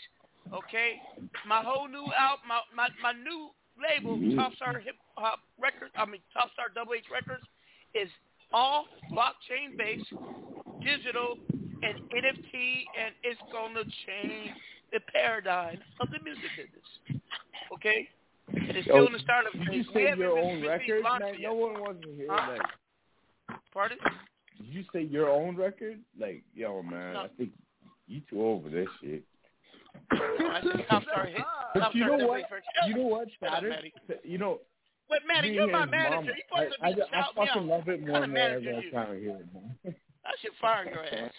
[0.53, 1.01] Okay?
[1.47, 4.37] My whole new album, my, my, my new label, mm-hmm.
[4.37, 7.43] Top Star Hip Hop Records, I mean Top Star Double H Records,
[7.93, 8.09] is
[8.51, 10.09] all blockchain based,
[10.81, 11.37] digital,
[11.83, 14.51] and NFT, and it's gonna change
[14.93, 17.21] the paradigm of the music business.
[17.73, 18.07] Okay,
[18.47, 19.67] and it's still Yo, in the startup phase.
[19.71, 21.03] you say your own record?
[21.03, 22.51] Man, no one wants to hear Huh?
[22.51, 23.59] like.
[23.73, 23.97] Pardon?
[24.57, 25.99] Did you say your own record?
[26.17, 27.19] Like, yo, man, No.
[27.21, 27.51] I think
[28.07, 29.23] you too old for this shit.
[30.11, 31.41] I said Top Star Hit.
[31.73, 32.43] But Top you know what?
[32.87, 33.73] You know what, Shut Saturn?
[34.23, 34.59] You know,
[35.09, 36.15] But Matty, me you're and my manager.
[36.15, 36.35] mama, You're
[36.69, 38.45] supposed to I, be I, I shout fucking love it more kind and of more
[38.45, 39.95] uh, manager every time I hear it, man.
[40.25, 41.31] I should fire your ass.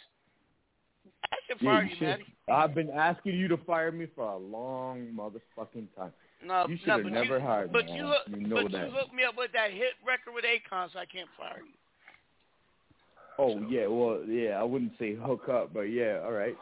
[1.32, 2.06] I should Yeah, fire you you, should.
[2.08, 2.24] Matty.
[2.48, 6.12] I've been asking you to fire me for a long motherfucking time.
[6.44, 7.94] No, You should no, have but never you, hired but me.
[7.96, 8.12] you, man.
[8.12, 8.86] hook, you know but that.
[8.86, 11.72] you hooked me up with that hit record with Akon, so I can't fire you.
[13.38, 16.56] Oh yeah, well yeah, I wouldn't say hook up, but yeah, all right.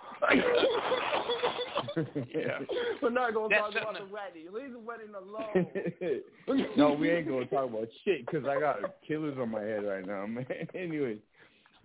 [2.35, 2.59] Yeah.
[3.03, 4.47] We're not gonna That's talk about something- the wedding.
[4.53, 6.73] Leave the wedding alone.
[6.77, 10.07] no, we ain't gonna talk about shit because I got killers on my head right
[10.07, 10.47] now, man.
[10.75, 11.19] anyway,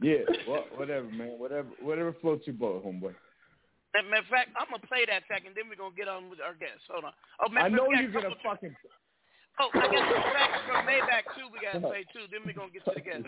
[0.01, 1.37] yeah, well, whatever, man.
[1.37, 3.13] Whatever, whatever floats your boat, homeboy.
[3.97, 6.29] As a matter of fact, I'm gonna play that second, then we're gonna get on
[6.29, 6.85] with our guests.
[6.89, 7.13] Hold on.
[7.45, 8.75] Oh, matter I know you're gonna couple- fucking.
[9.61, 11.47] Oh, I got some facts from Maybach too.
[11.51, 12.25] We gotta play too.
[12.31, 13.27] Then we're gonna get to the guests.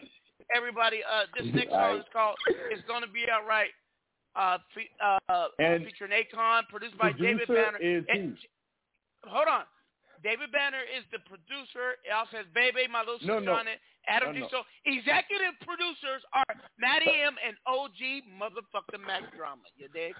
[0.56, 2.36] Everybody, uh, this next song is called
[2.72, 3.72] "It's Gonna Be Alright."
[4.36, 7.78] Uh, fe- uh, And featuring Akon, produced by David Banner.
[7.80, 8.38] is And-
[9.28, 9.66] hold on.
[10.24, 11.98] David Banner is the producer.
[12.06, 13.54] It also has Bebe, my little No, sister no.
[13.56, 13.80] on it.
[14.08, 14.48] Adam No, no.
[14.50, 16.46] So executive producers are
[16.78, 19.64] Matty M and OG motherfucking Mac Drama.
[19.76, 20.16] You dig?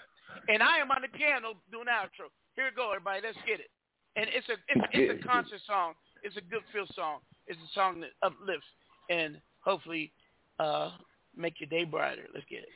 [0.50, 2.30] And I am on the piano doing the outro.
[2.56, 3.22] Here we go, everybody.
[3.22, 3.70] Let's get it.
[4.18, 5.94] And it's a it's, it's a conscious song.
[6.24, 7.22] It's a good feel song.
[7.48, 8.68] It's a song that uplifts
[9.10, 10.12] and hopefully
[10.60, 10.92] uh,
[11.36, 12.28] make your day brighter.
[12.34, 12.70] Let's get it.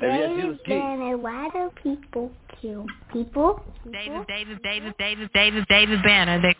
[0.00, 3.62] David Banner, why do people kill people?
[3.84, 6.40] David, David, David, David, David, David Banner.
[6.42, 6.54] They...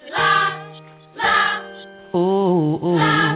[2.14, 2.98] Ooh, ooh.
[2.98, 3.32] Ooh,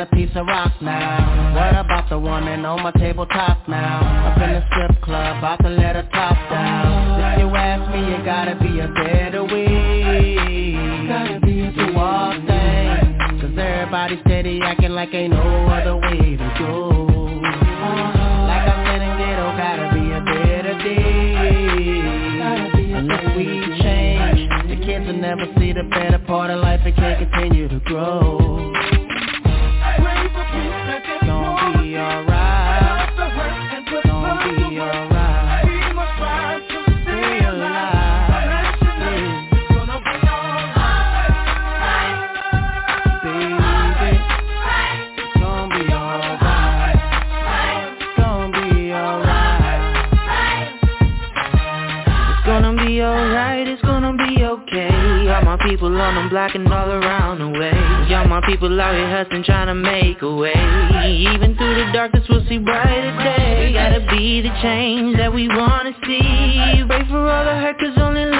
[0.00, 1.54] a piece of rock now.
[1.54, 4.32] What about the woman on my tabletop now?
[4.32, 7.32] Up in the strip club, about to let her top down.
[7.32, 10.74] If you ask me, you gotta be a better way.
[11.08, 13.40] Gotta be a to all things.
[13.40, 17.06] Cause everybody steady acting like ain't no other way to go.
[17.06, 18.46] Uh-huh.
[18.48, 21.56] Like I said in ghetto, gotta be a better day.
[22.96, 23.46] Unless we
[23.80, 27.80] change, the kids will never see the better part of life and can't continue to
[27.80, 28.25] grow.
[56.36, 58.14] People on them block and all around the way.
[58.14, 60.52] All my people out here hustling trying to make a way.
[61.32, 63.72] Even through the darkness we'll see brighter day.
[63.72, 66.84] Gotta be be the change that we wanna see.
[66.86, 68.35] Pray for all the hurt cause only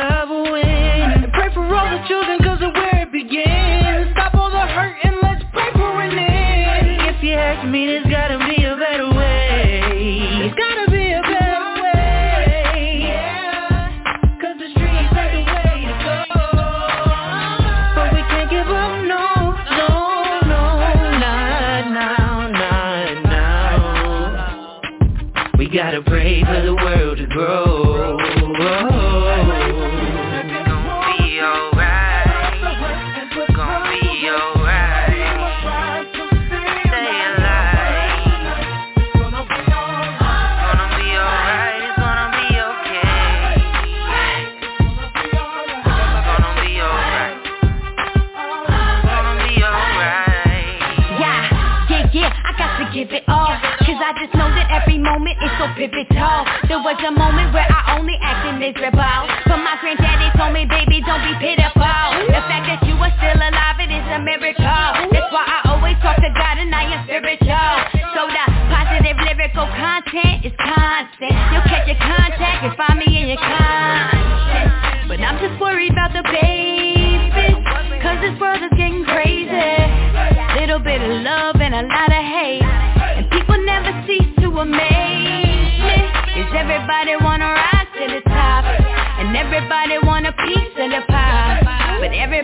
[56.87, 59.19] was a moment where I only acted miserable.
[59.51, 61.83] But my granddaddy told me, baby, don't be pitiful.
[62.31, 65.11] The fact that you are still alive, it is a miracle.
[65.11, 67.75] That's why I always talk to God and I am spiritual.
[68.15, 71.35] So the positive lyrical content is constant.
[71.51, 75.11] You'll catch your contact and find me in your conscience.
[75.11, 76.56] But I'm just worried about the babies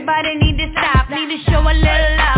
[0.03, 2.32] everybody need to stop, need to show a little love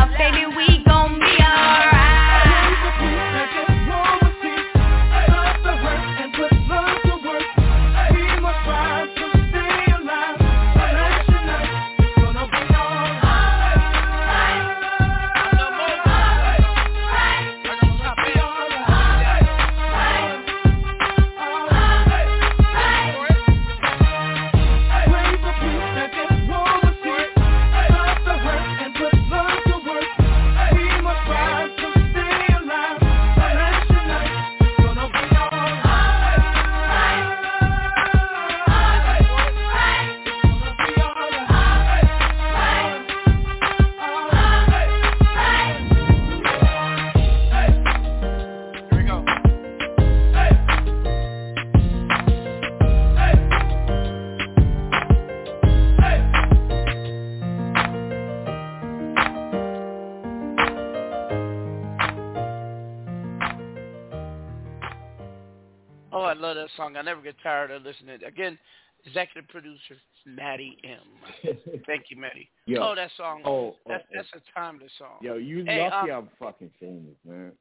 [67.45, 68.18] tired of listening.
[68.24, 68.59] Again,
[69.07, 71.57] executive producer Maddie M.
[71.86, 72.49] Thank you, Maddie.
[72.66, 72.82] Yo.
[72.82, 73.42] Oh, that song.
[73.45, 75.18] Oh, that's oh, that's a timeless song.
[75.20, 77.53] Yo, you Hey, lucky um, I'm fucking famous, man.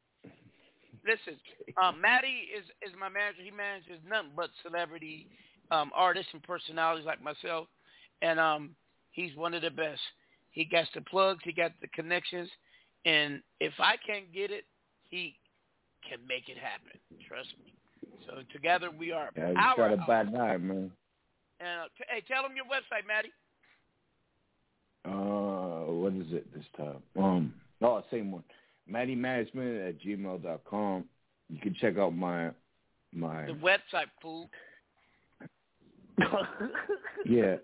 [1.05, 1.39] Listen,
[1.81, 3.43] um, Maddie is is my manager.
[3.43, 5.27] He manages nothing but celebrity
[5.71, 7.67] um, artists and personalities like myself,
[8.21, 8.75] and um,
[9.11, 10.01] he's one of the best.
[10.51, 12.49] He got the plugs, he got the connections,
[13.05, 14.65] and if I can't get it,
[15.09, 15.35] he
[16.07, 16.99] can make it happen.
[17.27, 17.72] Trust me.
[18.27, 19.75] So together we are Yeah, you power.
[19.77, 20.91] got a bad night, man.
[21.59, 23.31] And uh, t- hey, tell them your website, Maddie.
[25.05, 26.97] Uh, what is it this time?
[27.21, 28.43] Um, oh, same one.
[28.87, 31.05] Matty Management at gmail dot com.
[31.49, 32.51] You can check out my
[33.13, 34.49] my The website, fool.
[37.25, 37.55] yeah.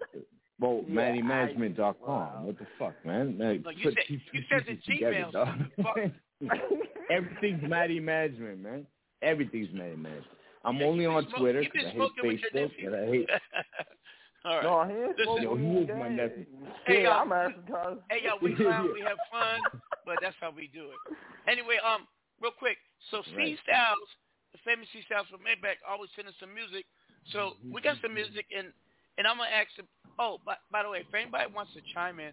[0.60, 2.46] Well, Yeah, MattyManagement dot com.
[2.46, 3.38] What the fuck, man?
[3.38, 5.32] Man, No, you put said you said together,
[5.80, 6.12] Gmail.
[7.12, 8.88] Everything's Matty Management, man.
[9.22, 10.26] Everything's Matty Management.
[10.66, 13.30] I'm Yeah, only on smoke- Twitter because I hate Facebook and I hate.
[14.46, 14.64] All right.
[14.64, 15.44] No, he ain't Listen.
[15.44, 16.46] Yo, he is my nephew.
[16.86, 17.20] Hey, Yeah.
[17.20, 18.00] I'm advertising.
[18.10, 19.60] Hey, y'all, we clown, we have fun,
[20.06, 21.00] but that's how we do it.
[21.48, 22.08] Anyway, um,
[22.42, 22.78] real quick.
[23.12, 23.60] So C Right.
[23.64, 24.10] Styles,
[24.54, 26.86] the famous C Styles from Maybach, always sending some music.
[27.32, 28.72] So we got some music, and
[29.18, 29.88] and I'm gonna ask him.
[30.18, 32.32] Oh, by, by the way, if anybody wants to chime in,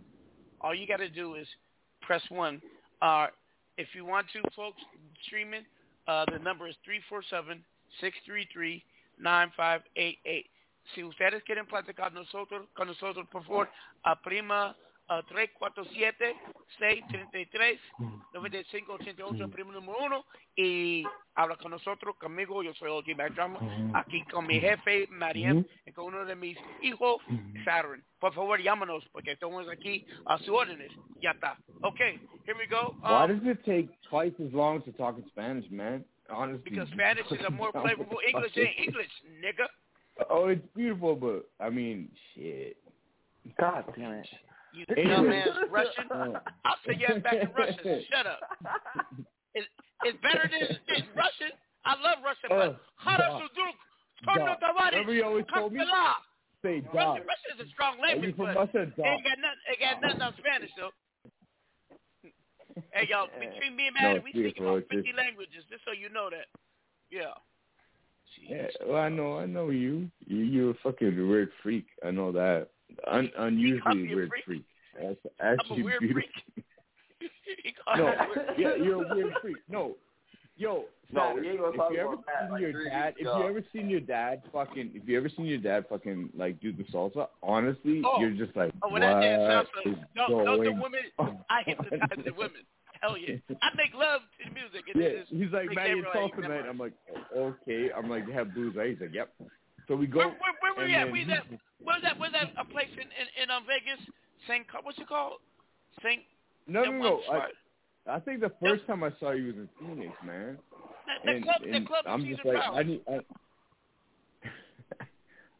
[0.61, 1.47] all you got to do is
[2.03, 2.61] press one.
[3.03, 3.29] Uh,
[3.79, 4.81] if you want to, folks,
[5.27, 5.63] streaming,
[6.09, 7.63] uh, the number is three four seven
[8.01, 8.85] six three three
[9.19, 10.47] nine five eight eight.
[10.95, 13.69] Si ustedes quieren platicar nosotros, con nosotros, por favor,
[14.05, 14.77] a prima
[15.09, 15.21] uh,
[18.33, 20.25] 347-633-9588, primo número uno,
[20.57, 23.59] y habla con nosotros, conmigo, yo soy OG Mac Drama,
[23.95, 27.21] aquí con mi jefe, Matty M, y con uno de mis hijos,
[27.65, 28.03] Saturn.
[28.19, 30.91] Por favor, llámanos, porque estamos aquí a sus órdenes.
[31.21, 31.57] Ya está.
[31.83, 32.95] Okay, here we go.
[33.03, 36.05] Why Um, does it take twice as long to talk in Spanish, man?
[36.33, 39.11] Honestly, because Spanish is a more flavorful English than English,
[39.43, 39.67] nigga.
[40.31, 42.77] Oh, it's beautiful, but I mean, shit.
[43.61, 44.27] God damn it.
[44.75, 46.05] You dumbass Russian.
[46.65, 48.05] I'll say yes back to Russian.
[48.11, 48.41] Shut up.
[49.57, 49.65] It's,
[50.05, 51.49] it's better than, than Russian.
[51.89, 53.47] I love Russian, but Oh, how the
[54.93, 55.81] Remember you always told me?
[55.81, 56.21] Kakala.
[56.63, 57.25] Say Russian.
[57.25, 58.83] Russian is a strong language, from but Russia?
[58.85, 59.07] it Dog.
[59.07, 59.65] ain't got nothing.
[59.73, 60.93] It got nothing on Spanish though.
[62.93, 65.93] Hey y'all, between me and No, we speak about it's just- 50 languages, just so
[65.93, 66.47] you know that.
[67.11, 67.33] Yeah.
[68.43, 70.11] Yeah, well, I know, I know you.
[70.27, 71.87] You, you're a fucking weird freak.
[72.05, 72.69] I know that.
[73.07, 74.65] Un, unusually weird freak.
[75.01, 76.29] That's actually weird beautiful.
[77.85, 79.57] Called No, a yeah, you're a weird freak.
[79.69, 79.97] No,
[80.57, 83.49] yo, No, Saturn, we ain't gonna if you ever seen like, your dad, if you
[83.49, 86.85] ever seen your dad fucking, if you ever seen your dad fucking like do the
[86.85, 88.21] salsa, honestly, Oh.
[88.21, 91.01] you're just like, Oh, what when I is salsa, no, no, the going women.
[91.51, 92.63] I hypnotize the women.
[93.01, 93.37] Hell yeah.
[93.63, 94.85] I make love to the music.
[94.93, 96.69] And Yeah, it just he's like, man, it's everybody salsa night.
[96.69, 96.93] I'm like,
[97.37, 97.91] okay.
[97.97, 98.91] I'm like, you have blues, right?
[98.91, 99.33] He's like, yep.
[99.87, 100.19] So we go.
[100.19, 101.05] Where, where, where were we at?
[101.05, 101.45] then We that,
[101.83, 102.19] where's that?
[102.19, 102.51] Where's that?
[102.59, 104.03] A place in in, in um, Vegas?
[104.49, 105.39] Saint, what's it called?
[106.03, 106.23] Saint.
[106.67, 107.43] No, that no, no.
[108.07, 108.15] Spot.
[108.15, 110.59] I, I think the first time I saw you was in Phoenix, man.
[111.07, 112.79] That, that and, club, and that club I'm Caesar just like, Palace.
[112.79, 113.01] I need.
[113.09, 113.21] I,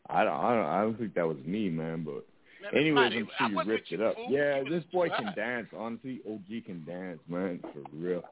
[0.21, 2.05] I don't, I don't, I don't think that was me, man.
[2.05, 2.27] But
[2.63, 4.15] Man, anyways, Friday, I'm sure you ripped it up.
[4.15, 4.27] fool.
[4.31, 5.19] Yeah, You this boy dry.
[5.19, 5.69] can dance.
[5.77, 8.23] Honestly, OG can dance, man, for real.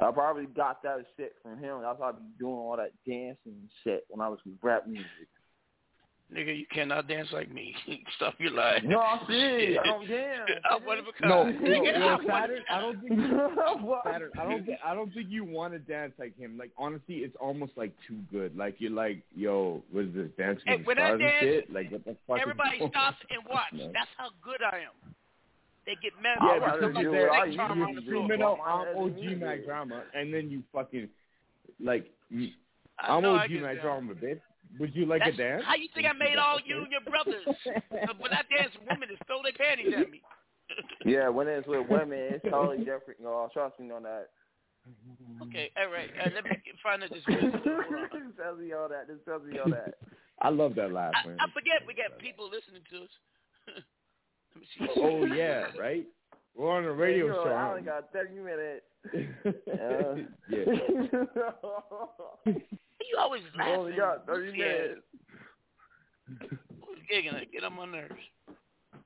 [0.00, 1.82] I probably got that shit from him.
[1.82, 5.28] That's why I be doing all that dancing shit when I was with rap music.
[6.34, 7.74] Nigga, you cannot dance like me.
[8.16, 8.86] Stop your lying.
[8.86, 9.78] No, I'm serious.
[9.82, 10.50] I don't dance.
[10.70, 11.62] I'm one of a No, kind.
[11.62, 13.20] no, Nigga, no, I'm Saturn, a I don't think
[14.04, 16.58] Saturn, I don't think I don't think you want to dance like him.
[16.58, 18.54] Like honestly, it's almost like too good.
[18.58, 21.72] Like you're like, yo, what is this dancing Hey, when I stars and dance, shit?
[21.72, 22.40] Like what the fuck?
[22.42, 23.72] Everybody going stops and watch.
[23.72, 23.86] No.
[23.94, 25.14] That's how good I am.
[25.86, 26.36] They get mad.
[26.42, 28.24] Yeah, because got you're a there, you, charm you're the floor.
[28.26, 29.64] screaming out, I'm OG isn't Mac.
[29.64, 31.08] Drama, and then you fucking,
[31.82, 32.52] like, I
[33.16, 33.80] I'm OG get Mac.
[33.80, 34.38] Drama, bitch.
[34.78, 35.64] Would you like That's, a dance?
[35.66, 37.42] How you think I made all you and your brothers?
[37.90, 40.22] But when I dance, with women just throw their panties at me.
[41.06, 43.18] Yeah, when it's with women, it's totally different.
[43.22, 44.28] Y'all trust me on that.
[45.42, 46.08] Okay, all right.
[46.20, 46.50] Uh, let me
[46.82, 47.24] find out this.
[47.26, 47.50] video.
[47.50, 47.84] Hold on.
[48.12, 49.08] This tells me all that.
[49.08, 49.94] This tells me all that.
[50.42, 51.36] I love that laugh, I, man.
[51.40, 53.10] I forget we got people listening to us.
[54.54, 54.86] let me see.
[55.00, 56.06] Oh yeah, right.
[56.54, 57.50] We're on a radio you know, show.
[57.50, 58.84] I aren't only got 30 minutes.
[59.14, 59.28] we?
[60.46, 60.62] yeah.
[63.10, 63.74] You always laughing.
[63.74, 64.64] only got 30 Yeah.
[64.66, 65.00] minutes.
[66.86, 67.46] Who's giggling?
[67.52, 68.14] Get on my nerves.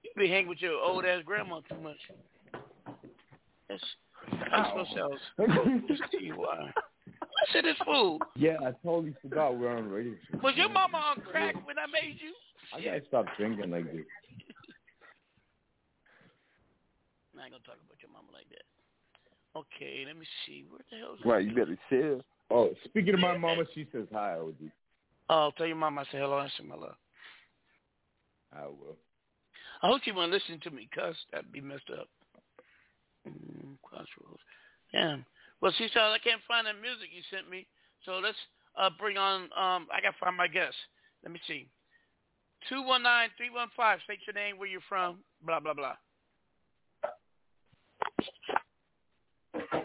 [0.03, 1.98] You be hanging with your old ass grandma too much.
[3.68, 3.82] That's
[4.53, 6.72] I'm supposed to you why.
[7.09, 8.18] I said this fool.
[8.36, 10.14] Yeah, I totally forgot we're on a radio.
[10.42, 12.32] Was your mama on crack when I made you?
[12.74, 14.05] I gotta stop drinking like this.
[17.38, 18.62] I ain't gonna talk about your mama like that.
[19.59, 20.64] Okay, let me see.
[20.68, 22.22] Where the hell is Right, you better chill.
[22.53, 24.70] Oh, speaking of my mama, she says hi, OG.
[25.30, 26.96] Oh, tell your mama I say hello and say my love.
[28.55, 28.98] I will.
[29.82, 31.16] I hope she won't listen to me cuss.
[31.32, 32.09] That'd be messed up.
[33.26, 34.42] Mm, crossroads.
[34.92, 35.24] Damn.
[35.62, 37.66] Well, see, Charles, I can't find the music you sent me.
[38.05, 38.36] So let's
[38.78, 39.44] uh, bring on.
[39.57, 40.76] Um, I gotta find my guest.
[41.22, 41.66] Let me see.
[42.68, 44.00] Two one nine three one five.
[44.05, 45.20] State your name, where you're from.
[45.46, 45.94] Blah blah blah.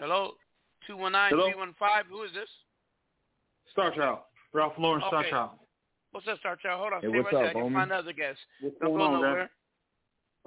[0.01, 0.33] Hello.
[0.87, 2.05] Two one nine three one five.
[2.09, 2.49] Who is this?
[3.71, 4.19] Star Child.
[4.53, 5.51] Ralph Lauren Star Child.
[6.11, 6.79] What's up, Star Child?
[6.79, 7.01] Hold on.
[7.01, 7.49] Hey, Stay what's right there.
[7.51, 7.75] up, I can homie?
[7.75, 8.41] find other guests.
[8.61, 9.37] What's Don't going go on, nowhere.
[9.37, 9.49] man?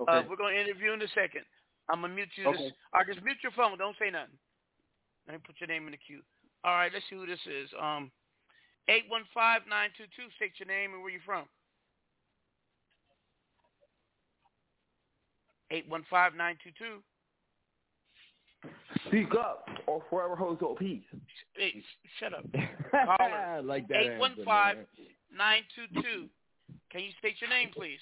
[0.00, 0.12] Okay.
[0.12, 1.44] Uh, we're gonna interview in a second.
[1.92, 2.48] I'm gonna mute you.
[2.48, 2.72] Okay.
[2.72, 3.76] This, or just mute your phone.
[3.76, 4.40] Don't say nothing.
[5.28, 6.24] Let me put your name in the queue.
[6.64, 7.68] All right, let's see who this is.
[7.76, 8.10] Um,
[8.88, 10.32] eight one five nine two two.
[10.40, 11.44] State your name and where you're from.
[15.70, 17.04] Eight one five nine two two.
[19.06, 21.02] Speak up or forever holds your peace.
[21.54, 22.44] Hey, sh- shut up.
[22.92, 23.62] I Caller.
[23.62, 23.96] like that.
[23.96, 24.86] Eight one answer, five man.
[25.36, 26.26] nine two two.
[26.92, 27.98] Can you state your name, please?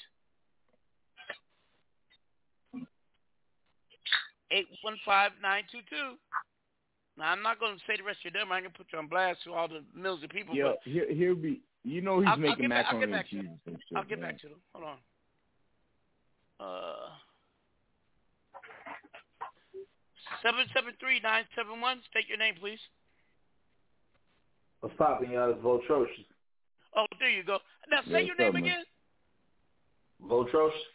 [4.51, 6.15] Eight one five nine two two.
[7.19, 8.55] Now I'm not going to say the rest of your number.
[8.55, 10.55] I'm going to put you on blast to all the millions of people.
[10.57, 11.61] Yeah, but here, he'll be.
[11.85, 13.59] You know he's I'll- I'll making get back- I'll get macaroni and back to cheese
[13.67, 13.97] and shit.
[13.99, 14.31] I'll get man.
[14.33, 14.59] back to them.
[14.75, 14.99] Hold on.
[16.61, 17.09] Uh,
[20.43, 22.01] seven seven three nine seven one.
[22.11, 22.81] State your name, please.
[24.81, 25.51] What's poppin', y'all?
[25.51, 26.27] It's Votrocious.
[26.97, 27.59] Oh, there you go.
[27.91, 28.85] Now Yeah, say your name again.
[30.23, 30.87] Votrocious?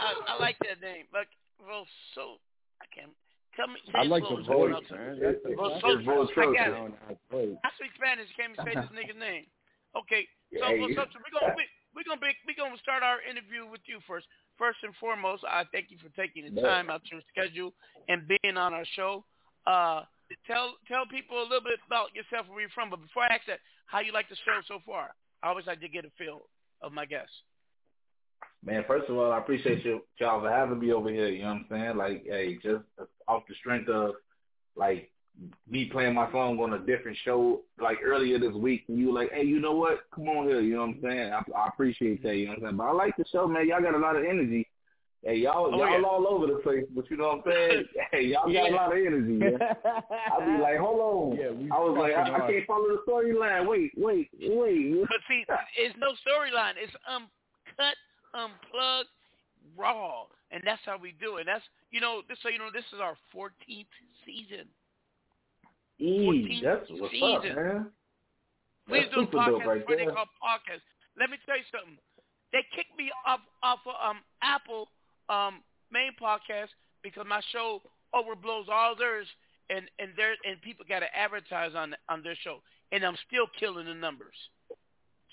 [0.00, 1.04] I, I like that name.
[1.12, 1.28] Like,
[1.60, 1.84] well,
[2.14, 2.40] so
[2.80, 3.12] I can't.
[3.56, 3.76] Tell me.
[3.84, 5.18] Say I it like slow the so voice, man.
[5.20, 6.30] That's the, Well, that's so- the voice.
[6.36, 6.72] I got it.
[6.72, 7.56] Down, that voice.
[7.64, 8.28] I speak Spanish.
[8.38, 9.44] Can't even say this nigga's name.
[9.98, 10.22] Okay,
[10.54, 11.66] so, Hey, well, so, so we're gonna we,
[11.98, 14.30] we're gonna be, we're gonna start our interview with you first.
[14.60, 17.72] First and foremost, I thank you for taking the time out your schedule
[18.10, 19.24] and being on our show.
[19.66, 20.02] Uh,
[20.46, 22.90] tell tell people a little bit about yourself where you're from.
[22.90, 25.14] But before I ask that, how you like the show so far?
[25.42, 26.42] I always like to get a feel
[26.82, 27.32] of my guests.
[28.62, 31.28] Man, first of all, I appreciate you, y'all for having me over here.
[31.28, 31.96] You know what I'm saying?
[31.96, 32.84] Like, hey, just
[33.26, 34.16] off the strength of
[34.76, 35.10] like
[35.68, 39.20] me playing my song on a different show like earlier this week, and you were
[39.20, 40.00] like, hey, you know what?
[40.14, 40.60] Come on here.
[40.60, 41.32] You know what I'm saying?
[41.32, 42.36] I, I appreciate that.
[42.36, 42.76] You know what I'm saying?
[42.76, 43.68] But I like the show, man.
[43.68, 44.66] Y'all got a lot of energy.
[45.22, 46.06] Hey, y'all, Oh, y'all yeah.
[46.06, 47.84] all over the place, but you know what I'm saying?
[48.12, 49.58] hey, y'all got a lot of energy, man.
[49.60, 51.38] I be like, hold on.
[51.38, 53.68] Yeah, I was like, I, I can't follow the storyline.
[53.68, 55.00] Wait, wait, wait.
[55.08, 55.44] But see,
[55.76, 56.72] it's no storyline.
[56.80, 57.96] It's uncut,
[58.32, 59.08] unplugged,
[59.76, 61.44] raw, and that's how we do it.
[61.44, 63.92] That's you know, this so you know, this is our 14th
[64.24, 64.66] season.
[66.00, 67.90] E, that's what's up, man.
[68.88, 70.14] We That's do podcasts right where they there.
[70.14, 70.82] call podcasts.
[71.18, 71.98] Let me tell you something.
[72.52, 74.88] They kicked me off off of um Apple
[75.28, 76.68] um main podcast
[77.02, 77.82] because my show
[78.14, 79.26] overblows all theirs
[79.68, 82.58] and and their and people got to advertise on on their show
[82.90, 84.34] and I'm still killing the numbers.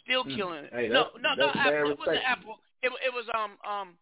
[0.03, 0.36] Still Hmm.
[0.36, 0.74] killing it.
[0.74, 1.91] Hey, no, no, no, Apple.
[1.91, 2.24] It wasn't.
[2.26, 2.59] Apple.
[2.84, 3.97] It, it was um um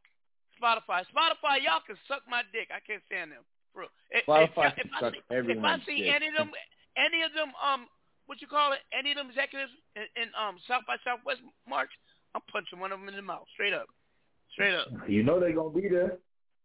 [0.61, 1.03] Spotify.
[1.13, 2.69] Spotify, y'all can suck my dick.
[2.75, 3.43] I can't stand them.
[3.75, 3.91] For real.
[4.09, 6.15] If- if if, I suck see, if I see dick.
[6.15, 6.51] any of them,
[6.95, 7.91] any of them, um,
[8.25, 11.91] what you call it, any of them executives in, in um South by Southwest March,
[12.33, 13.91] I'm punching one of them in the mouth, straight up,
[14.55, 14.87] straight up.
[15.11, 16.17] You know they're gonna be there.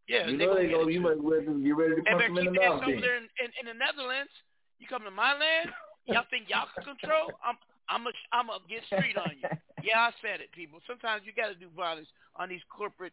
[0.07, 0.89] Yeah, you they know gonna they get gonna.
[0.89, 0.95] it.
[0.95, 2.83] You might get ready to punch them in the their mouth.
[2.83, 3.01] ass over then.
[3.03, 4.33] there in, in, in the Netherlands.
[4.79, 5.71] You come to my land,
[6.07, 7.35] y'all think y'all can control?
[7.45, 7.59] I'm
[7.91, 9.47] I'm a I'm a get street on you.
[9.83, 10.81] Yeah, I said it, people.
[10.87, 13.13] Sometimes you got to do violence on these corporate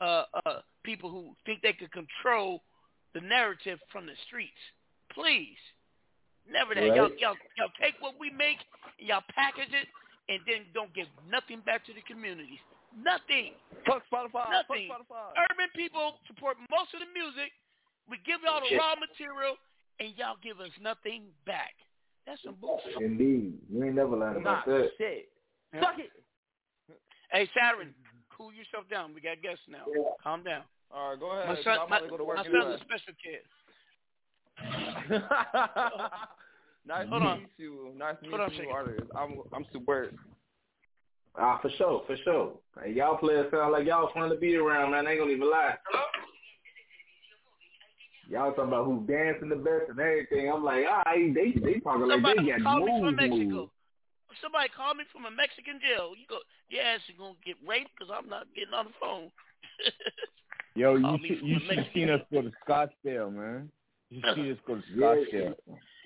[0.00, 2.62] uh uh people who think they could control
[3.14, 4.58] the narrative from the streets.
[5.14, 5.56] Please,
[6.50, 6.84] never that.
[6.94, 7.18] Y'all Right.
[7.18, 8.58] y'all y'all take what we make
[8.98, 9.88] and y'all package it
[10.28, 12.58] and then don't give nothing back to the communities.
[12.96, 13.54] Nothing.
[13.86, 14.50] Fuck Spotify.
[14.50, 14.88] Nothing.
[14.88, 15.32] Fuck Spotify.
[15.50, 17.50] Urban people support most of the music.
[18.08, 18.78] We give y'all the Shit.
[18.78, 19.56] raw material,
[20.00, 21.74] and y'all give us nothing back.
[22.26, 22.96] That's some bullshit.
[23.00, 24.90] Indeed, you ain't never learned about that.
[24.98, 25.28] shit.
[25.80, 26.10] Suck it.
[27.30, 27.94] Hey, Saturn,
[28.30, 29.12] cool yourself down.
[29.14, 29.84] We got guests now.
[30.22, 30.62] Calm down.
[30.94, 31.48] All right, go ahead.
[31.48, 33.42] My 'cause son, I'm my, go to work my son's a special kid.
[36.86, 37.38] nice Hold to on.
[37.40, 37.92] meet you.
[37.96, 38.72] Nice to Hold meet on you, second.
[38.72, 39.10] artist.
[39.16, 40.12] I'm I'm super.
[41.36, 42.52] Ah, for sure, for sure.
[42.80, 45.06] Hey, y'all players sound like y'all fun to be around, man.
[45.06, 45.74] I ain't gonna even lie.
[48.30, 50.48] Y'all talking about who's dancing the best and everything.
[50.50, 53.44] I'm like, all right, they they talking like they got called me from Mexico.
[53.66, 53.70] moves.
[54.40, 56.14] Somebody called me from a Mexican jail.
[56.16, 56.38] You go,
[56.70, 59.30] your ass is gonna get raped because I'm not getting on the phone.
[60.76, 63.70] Yo, you Call should you should have seen us go to Scottsdale, man.
[64.10, 65.06] You should see us go to Yeah.
[65.06, 65.54] Scottsdale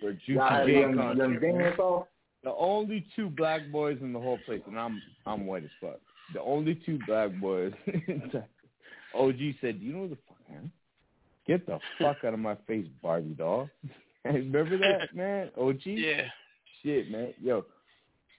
[0.00, 2.06] for Juicy Y'all J them, them concert.
[2.44, 5.98] The only two black boys in the whole place, and I'm I'm white as fuck.
[6.34, 7.72] The only two black boys.
[9.14, 10.70] OG said, "You know the fuck, man?
[11.46, 13.68] Get the fuck out of my face, Barbie doll."
[14.24, 15.50] Remember that, man?
[15.58, 15.80] OG.
[15.86, 16.22] Yeah.
[16.82, 17.32] Shit, man.
[17.42, 17.64] Yo.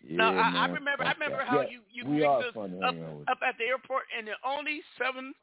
[0.07, 1.03] Yeah, no, I, I man, remember.
[1.03, 1.47] I remember that.
[1.47, 3.29] how Yeah, you you picked are us up hanging out with.
[3.29, 5.33] up at the airport and the only seven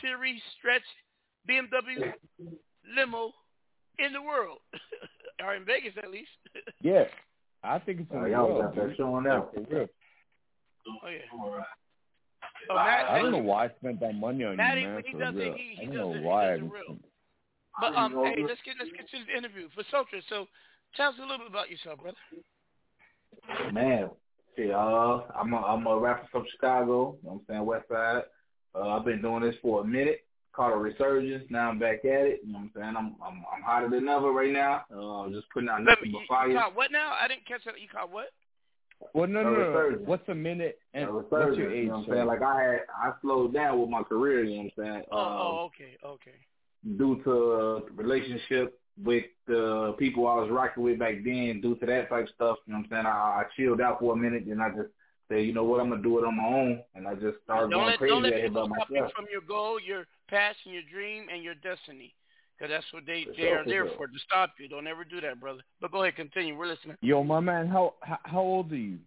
[0.00, 0.82] series stretch
[1.48, 2.12] BMW
[2.96, 3.32] limo
[3.98, 4.58] in the world,
[5.44, 6.30] or in Vegas at least.
[6.82, 7.04] Yeah,
[7.62, 8.96] I think it's in Oh, the y'all world, got that dude.
[8.96, 9.52] showing out.
[9.54, 11.18] For oh yeah.
[12.70, 14.94] Oh, Matt, I don't know why I spent that money on Matty, you, man.
[14.96, 15.54] when he For does it, real.
[15.54, 16.42] he- he I don't does know it- he why.
[16.46, 16.82] does I it real.
[16.88, 17.04] didn't-
[17.80, 20.20] But um, hey, let's get let's get to the interview for Sotra.
[20.28, 20.46] So,
[20.96, 22.16] tell us a little bit about yourself, brother.
[23.72, 24.10] Man,
[24.56, 27.16] shit, uh, I'm a, I'm a rapper from Chicago.
[27.22, 28.22] You know what I'm saying West Side.
[28.76, 30.22] Uh, I've been doing this for a minute.
[30.52, 31.44] Caught a resurgence.
[31.50, 32.40] Now I'm back at it.
[32.44, 32.94] You know what I'm saying?
[32.96, 34.84] I'm I'm, I'm hotter than ever right now.
[34.90, 36.54] Uh, just putting out nothing you, but you fire.
[36.54, 37.12] caught what now?
[37.20, 37.78] I didn't catch that.
[37.80, 38.28] You caught what?
[39.12, 39.58] Well, no, A no, no.
[39.58, 40.02] resurgence.
[40.08, 41.76] What's a minute and A what's resurgence, your age?
[41.82, 42.26] You know what I'm saying?
[42.26, 44.44] Like I had, I slowed down with my career.
[44.44, 45.04] You know what I'm saying?
[45.12, 46.96] Oh, Um, oh, okay, okay.
[46.96, 51.84] due to uh, relationship with the people I was rocking with back then, due to
[51.86, 52.56] that type of stuff.
[52.66, 53.06] You know what I'm saying?
[53.06, 54.88] I, I chilled out for a minute, and I just
[55.28, 57.70] said, you know what, I'm gonna do it on my own, and I just started
[57.70, 59.12] Don't going let crazy don't let out here by people stop you myself.
[59.16, 62.14] from your goal, your passion, your dream, and your destiny.
[62.58, 63.96] Because that's what they For they sure, are for there sure.
[63.96, 64.68] for to stop you.
[64.68, 65.60] Don't ever do that, brother.
[65.80, 66.56] But go ahead, continue.
[66.56, 66.96] We're listening.
[67.02, 68.98] Yo, my man, how how, how old are you?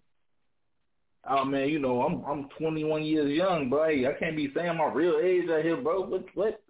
[1.28, 3.88] Oh man, you know I'm I'm 21 years young, bro.
[3.88, 6.02] Hey, I can't be saying my real age out here, bro.
[6.06, 6.62] What what?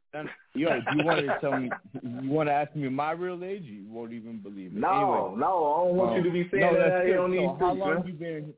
[0.55, 1.69] Yo, you want to tell me?
[2.01, 3.63] You want to ask me my real age?
[3.63, 4.79] You won't even believe it.
[4.79, 6.23] No, anyway, no, I don't want you oh.
[6.23, 7.23] to be saying no, that that's out here good.
[7.25, 8.03] on these So how streets, long man.
[8.07, 8.53] you been?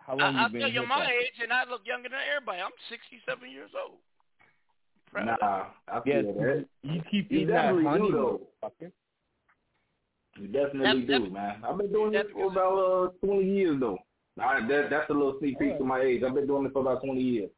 [0.00, 0.60] How I, long I'll you been?
[0.62, 2.60] tell you hip my age, and I look younger than everybody.
[2.62, 3.98] I'm 67 years old.
[5.10, 6.66] Proud Nah, I feel Yes, that.
[6.82, 8.40] you keep You eating that definitely honey, do, though.
[8.62, 8.92] motherfucker.
[10.36, 11.62] You definitely That- do, man.
[11.64, 13.98] I've been doing this for about uh, 20 years though.
[14.40, 16.22] I, that, that's a little sneak peek to my age.
[16.26, 17.50] I've been doing this for about 20 years.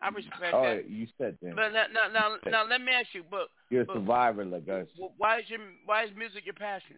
[0.00, 0.90] I respect Oh, that.
[0.90, 1.54] you said that.
[1.54, 3.22] But now, now, now, now, let me ask you.
[3.30, 4.86] But You're a but survivor like us.
[5.16, 6.96] why is your why is music your passion?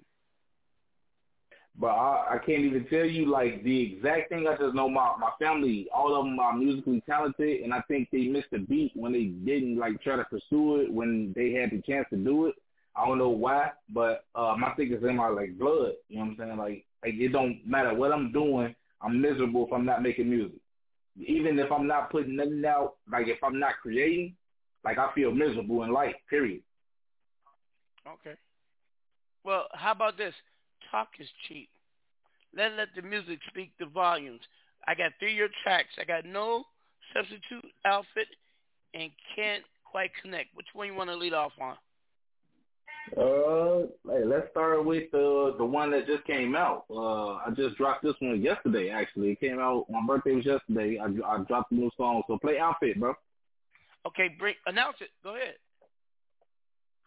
[1.78, 4.46] But I, I can't even tell you like the exact thing.
[4.46, 8.08] I just know my my family, all of them are musically talented, and I think
[8.10, 11.70] they missed a beat when they didn't like try to pursue it when they had
[11.70, 12.56] the chance to do it.
[12.96, 15.92] I don't know why, but uh, my thing is in my like blood.
[16.08, 16.56] You know what I'm saying?
[16.58, 18.74] Like, like it don't matter what I'm doing.
[19.00, 20.58] I'm miserable if I'm not making music.
[21.16, 24.34] Even if I'm not putting nothing out, like if I'm not creating,
[24.84, 26.14] like I feel miserable in life.
[26.28, 26.62] Period.
[28.06, 28.36] Okay.
[29.44, 30.34] Well, how about this?
[30.90, 31.68] Talk is cheap.
[32.56, 34.40] Let let the music speak the volumes.
[34.86, 35.90] I got three year tracks.
[36.00, 36.64] I got no
[37.14, 38.26] substitute outfit
[38.94, 40.54] and can't quite connect.
[40.54, 41.76] Which one you want to lead off on?
[43.16, 46.84] Uh, hey, let's start with the the one that just came out.
[46.90, 48.90] Uh, I just dropped this one yesterday.
[48.90, 49.86] Actually, it came out.
[49.90, 50.98] My birthday was yesterday.
[50.98, 52.22] I I dropped a new song.
[52.26, 53.14] So play outfit, bro.
[54.06, 55.10] Okay, bring announce it.
[55.22, 55.54] Go ahead.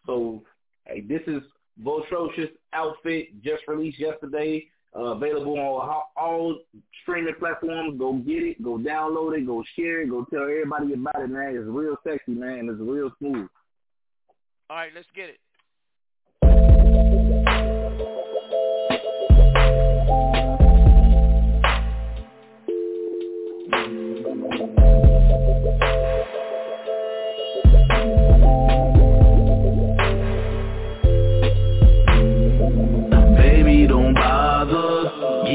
[0.06, 0.42] So,
[0.86, 1.42] hey, this is
[1.82, 4.66] Votrocious outfit just released yesterday.
[4.96, 6.58] Uh, available on all, all
[7.02, 7.98] streaming platforms.
[7.98, 8.62] Go get it.
[8.62, 9.44] Go download it.
[9.44, 10.10] Go share it.
[10.10, 11.56] Go tell everybody about it, man.
[11.56, 12.68] It's real sexy, man.
[12.70, 13.48] It's real smooth.
[14.70, 15.38] All right, let's get it.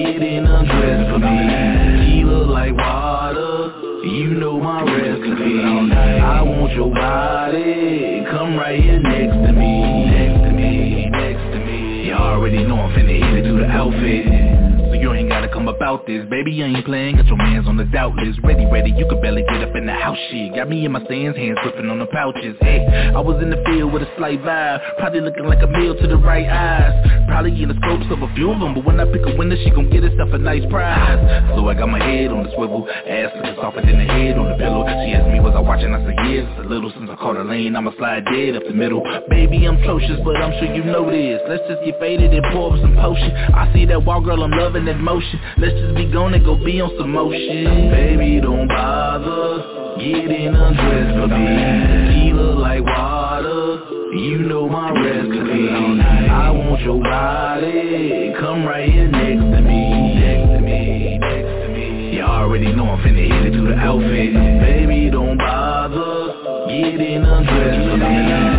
[0.04, 1.38] Getting undressed for me.
[2.00, 3.74] Tequila like water,
[4.06, 5.62] you know my recipe.
[5.62, 11.60] I want your body, come right here next to me, next to me, next to
[11.60, 12.08] me.
[12.08, 14.39] You already know I'm finna hit it to the outfit.
[15.90, 16.26] About this.
[16.30, 18.40] Baby, I ain't playing, got your mans on the doubt list.
[18.44, 20.54] Ready, ready, you could barely get up in the house shit.
[20.54, 22.56] Got me in my stands, hands gripping on the pouches.
[22.62, 22.86] Hey,
[23.16, 24.98] I was in the field with a slight vibe.
[25.00, 26.94] Probably looking like a meal to the right eyes.
[27.28, 29.56] Probably in the scopes of a few of them But when I pick a winner,
[29.64, 31.18] she gon' get herself a nice prize.
[31.56, 34.50] So I got my head on the swivel Ass looking softer than the head on
[34.50, 34.86] the pillow.
[35.06, 35.94] She asked me, was I watching?
[35.94, 36.46] I said, yes.
[36.62, 39.02] A little since I caught her lane I'ma slide dead up the middle.
[39.30, 41.42] Baby, I'm atrocious, but I'm sure you know this.
[41.48, 43.32] Let's just get faded and pour up some potion.
[43.56, 45.40] I see that wall, girl, I'm loving that motion.
[45.58, 51.16] Let's just be gone and go be on some motion Baby, don't bother getting undressed
[51.20, 51.46] for me.
[52.08, 53.84] Tequila like water,
[54.16, 55.70] you know my recipe.
[55.70, 60.16] I want your body, come right here next to me.
[60.16, 62.16] Next to me, next to me.
[62.16, 64.34] You already know I'm finna hit it to the outfit.
[64.34, 68.59] Baby, don't bother getting undressed for me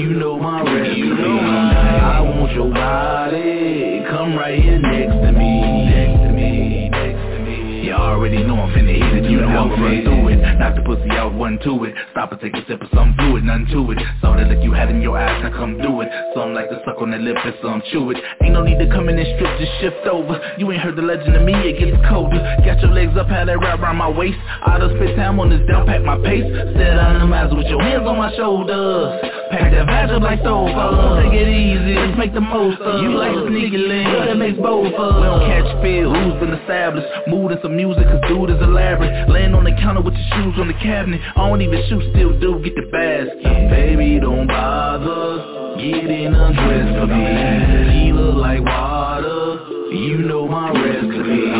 [0.00, 5.60] you know my recipe I want your body, come right here next to me.
[5.92, 7.84] Next to me, next to me.
[7.84, 9.28] You already know I'm finna hit it.
[9.28, 11.94] To the outfit through it, knock the pussy out, one to it.
[12.12, 13.98] Stop and take a sip of some fluid, none to it.
[14.22, 16.08] Saw the look you had in your eyes, now come do it.
[16.34, 18.16] Some like to suck on the lip and some chew it.
[18.42, 20.40] Ain't no need to come in and strip, just shift over.
[20.56, 22.40] You ain't heard the legend of me, it gets colder.
[22.64, 24.38] Got your legs up, had that wrap around my waist.
[24.64, 26.48] I done spent time on this down, pack my pace.
[26.48, 31.26] On the miles with your hands on my shoulders Pack that vag up like sofa
[31.26, 34.94] Take it easy, let's make the most of You like sneaky link, that makes both
[34.94, 35.14] of us.
[35.18, 37.06] We don't catch feel, who's been established?
[37.26, 39.28] Mood and some music, cause dude is elaborate.
[39.28, 41.20] Laying on the counter with your shoes on the cabinet.
[41.34, 43.42] I don't even shoot, still do get the basket.
[43.70, 48.12] Baby, don't bother getting undressed for me.
[48.12, 51.50] Look like water, you know my recipe.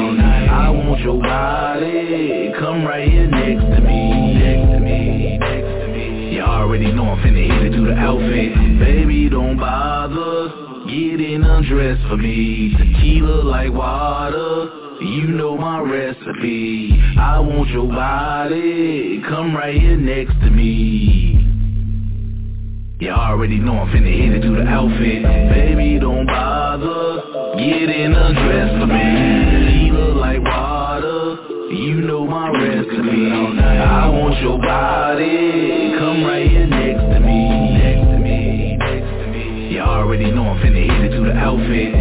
[0.46, 3.69] I want your body, come right here next
[6.60, 8.78] already know I'm finna hit it to the outfit.
[8.78, 12.76] Baby, don't bother getting undressed for me.
[12.76, 16.92] Tequila like water you know my recipe.
[17.18, 21.38] I want your body Come right here next to me.
[23.00, 25.22] You already know I'm finna hit it to the outfit.
[25.22, 29.88] Baby, don't bother Getting undressed for me.
[29.88, 36.98] Tequila like water You know my recipe I want your body Come right here next
[36.98, 41.16] to me Next to me, next to me You already know I'm finna hit it
[41.16, 41.94] to the outfit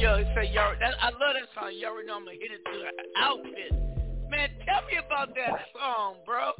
[0.00, 0.74] Yo, say y'all.
[0.80, 1.72] I love that song.
[1.74, 3.72] You already know I'm gonna hit it to the outfit.
[4.30, 6.52] Man, tell me about that song, bro.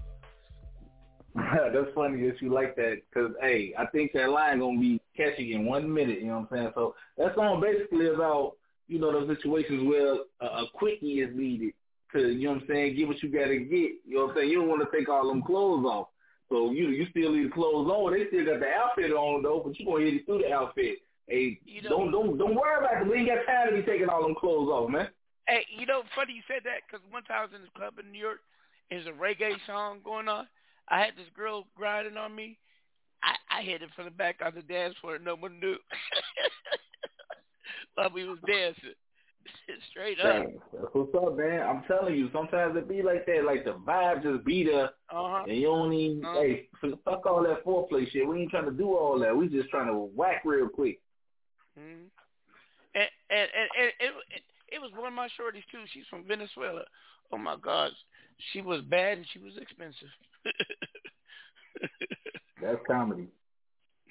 [1.73, 5.01] That's funny that you like that because, hey, I think that line going to be
[5.17, 6.73] catchy in one minute, you know what I'm saying?
[6.75, 8.57] So that song basically is about,
[8.89, 11.73] you know, those situations where a, a quickie is needed
[12.13, 13.93] to, you know what I'm saying, get what you got to get.
[14.07, 14.51] You know what I'm saying?
[14.51, 16.09] You don't want to take all them clothes off.
[16.51, 18.13] So you you still the clothes on.
[18.13, 20.53] They still got the outfit on, though, but you going to hit it through the
[20.53, 20.99] outfit.
[21.27, 23.09] Hey, You know- don't don't don't worry about it.
[23.09, 25.09] We ain't got time to be taking all them clothes off, man.
[25.49, 27.95] Hey, you know, funny you said that because one time I was in this club
[27.99, 28.41] in New York.
[28.91, 30.47] There's a reggae song going on.
[30.93, 32.59] I had this girl grinding on me.
[33.23, 35.19] I, I hit it from the back on the dance floor.
[35.19, 35.77] No one knew.
[37.95, 38.93] While we was dancing.
[39.91, 40.45] Straight up.
[40.45, 40.59] Dang,
[40.93, 41.61] what's up, man?
[41.63, 43.45] I'm telling you, sometimes it be like that.
[43.45, 45.45] Like the vibe just be there, Uh-huh.
[45.49, 46.25] and you don't even.
[46.25, 46.41] Uh-huh.
[46.41, 46.69] Hey,
[47.05, 48.27] fuck all that foreplay shit.
[48.29, 49.37] We ain't trying to do all that.
[49.37, 51.01] We just trying to whack real quick.
[51.79, 52.05] Mhm.
[52.95, 54.43] And, and, and, and it, it,
[54.77, 55.83] it was one of my shorties too.
[55.93, 56.83] She's from Venezuela.
[57.33, 57.91] Oh my God,
[58.53, 60.09] she was bad and she was expensive.
[62.63, 63.27] That's comedy.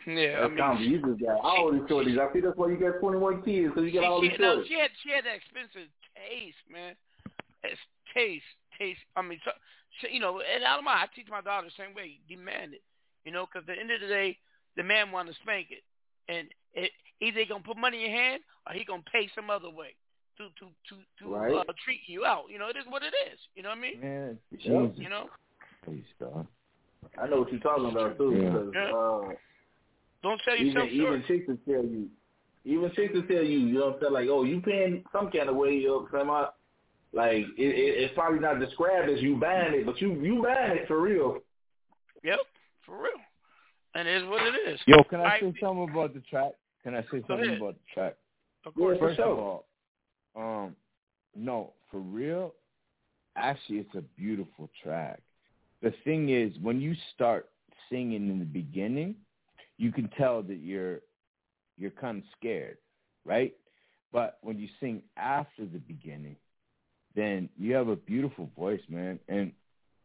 [0.06, 0.86] yeah, I That's mean, comedy.
[0.86, 2.20] You just got all these shorties.
[2.20, 4.58] I see that's why you got 21 kids, because you got all she, these no,
[4.58, 4.68] shorties.
[4.68, 6.96] she had she had that expensive taste, man.
[7.64, 7.80] It's
[8.14, 8.44] taste,
[8.78, 9.00] taste.
[9.16, 9.52] I mean, so,
[10.02, 11.00] she, you know, and I don't mind.
[11.08, 12.20] I teach my daughter the same way.
[12.28, 12.82] Demand it,
[13.24, 14.38] you know, because at the end of the day,
[14.76, 15.84] the man want to spank it,
[16.28, 16.92] and it,
[17.22, 19.96] either he gonna put money in your hand or he gonna pay some other way
[20.38, 21.54] to to to to Right.
[21.56, 22.46] uh, treat you out.
[22.50, 23.40] You know, it is what it is.
[23.56, 24.02] You know what I mean?
[24.02, 24.98] Man, Yep.
[24.98, 25.30] You know,
[25.84, 26.48] Please, dog.
[27.18, 28.32] I know what you're talking about too.
[28.36, 28.50] Yeah.
[28.50, 28.92] Because, Yeah.
[28.92, 29.36] uh,
[30.24, 30.94] don't sell even yourself short.
[30.94, 32.10] even chicks will tell you,
[32.66, 34.14] even chicks will tell you, you know what I'm saying?
[34.14, 36.48] Like, oh, you paying some kind of way, you know what I'm saying?
[37.14, 40.78] Like, it, it, it's probably not described as you buying it, but you you buying
[40.78, 41.40] it for real.
[42.24, 42.40] Yep,
[42.86, 43.20] for real.
[43.96, 44.80] And it is what it is.
[44.86, 45.42] Yo, can I Right?
[45.42, 46.52] say something about the track?
[46.84, 48.16] Can I say something about the track?
[48.66, 48.98] Of course.
[49.00, 49.66] First of all,
[50.36, 50.76] um,
[51.36, 52.54] no, for real,
[53.36, 55.22] actually, it's a beautiful track.
[55.82, 57.50] The thing is, when you start
[57.90, 59.16] singing in the beginning,
[59.78, 61.00] you can tell that you're
[61.78, 62.78] you're kind of scared,
[63.26, 63.54] right?
[64.12, 66.36] But when you sing after the beginning,
[67.16, 69.52] then you have a beautiful voice, man, and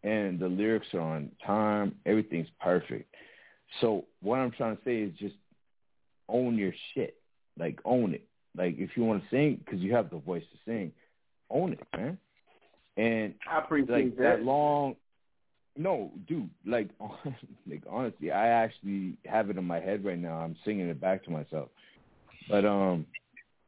[0.03, 1.97] and the lyrics are on time.
[2.07, 3.15] Everything's perfect.
[3.81, 5.35] So what I'm trying to say is just
[6.29, 7.17] own your shit.
[7.59, 8.27] Like own it.
[8.57, 10.93] Like if you want to sing, because you have the voice to sing,
[11.51, 12.19] own it, man.
[12.97, 14.23] And I appreciate like that.
[14.39, 14.97] that long.
[15.77, 16.51] No, dude.
[16.65, 16.89] Like,
[17.67, 20.39] like honestly, I actually have it in my head right now.
[20.39, 21.69] I'm singing it back to myself.
[22.49, 23.07] But um,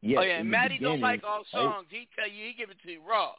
[0.01, 0.19] yeah.
[0.19, 1.87] oh yeah, Matty don't like all I- songs.
[1.89, 3.31] He tell you he give it to you raw.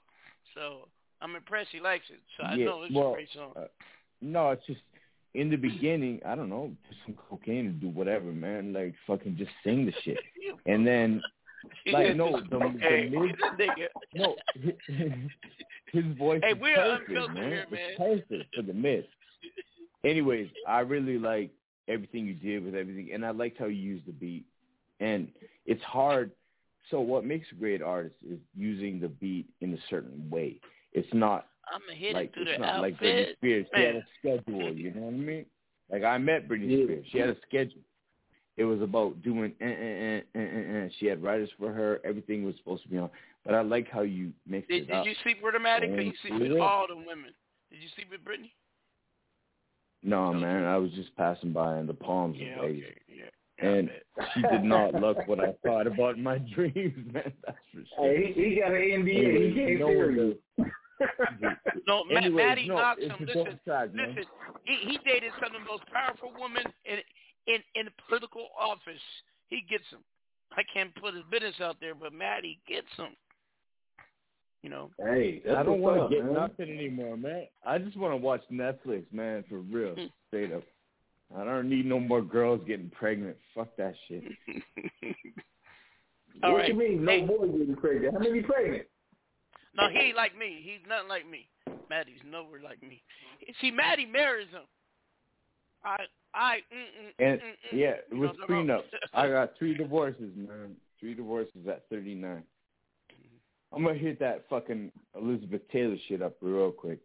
[0.54, 0.88] So
[1.20, 2.20] I'm impressed he likes it.
[2.36, 3.52] So I yeah, know it's well, a great song.
[3.56, 3.66] uh,
[4.20, 4.80] no, it's just
[5.34, 6.20] in the beginning.
[6.26, 8.72] I don't know, just some cocaine and do whatever, man.
[8.72, 10.18] Like fucking just sing the shit,
[10.66, 11.22] and then
[11.92, 13.86] like no, the, hey, the mid, nigga.
[14.14, 14.36] no,
[15.92, 17.50] his voice Hey, is we're perfect, unfiltered man.
[17.50, 18.18] here, It's man.
[18.28, 19.06] perfect for the mid.
[20.04, 21.50] Anyways, I really like
[21.88, 24.44] everything you did with everything, and I liked how you used the beat.
[25.00, 25.28] And
[25.66, 26.30] it's hard.
[26.90, 30.56] So what makes a great artist is using the beat in a certain way.
[30.92, 33.36] It's not I'm gonna hit like it through it's the not like Britney outfit.
[33.38, 33.66] Spears.
[33.74, 34.74] She had a schedule.
[34.74, 35.46] You know what I mean?
[35.90, 37.06] Like I met Britney Spears.
[37.12, 37.80] She had a schedule.
[38.60, 39.52] It was about doing.
[39.62, 40.88] Eh, eh, eh, eh, eh, eh.
[40.98, 41.98] She had writers for her.
[42.04, 43.08] Everything was supposed to be on.
[43.42, 45.06] But I like how you mixed Did, it did up.
[45.06, 45.88] you sleep with her, Matty?
[45.88, 46.58] Cause you sleep with Yeah.
[46.62, 47.32] all the women.
[47.70, 48.50] Did you sleep with Britney?
[50.02, 50.64] No, man.
[50.64, 52.84] I was just passing by in the palms Yeah, of Vegas.
[52.90, 53.66] okay, yeah.
[53.66, 53.90] And
[54.34, 57.32] she did not look what I thought about in my dreams, man.
[57.46, 58.04] That's for sure.
[58.14, 59.18] Hey, he, he got an NDA.
[59.18, 61.50] Anyways, He can't no, tell.
[61.86, 63.12] No, Ma- Anyways, Matty no, knocks him.
[63.20, 64.24] Listen, track, listen.
[64.64, 66.98] He, he dated some of the most powerful women in
[67.46, 69.00] in in political office.
[69.48, 70.00] He gets them.
[70.52, 73.14] I can't put his business out there, but Matty gets them.
[74.62, 74.90] You know.
[74.98, 76.34] Hey, that's I don't want to get man.
[76.34, 77.46] nothing anymore, man.
[77.64, 80.06] I just want to watch Netflix, man, for real, Hmm.
[80.28, 80.62] straight up.
[81.36, 83.36] I don't need no more girls getting pregnant.
[83.54, 84.24] Fuck that shit.
[86.42, 86.68] All what right.
[86.68, 87.20] you mean, no Hey.
[87.26, 88.14] boy getting pregnant?
[88.14, 88.86] How many pregnant?
[89.74, 90.60] No, he ain't like me.
[90.62, 91.48] He's nothing like me.
[91.88, 93.02] Matty's nowhere like me.
[93.60, 94.62] See, Matty marries him.
[95.84, 95.96] I,
[96.34, 98.82] I, mm, mm, And mm, mm, yeah, you it was know what I'm prenup.
[99.14, 100.76] I got three divorces, man.
[100.98, 102.42] Three divorces at 39.
[103.72, 106.98] I'm gonna hit that fucking Elizabeth Taylor shit up real quick.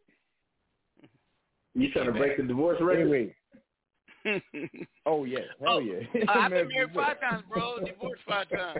[1.75, 3.01] You trying to break the divorce record?
[3.01, 3.35] Anyway,
[5.05, 5.99] oh yeah, hell Oh, yeah.
[6.27, 7.79] I've been married five times, bro.
[7.85, 8.79] Divorced five times.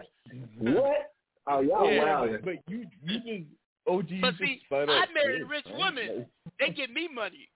[0.60, 1.12] What?
[1.48, 2.32] Oh, y'all yeah, wild.
[2.32, 3.44] but, but you you just
[3.88, 5.78] OG you But see, spun I married shit, rich man.
[5.78, 6.26] women.
[6.60, 7.50] They give me money.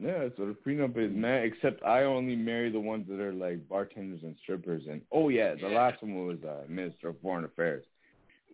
[0.00, 1.44] Yeah, what a prenup is, man.
[1.44, 4.82] Except I only marry the ones that are like bartenders and strippers.
[4.88, 5.76] And oh yeah, the Yeah.
[5.78, 7.84] last one was uh, Minister of Foreign Affairs.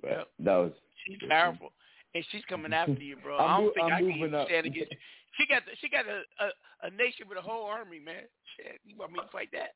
[0.03, 0.29] But Yep.
[0.41, 0.73] that was
[1.07, 1.73] She's powerful,
[2.15, 3.39] and she's coming after you, bro.
[3.39, 4.49] I'm don't think I'm I can moving up.
[4.49, 4.91] stand against.
[4.93, 4.99] you.
[5.39, 8.25] She got the, she got a, a a nation with a whole army, man.
[8.57, 9.75] Shit, you want me to fight that?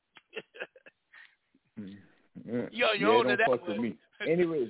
[1.77, 3.95] yeah, Yo, you're older don't that fuck with me.
[4.27, 4.69] Anyways,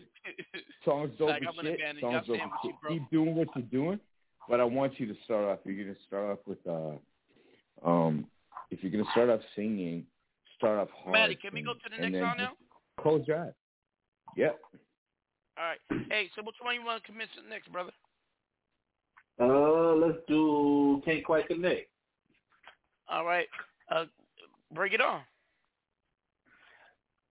[0.85, 1.79] songs dope Like, shit.
[1.99, 2.89] Songs dope stand as with shit.
[2.89, 3.99] Keep doing what you're doing.
[4.49, 5.59] But I want you to start off.
[5.65, 8.27] You're gonna start off with uh, um,
[8.71, 10.05] if you're gonna start off singing,
[10.57, 11.13] start off hard.
[11.13, 12.51] Matty, can we go to the next then song now?
[12.99, 13.53] Close your eyes.
[14.35, 14.59] Yep.
[15.57, 16.05] All right.
[16.09, 17.91] Hey, so which one you want to commit to next, brother?
[19.39, 21.89] Uh, let's do Can't Quite Connect.
[23.09, 23.47] All right.
[23.91, 24.05] Uh,
[24.73, 25.21] bring it on.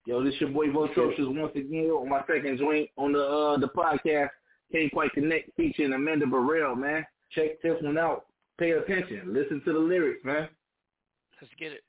[0.05, 3.68] Yo, this your boy Votrocious once again on my second joint on the uh the
[3.68, 4.30] podcast.
[4.73, 7.05] Can't quite connect featuring Amanda Burrell, man.
[7.31, 8.27] Check this one out.
[8.59, 9.32] Pay attention.
[9.32, 10.49] Listen to the lyrics, man.
[11.40, 11.82] Let's get it.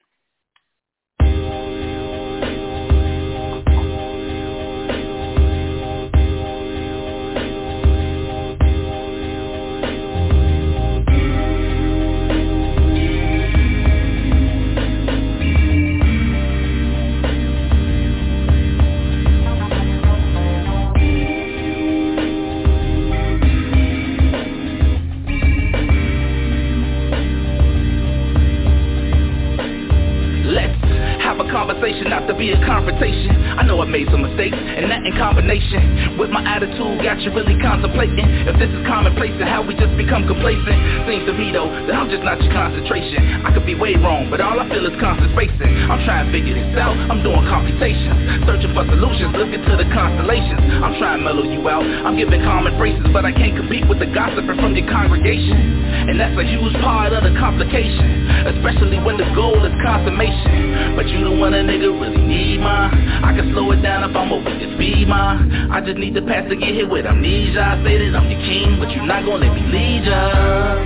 [31.84, 33.36] Conversation, not to be a confrontation.
[33.60, 37.36] I know I made some mistakes, and that in combination with my attitude got you
[37.36, 40.80] really contemplating if this is commonplace and how we just become complacent.
[41.12, 43.44] Seems to me though that I'm just not your concentration.
[43.44, 45.76] I could be way wrong, but all I feel is constant spacing.
[45.92, 46.96] I'm trying to figure this out.
[46.96, 50.64] I'm doing computations, searching for solutions, looking to the constellations.
[50.80, 51.84] I'm trying to mellow you out.
[51.84, 56.16] I'm giving common phrases, but I can't compete with the gossiping from your congregation, and
[56.16, 60.96] that's a huge part of the complication, especially when the goal is consummation.
[60.96, 62.86] But you the one a nigga really need my
[63.24, 65.42] I can slow it down if I'm over your speed my
[65.72, 67.62] I just need the pass to get hit with amnesia.
[67.62, 70.78] I say that I'm your king, but you're not gonna let me lead ya.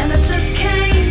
[0.00, 1.03] And I just can't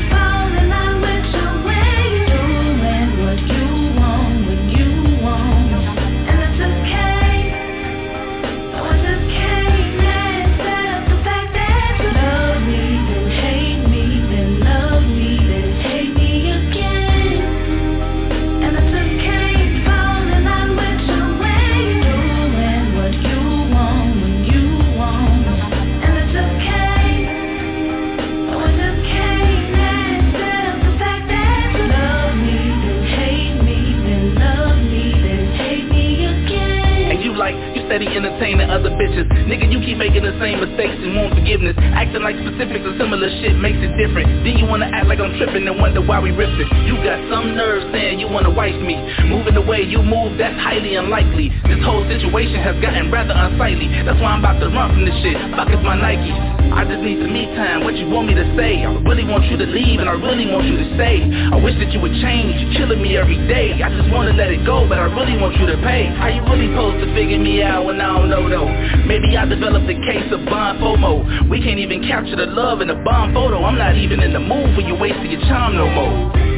[37.93, 39.29] steady entertaining other bitches.
[39.45, 41.77] Nigga, you keep making the same mistakes and want forgiveness.
[41.93, 44.41] Acting like specifics of similar shit makes it different.
[44.41, 47.21] Then you wanna act like I'm tripping and wonder why we ripped it You got
[47.29, 48.97] some nerve saying you wanna wife me.
[49.29, 51.53] Moving the way you move, that's highly unlikely.
[51.69, 53.85] This whole situation has gotten rather unsightly.
[54.01, 55.37] That's why I'm about to run from this shit.
[55.53, 58.47] Fuck is my Nikes I just need some me time, what you want me to
[58.57, 58.81] say?
[58.81, 61.21] I really want you to leave and I really want you to stay.
[61.21, 63.77] I wish that you would change, you're killing me every day.
[63.77, 66.09] I just wanna let it go, but I really want you to pay.
[66.17, 68.69] How you really supposed to figure me out when I don't know though.
[69.05, 71.49] Maybe I developed a case of bond FOMO.
[71.49, 73.63] We can't even capture the love in a bomb photo.
[73.63, 76.52] I'm not even in the mood for you wasting your time no more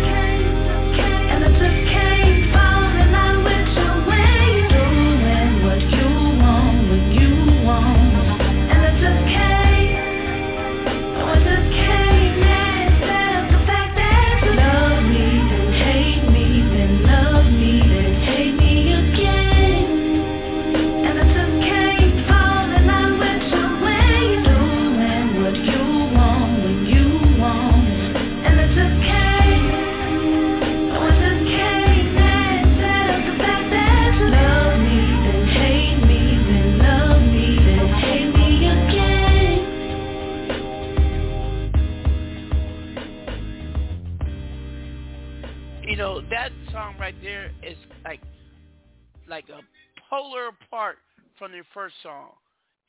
[49.27, 49.61] like a
[50.09, 50.97] polar apart
[51.37, 52.29] from the first song,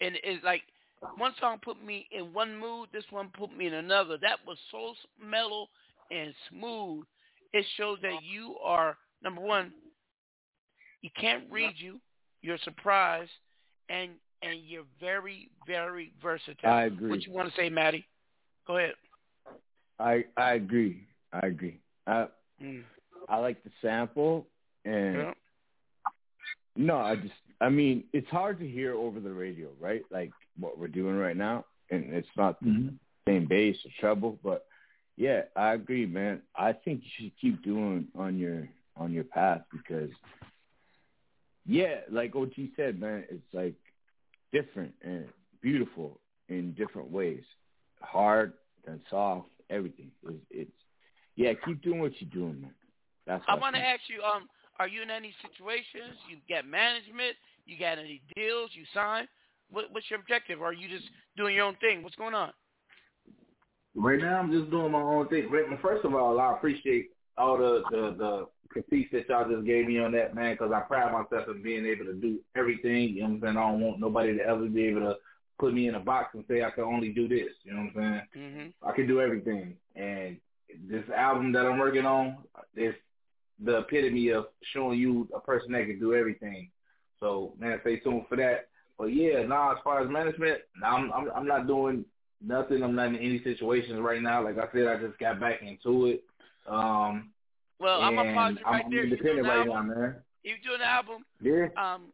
[0.01, 0.63] and it's like
[1.17, 4.17] one song put me in one mood, this one put me in another.
[4.19, 5.67] That was so mellow
[6.11, 7.05] and smooth.
[7.53, 9.73] It shows that you are number one.
[11.03, 12.01] You can't read you.
[12.43, 13.31] You're surprised,
[13.89, 14.11] and
[14.43, 16.71] and you're very very versatile.
[16.71, 17.11] I agree.
[17.11, 18.07] What you want to say, Matty?
[18.67, 18.95] Go ahead.
[19.99, 21.07] I I agree.
[21.33, 21.81] I agree.
[22.07, 22.29] I
[22.63, 22.85] Mm.
[23.29, 24.47] I like the sample
[24.85, 25.35] and Yeah.
[26.77, 30.03] No, I just I mean it's hard to hear over the radio, right?
[30.11, 32.69] Like what we're doing right now, and it's not the
[33.27, 34.67] same bass or treble, but
[35.17, 36.43] yeah, I agree, man.
[36.55, 40.11] I think you should keep doing on your on your path because
[41.67, 43.75] yeah, like OG said, man, it's like
[44.53, 45.27] different and
[45.61, 47.43] beautiful in different ways.
[48.01, 48.53] Hard
[48.87, 50.11] and soft, everything.
[50.23, 50.71] It's, it's
[51.35, 52.75] yeah, keep doing what you're doing, man.
[53.27, 54.49] That's I want to ask you, um,
[54.79, 56.17] are you in any situations?
[56.29, 57.37] You got management?
[57.67, 58.71] You got any deals?
[58.75, 59.27] You sign?
[59.71, 60.61] What, what's your objective?
[60.61, 62.03] Or are you just doing your own thing?
[62.03, 62.53] What's going on?
[63.95, 65.49] Right now, I'm just doing my own thing.
[65.83, 69.99] First of all, I appreciate all the the, the critiques that y'all just gave me
[69.99, 73.15] on that, man, because I pride myself in being able to do everything.
[73.15, 73.57] You know what I'm saying?
[73.57, 75.17] I don't want nobody to ever be able to
[75.59, 77.49] put me in a box and say I can only do this.
[77.65, 78.45] You know what I'm saying?
[78.45, 78.89] Mm-hmm.
[78.89, 79.75] I can do everything.
[79.95, 80.37] And
[80.89, 82.37] this album that I'm working on,
[82.75, 82.99] it's
[83.63, 86.71] the epitome of showing you a person that can do everything.
[87.21, 88.69] So man, stay tuned for that.
[88.99, 92.05] But yeah, nah, as far as management, nah, I'm I'm I'm not doing
[92.43, 92.83] nothing.
[92.83, 94.45] I'm not in any situations right now.
[94.45, 96.25] Like I said, I just got back into it.
[96.69, 97.31] Um,
[97.79, 99.05] Well, I'm gonna pause you right I'm, there.
[99.05, 100.01] You doing independent an right now, album?
[100.01, 100.15] man.
[100.43, 101.25] You doing an album?
[101.41, 101.67] Yeah.
[101.77, 102.13] Um,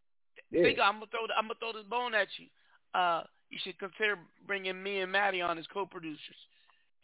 [0.50, 0.62] Yeah.
[0.62, 2.46] think I'm gonna throw the, I'm gonna throw this bone at you.
[2.98, 6.40] Uh, you should consider bringing me and Matty on as co-producers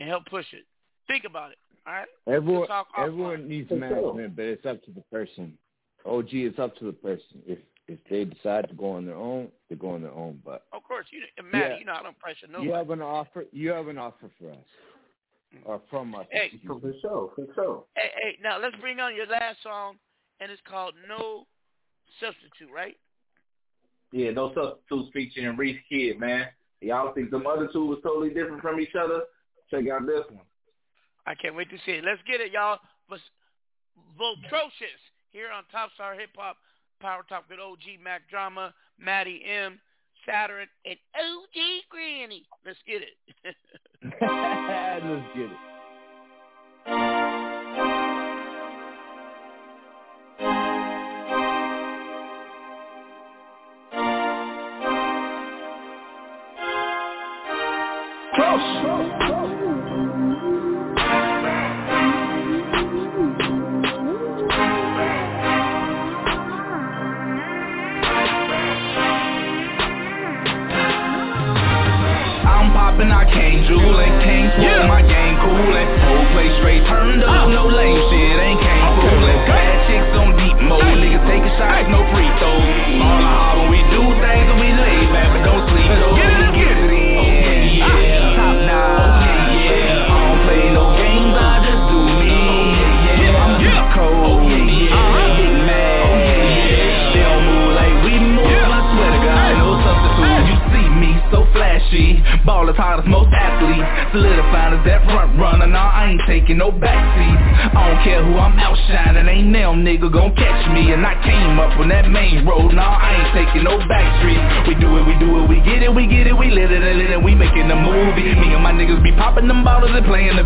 [0.00, 0.64] and help push it.
[1.06, 1.58] Think about it.
[1.88, 2.06] All right.
[2.26, 3.90] Everyone, We'll talk everyone needs For sure.
[3.90, 5.56] management, but it's up to the person.
[6.04, 7.42] OG, it's up to the person.
[7.46, 7.58] If
[7.90, 10.42] if they decide to go on their own, they go on their own.
[10.44, 11.78] But Of course, you and Matty, Yeah.
[11.78, 12.68] you know I don't pressure nobody.
[12.68, 13.46] you have an offer.
[13.50, 14.56] You have an offer for us,
[15.56, 15.60] mm.
[15.64, 16.26] or from us.
[16.30, 16.50] Hey.
[16.66, 16.98] For me.
[17.00, 17.84] sure, for sure.
[17.96, 19.96] Hey, hey, now let's bring on your last song,
[20.40, 21.46] and it's called No
[22.20, 22.98] Substitute, right?
[24.12, 26.48] Yeah, no substitutes featuring Reese Kid, man.
[26.82, 29.22] Y'all think the other two was totally different from each other?
[29.70, 30.44] Check out this one.
[31.28, 32.04] I can't wait to see it.
[32.04, 32.78] Let's get it, y'all.
[33.08, 33.20] But
[34.18, 36.56] Votrocious here on Top Star Hip Hop
[37.00, 39.78] Power Talk with OG Mac Drama, Matty M,
[40.24, 42.44] Saturn, and OG Granny.
[42.64, 43.14] Let's get it.
[44.02, 45.77] Let's get it.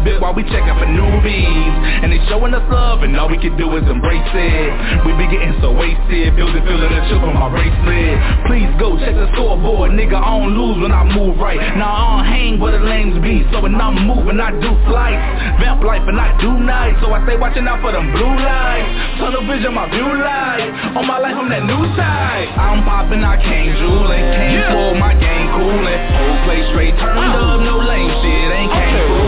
[0.05, 1.75] Bit while we checking for newbies.
[2.03, 4.71] And they showing us love, and all we can do is embrace it.
[5.07, 8.15] We be getting so wasted, the feeling the chip on my bracelet.
[8.47, 10.19] Please go check the scoreboard, nigga.
[10.19, 11.59] I don't lose when I move right.
[11.79, 13.47] Now I don't hang where the lanes be.
[13.55, 15.23] So when I'm moving, I do flights,
[15.63, 16.99] vamp life, and I do nights.
[17.01, 18.91] So I stay watching out for them blue lights.
[19.19, 20.99] Tunnel vision, my view light.
[20.99, 22.49] On my life, I'm that new side.
[22.59, 26.01] I'm popping, I can't jewelin', can't pull my game coolin'.
[26.13, 29.22] Whole place straight turned up, no lame shit, ain't can't foolin'.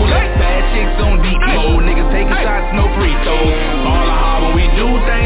[0.75, 3.47] Chicks on deep mode, niggas taking shots, no free throws.
[3.87, 5.24] All I hard when we do things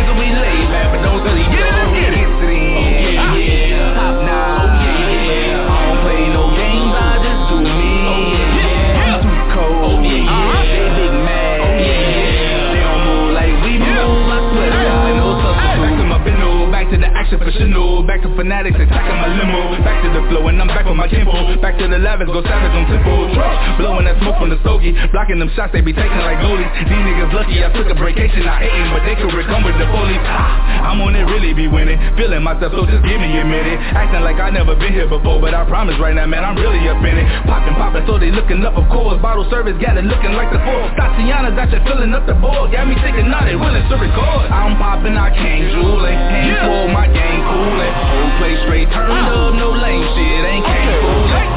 [18.39, 19.75] fanatics attacking my limo.
[19.83, 21.35] Back to the flow and I'm back on my tempo.
[21.59, 23.27] Back to the lavish, go savage on tempo.
[23.75, 24.95] Blowing that smoke from the stogie.
[25.11, 26.71] Blocking them shots they be taking like goalies.
[26.87, 28.47] These niggas lucky I took a vacation.
[28.47, 30.23] I hating, but they could come with the police.
[30.23, 31.99] Ah, I'm on it, really be winning.
[32.15, 33.75] Feeling myself, so just give me a minute.
[33.91, 36.79] Acting like I never been here before, but I promise right now, man, I'm really
[36.87, 37.27] up in it.
[37.43, 39.19] Popping, popping, so they looking up, of course.
[39.19, 40.87] Bottle service got it looking like the four.
[40.95, 42.71] Tatiana got you filling up the board.
[42.71, 44.47] Got me thinking now they willing to record.
[44.47, 46.15] I'm popping, I can't jewelin'.
[46.15, 48.28] Can't pull my game coolin'.
[48.29, 51.01] Whole place straight turned up, no lame shit, ain't can't.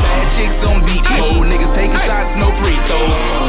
[0.00, 3.41] Bad chicks on deep mode, niggas taking shots, no free throws.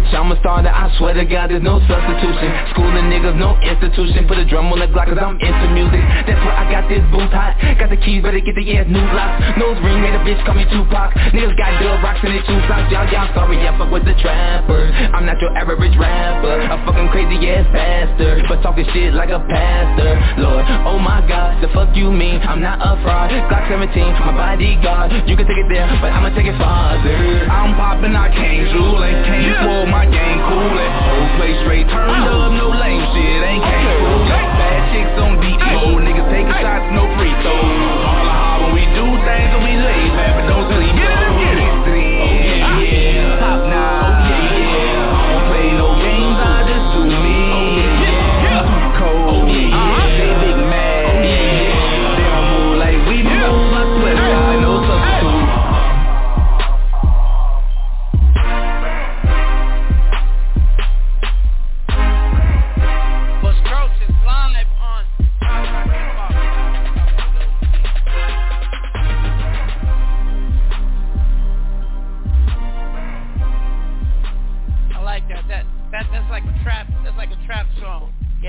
[0.00, 0.14] Bitch.
[0.14, 0.68] I'm a starter.
[0.68, 2.48] I swear to God, there's no substitution.
[2.72, 4.26] Schooling niggas, no institution.
[4.26, 6.00] Put a drum on the Glock, cause I'm into music.
[6.26, 7.56] That's why I got this booth hot.
[7.78, 9.40] Got the keys, better get the ass new locks.
[9.60, 11.12] Nose ring, made a bitch call me Tupac.
[11.36, 12.88] Niggas got dub rocks in their two socks.
[12.92, 14.90] Y'all, y'all sorry, I fuck with the trappers.
[15.12, 16.60] I'm not your average rapper.
[16.60, 18.46] A fucking crazy ass bastard.
[18.48, 20.16] But talking shit like a pastor.
[20.40, 22.40] Lord, oh my God, the fuck you mean?
[22.42, 23.30] I'm not a fraud.
[23.30, 25.12] Glock 17, my bodyguard.
[25.28, 27.16] You can take it there, but I'ma take it farther.
[27.50, 29.24] I'm poppin', I can't jewelin'.
[29.24, 30.92] Can't pull my game coolin'.
[31.10, 34.30] Whole place straight turned up, no lame shit, ain't can't foolin'.
[34.56, 35.32] Bad chicks on
[35.74, 37.89] mode, niggas taking shots, no free throws.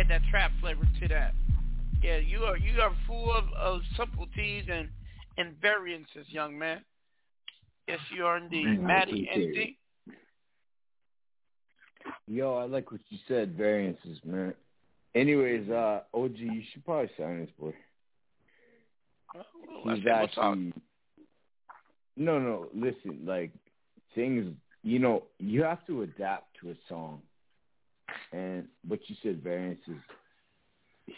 [0.09, 1.33] That trap flavor to that.
[2.01, 4.89] Yeah, you are you are full of, of subtleties and
[5.37, 6.81] and variances, young man.
[7.87, 8.65] Yes, you are indeed.
[8.65, 9.75] Man, Matty, anything?
[12.27, 14.53] Yo, I like what you said, variances, man.
[15.13, 17.73] Anyways, uh, OG, you should probably sign this boy.
[19.85, 20.73] Well, He's actually
[22.17, 22.67] no, no.
[22.73, 23.51] Listen, like
[24.15, 24.53] things,
[24.83, 27.21] you know, you have to adapt to a song,
[28.31, 29.97] and what you said, variance is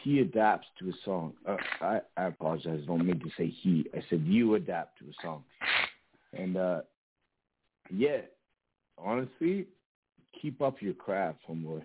[0.03, 1.33] He adapts to a song.
[1.47, 2.81] Uh, I I apologize.
[2.83, 3.85] I don't mean to say he.
[3.93, 5.43] I said you adapt to a song,
[6.33, 6.81] and uh,
[7.91, 8.21] yeah,
[8.97, 9.67] honestly,
[10.41, 11.83] keep up your craft, homeboy.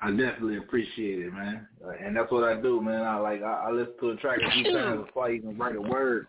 [0.00, 1.68] I definitely appreciate it, man.
[1.84, 3.02] Uh, and that's what I do, man.
[3.02, 5.76] I like I, I listen to a track a few times before I even write
[5.76, 6.26] a word.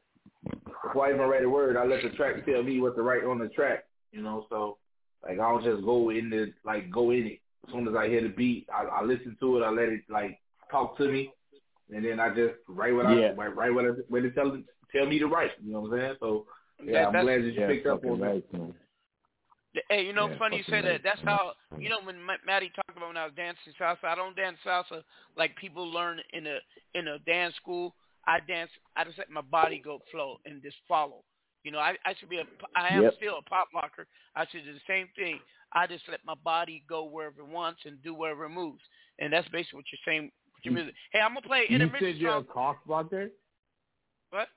[0.83, 3.23] Before I even write a word, I let the track tell me what to write
[3.23, 3.85] on the track.
[4.11, 4.77] You know, so
[5.23, 7.39] like I don't just go in the like go in it.
[7.67, 9.63] As soon as I hear the beat, I, I listen to it.
[9.63, 10.39] I let it like
[10.69, 11.31] talk to me,
[11.93, 13.29] and then I just write what Yeah.
[13.29, 14.57] I write, write what I, what it tell
[14.91, 15.51] tell me to write.
[15.63, 16.15] You know what I'm saying?
[16.19, 16.45] So
[16.83, 18.53] yeah, That- I'm glad that you Yeah, picked up fucking on that.
[18.53, 18.75] man.
[19.89, 20.83] Hey, you know, Yeah, funny you say right.
[20.83, 21.01] that.
[21.03, 24.03] That's how you know when Matty talked about when I was dancing salsa.
[24.03, 25.03] I don't dance salsa
[25.35, 26.59] like people learn in a
[26.93, 27.95] in a dance school.
[28.27, 28.69] I dance.
[28.95, 31.23] I just let my body go flow and just follow.
[31.63, 32.45] You know, I I should be a.
[32.75, 33.13] I am Yep.
[33.17, 34.05] still a pop locker.
[34.35, 35.39] I should do the same thing.
[35.71, 38.81] I just let my body go wherever it wants and do wherever it moves.
[39.19, 40.93] And that's basically what you're saying with your music.
[41.11, 42.07] Hey, I'm gonna play intermission.
[42.07, 43.29] You said you're a cock blocker?
[44.29, 44.49] What?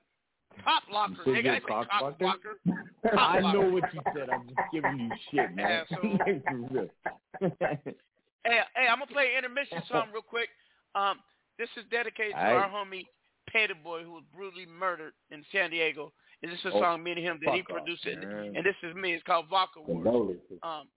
[0.63, 1.49] Pop locker, said nigga.
[1.51, 2.55] I a say cock cock blocker?
[2.65, 3.17] blocker.
[3.17, 4.29] I Pop know what you said.
[4.29, 5.85] I'm just giving you shit, man.
[8.43, 10.47] Hey, hey, I'm gonna play intermission song real quick.
[10.95, 11.19] Um,
[11.59, 13.07] this is dedicated to our homie
[13.51, 16.13] Peta Boy, who was brutally murdered in San Diego.
[16.43, 18.19] And this is a Oh, song me and him that he fuck off, produced it,
[18.21, 18.53] man.
[18.55, 19.13] and this is me.
[19.13, 20.37] It's called Vodka Wars.
[20.61, 20.87] Um,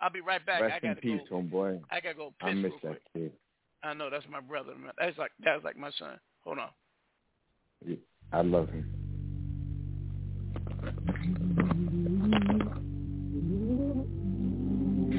[0.00, 0.60] I'll be right back.
[0.62, 1.36] I Rest in gotta peace, go.
[1.36, 1.80] homeboy.
[1.90, 3.30] I gotta go piss I miss real that quick.
[3.30, 3.32] kid.
[3.82, 4.74] I know that's my brother.
[4.74, 4.92] Man.
[4.98, 6.18] That's like that's like my son.
[6.44, 6.68] Hold on.
[8.32, 8.88] I love him.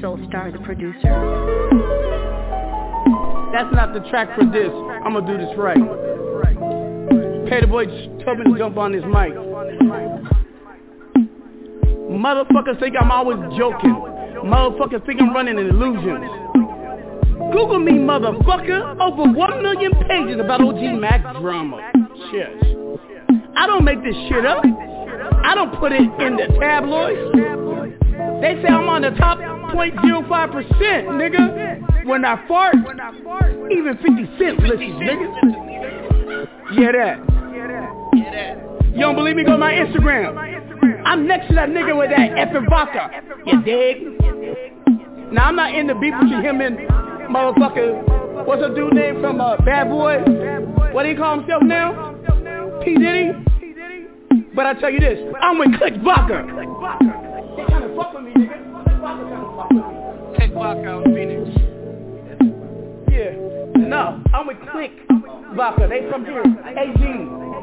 [0.00, 1.00] Soul Star, the producer.
[3.52, 4.68] That's not the track for this.
[5.04, 5.78] I'm gonna do this right.
[7.48, 7.86] Pay the boy
[8.24, 8.76] told me to jump
[12.10, 13.94] Motherfuckers think I'm always joking.
[14.44, 16.20] Motherfuckers think I'm running an illusion.
[17.52, 19.00] Google me, motherfucker.
[19.00, 21.90] Over one million pages about OG Mac drama.
[22.30, 22.48] Shit.
[23.56, 24.64] I don't make this shit up.
[25.44, 27.32] I don't put it in the tabloids.
[28.40, 32.06] They say I'm on the top 0.05%, nigga.
[32.06, 32.76] When I fart,
[33.70, 36.46] even 50 Cent listens, nigga.
[36.76, 37.34] Yeah, that.
[38.94, 39.42] You don't believe me?
[39.42, 40.36] Go to my Instagram.
[41.04, 43.10] I'm next to that nigga with that effing vodka.
[43.44, 44.04] You dig?
[45.32, 46.78] Now, I'm not in the beef with him and
[47.28, 48.46] motherfucker.
[48.46, 50.18] What's a dude name from uh, Bad Boy?
[50.92, 52.14] What do he call himself now?
[52.84, 52.96] P.
[52.96, 53.32] Diddy?
[54.54, 56.44] But I tell you this, I'm with Click Vodka.
[57.56, 58.60] They kind of fuck with me, nigga.
[60.38, 61.50] Take vodka out Phoenix.
[63.10, 63.32] Yeah.
[63.76, 64.92] No, I'm with Click
[65.56, 65.88] Vodka.
[65.88, 66.44] They from here.
[66.44, 67.53] AG.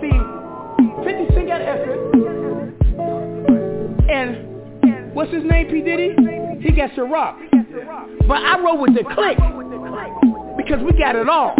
[0.00, 0.10] See,
[1.04, 1.98] 50 Cent got effort.
[4.10, 5.82] And what's his name, P.
[5.82, 6.14] Diddy?
[6.60, 7.38] He got rock,
[8.26, 9.38] But I roll with the Click.
[10.56, 11.54] Because we got it all.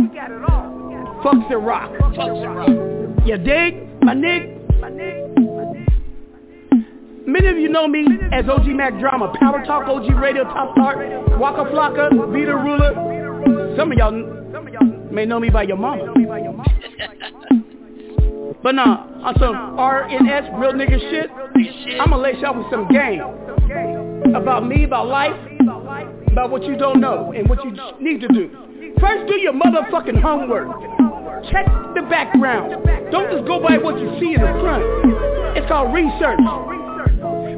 [1.23, 1.35] Fuck.
[1.39, 3.27] Fuck Ciroc.
[3.27, 4.02] You dig?
[4.02, 4.59] My nig?
[7.27, 10.97] Many of you know me as OG Mac Drama, Power Talk, OG Radio, Top Star,
[11.39, 13.77] Waka Flocka, Vita Ruler.
[13.77, 14.12] Some of y'all
[15.12, 16.15] may know me by your mama.
[18.62, 21.30] But nah, on some RNS, real nigga shit,
[22.00, 23.20] I'ma lace y'all with some game.
[24.34, 25.36] About me, about life,
[26.30, 27.70] about what you don't know, and what you
[28.00, 28.94] need to do.
[29.00, 30.68] First, do your motherfucking homework.
[31.50, 32.84] Check the background.
[33.12, 34.82] Don't just go by what you see in the front.
[35.56, 36.40] It's called research.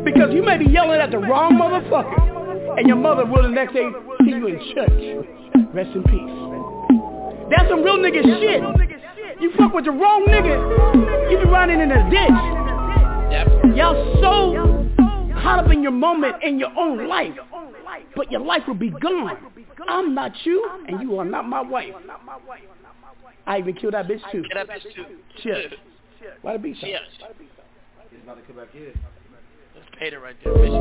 [0.04, 3.74] Because you may be yelling at the wrong motherfucker, and your mother will the next
[3.74, 3.88] day
[4.24, 5.26] see you in church.
[5.74, 7.50] Rest in peace.
[7.50, 8.99] That's some real nigga shit.
[9.40, 13.76] You fuck with the wrong nigga, you be running in a ditch.
[13.76, 14.54] Y'all so
[15.40, 17.32] caught up in your moment in your own life,
[18.14, 19.38] but your life will be gone.
[19.88, 21.94] I'm not you, and you are not my wife.
[23.46, 24.42] I even killed that bitch too.
[24.42, 25.06] Get that bitch too.
[25.42, 25.72] Shit.
[26.42, 26.88] Why the beat shot?
[26.88, 27.00] Shit.
[28.10, 28.92] He's about to come back here.
[29.74, 30.52] That's Peta right there.
[30.52, 30.76] Bitch.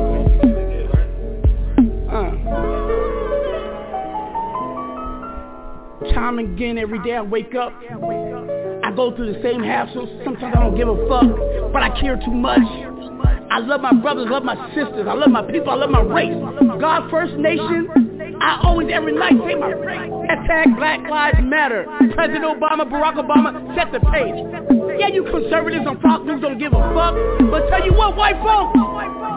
[2.12, 3.19] Uh.
[6.14, 10.24] Time again, every day I wake up, I go through the same hassles.
[10.24, 12.58] Sometimes I don't give a fuck, but I care too much.
[13.50, 15.06] I I love my brothers, love my sisters.
[15.08, 15.70] I love my people.
[15.70, 16.32] I love my race.
[16.80, 18.09] God First Nation.
[18.40, 20.10] I always every night say my race.
[20.28, 21.84] Hashtag Black Lives Matter.
[22.14, 24.36] President Obama, Barack Obama, set the pace.
[24.98, 27.14] Yeah, you conservatives on Fox News don't give a fuck.
[27.50, 28.72] But tell you what, white folks,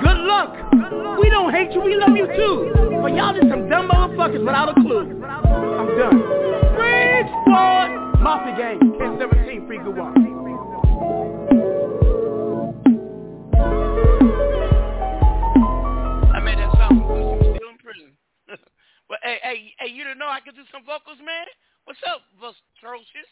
[0.03, 0.55] good luck.
[1.19, 2.71] We don't hate you, we love you too.
[3.01, 5.19] But y'all just some dumb motherfuckers without a clue.
[5.23, 6.19] I'm done.
[6.75, 8.79] Bridgeport Mafia Gang,
[19.23, 21.45] hey, hey, hey, you didn't know I could do some vocals, man?
[21.85, 23.31] What's up, Votrocious?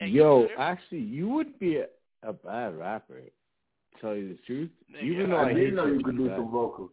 [0.06, 1.86] Yo, actually, you would be a,
[2.24, 3.20] a bad rapper.
[4.00, 4.70] Tell you the truth,
[5.00, 6.90] even though I, I didn't know you could do do some vocals.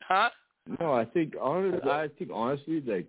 [0.00, 0.30] Huh?
[0.80, 3.06] No, I think honestly, I think honestly, like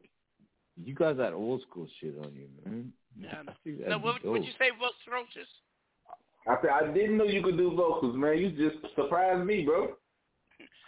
[0.83, 2.91] you got that old school shit on you, man.
[3.17, 3.43] Yeah.
[3.47, 5.47] I think No, that'd what would you say, Votrocious?
[6.47, 8.37] I said I didn't know you could do vocals, man.
[8.39, 9.95] You just surprised me, bro.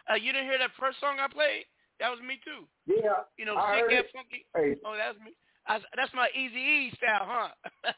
[0.09, 1.65] Uh, you didn't hear that first song I played?
[1.99, 2.65] That was me too.
[2.87, 4.45] Yeah, You know, I sick and funky.
[4.55, 4.75] Hey.
[4.85, 5.33] Oh, that's me.
[5.67, 7.49] I, that's my Easy E style, huh?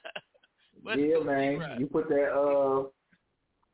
[0.86, 1.54] Yeah, man.
[1.54, 1.80] D-Rap.
[1.80, 2.90] You put that uh,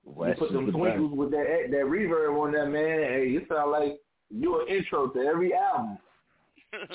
[0.04, 3.00] West you put is them twinkles with that that reverb on that, man.
[3.00, 4.00] Hey, you sound like
[4.30, 5.98] you an intro to every album.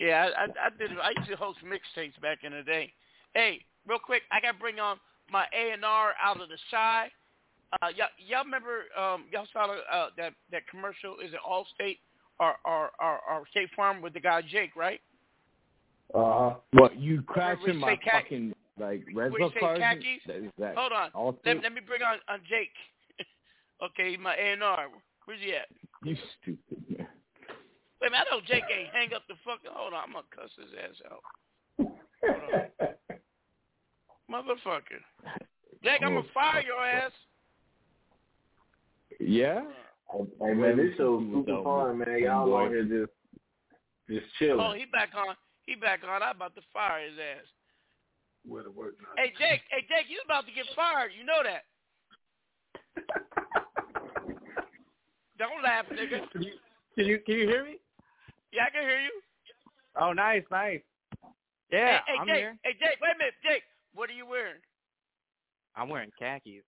[0.00, 0.90] yeah, I, I, I did.
[0.98, 2.92] I used to host mixtapes back in the day.
[3.34, 4.98] Hey, real quick, I got to bring on
[5.30, 7.08] my A and R out of the shy.
[7.82, 11.16] Uh, y'all, y'all remember um, y'all saw uh, that that commercial?
[11.24, 11.98] Is it Allstate
[12.38, 15.00] or or, or or State Farm with the guy Jake, right?
[16.14, 16.54] Uh.
[16.72, 19.78] What you Where crashing my khaki- fucking like where red you cars?
[19.80, 20.20] khakis?
[20.26, 21.10] That, is that Hold on.
[21.14, 22.74] all Let, let me bring on, on Jake.
[23.82, 24.86] okay, my A and R.
[25.24, 25.66] Where's he at?
[26.04, 27.08] You stupid man.
[28.00, 29.70] Wait a minute, I know Jake ain't hang up the fucking.
[29.72, 31.22] Hold on, I'm gonna cuss his ass out.
[32.22, 32.94] Hold on.
[34.30, 35.00] Motherfucker.
[35.82, 37.12] Jake, I'm gonna fire your ass.
[39.20, 39.62] Yeah.
[40.40, 42.22] Hey man, this show's super fun, man.
[42.22, 42.64] Y'all Boy.
[42.64, 43.12] on here just
[44.08, 44.60] just chilling.
[44.60, 45.34] Oh, he back on.
[45.66, 46.22] He back on.
[46.22, 47.44] I'm about to fire his ass.
[48.46, 49.08] Where to work now.
[49.16, 49.62] Hey, Jake.
[49.70, 51.10] Hey, Jake, you about to get fired.
[51.18, 51.64] You know that.
[55.38, 56.30] Don't laugh, nigga.
[56.30, 56.52] Can you
[56.94, 57.78] can you can you hear me?
[58.52, 59.20] Yeah, I can hear you.
[60.00, 60.80] Oh, nice, nice.
[61.72, 62.36] Yeah, hey, hey, I'm Jake.
[62.36, 62.56] here.
[62.62, 63.00] Hey, Jake.
[63.02, 63.62] Wait a minute, Jake.
[63.94, 64.60] What are you wearing?
[65.74, 66.62] I'm wearing khakis.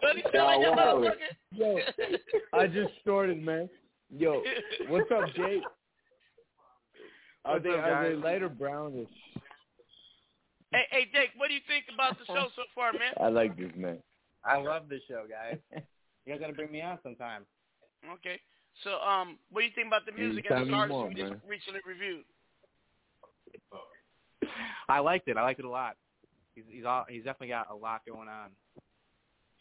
[0.00, 1.12] Buddy, feel like that motherfucker.
[1.52, 1.78] Yo,
[2.52, 3.68] I just started, man.
[4.10, 4.42] Yo,
[4.88, 5.62] what's up, Jake?
[7.44, 8.24] Are What's they up, are they guys?
[8.24, 9.08] light or brownish?
[10.72, 11.30] Hey, hey, Jake.
[11.36, 13.12] What do you think about the show so far, man?
[13.20, 13.98] I like this man.
[14.44, 15.58] I love this show, guys.
[15.72, 17.44] You guys gotta bring me on sometime.
[18.14, 18.40] Okay.
[18.82, 21.80] So, um, what do you think about the music and the artists we just recently
[21.86, 22.24] reviewed?
[24.88, 25.36] I liked it.
[25.36, 25.96] I liked it a lot.
[26.54, 28.50] He's he's all, he's definitely got a lot going on.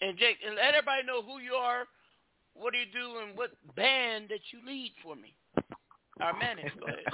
[0.02, 1.86] And Jake, and let everybody know who you are,
[2.54, 5.34] what do you do, and what band that you lead for me.
[6.20, 6.72] Our manage.
[6.80, 7.00] Go ahead.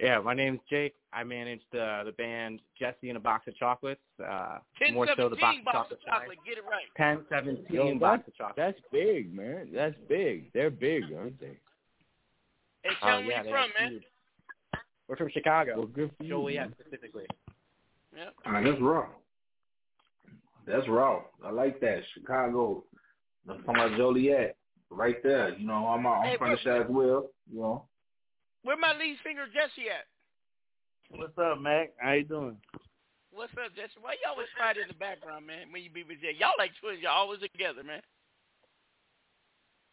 [0.00, 0.94] Yeah, my name's Jake.
[1.12, 4.00] I manage the the band Jesse and a Box of Chocolates.
[4.20, 4.58] Uh,
[4.92, 5.92] more so the Box seventeen of box Chocolates.
[5.92, 6.38] of chocolate.
[6.44, 6.86] Get it right.
[6.96, 8.76] Ten seventeen Yo, Box of Chocolates.
[8.76, 9.68] that's big, man.
[9.72, 10.52] That's big.
[10.52, 11.56] They're big, aren't they?
[12.82, 13.92] Hey, Oh tell me yeah, where you they're from, man.
[13.92, 14.02] huge.
[15.06, 15.76] We're from Chicago.
[15.78, 16.30] Well, good for you.
[16.30, 16.74] Joliet man.
[16.80, 17.26] specifically.
[18.16, 18.50] Yeah.
[18.50, 19.06] Man, that's raw.
[20.66, 21.22] That's raw.
[21.44, 22.02] I like that.
[22.14, 22.84] Chicago.
[23.48, 24.56] I'm talking about Joliet.
[24.90, 25.54] Right there.
[25.58, 26.80] You know, I'm, I'm Hey, from the bro.
[26.82, 27.26] as well.
[27.52, 27.84] You know.
[28.62, 30.06] Where my lead singer Jesse at?
[31.18, 31.90] What's up, Mac?
[31.98, 32.56] How you doing?
[33.32, 33.98] What's up, Jesse?
[34.00, 35.72] Why you always fight in the background, man?
[35.72, 37.00] When you be with Jay, y'all like twins.
[37.02, 38.00] Y'all always together, man.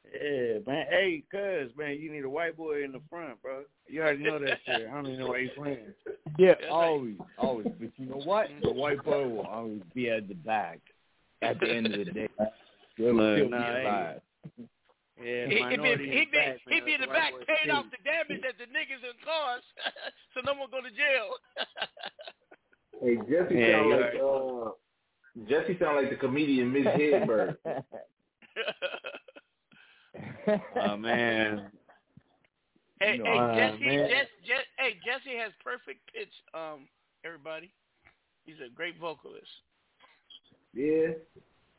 [0.05, 0.85] Yeah, man.
[0.89, 3.63] Hey, cuz, man, you need a white boy in the front, bro.
[3.87, 4.87] You already know that shit.
[4.89, 5.93] I don't even know why you playing.
[6.37, 7.67] Yeah, always, always.
[7.79, 8.49] But you know what?
[8.61, 10.79] The white boy will always be at the back.
[11.41, 12.29] At the end of the day,
[12.97, 14.21] he'll Look, still be nah, alive.
[15.21, 16.85] Yeah, He, the he be, he in be, the back, he man.
[16.85, 19.65] be in the White back boys paying off the damage that the niggas in caused,
[20.33, 21.29] so no one go to jail.
[23.01, 27.55] Hey, Jesse Yeah, sound you like uh, Jesse sound like the comedian Mitch Hedberg.
[30.47, 31.71] Oh man.
[32.99, 34.09] hey, You know, hey, uh, Jesse, man.
[34.09, 36.33] Jess, Jess, hey, Jesse has perfect pitch.
[36.53, 36.87] Um,
[37.25, 37.71] everybody,
[38.45, 39.45] he's a great vocalist.
[40.73, 41.13] Yeah.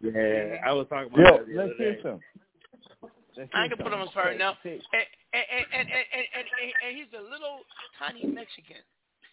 [0.03, 2.01] Yeah, I was talking Yo, about that the let's other hear day.
[2.03, 2.21] some.
[3.37, 4.09] Let's I hear ain't gonna put him some.
[4.09, 4.59] on fire now.
[4.65, 4.75] And
[5.33, 6.47] and and and
[6.83, 7.61] and, he's a little
[7.99, 8.83] tiny Mexican.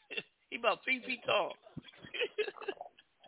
[0.51, 1.53] he about three feet tall.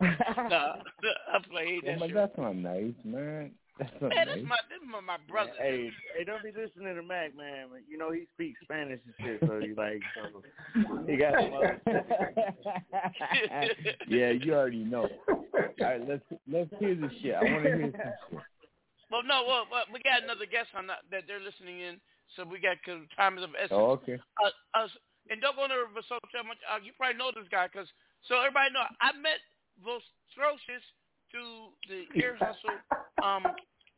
[0.00, 0.76] nah,
[1.34, 2.14] I play Yeah, that but shit.
[2.14, 3.50] that's not nice, man.
[3.78, 4.44] That's Man, that's nice.
[4.44, 5.52] my this is my, my brother.
[5.58, 7.68] Hey, hey, don't be listening to Mac, man.
[7.88, 10.42] You know he speaks Spanish and shit, so you like, so
[11.08, 11.32] he got
[14.08, 15.08] yeah, you already know.
[15.28, 15.44] All
[15.80, 17.34] right, let's let's hear the shit.
[17.34, 18.40] I want to hear some shit.
[19.10, 22.00] Well, no, well, well, we got another guest on that, that they're listening in,
[22.32, 23.76] so we got cause time is of essence.
[23.76, 24.16] Oh, okay.
[24.40, 24.88] Uh, uh,
[25.28, 26.58] and don't go to so much.
[26.64, 27.88] Uh, you probably know this guy because
[28.28, 29.40] so everybody know I met
[29.80, 30.84] Votrocious
[31.32, 32.76] through the ear hustle.
[33.22, 33.42] Um,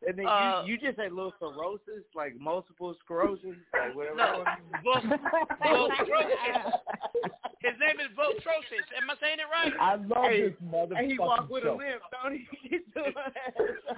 [0.06, 4.16] And then Uh, you, you just said little sclerosis, like multiple sclerosis, like whatever.
[4.16, 4.44] No,
[4.84, 5.02] Vos-
[7.60, 8.84] His name is Votrocious.
[9.00, 9.72] Am I saying it right?
[9.80, 12.44] I love Hey, this motherfucking And he walk with a limp, don't he?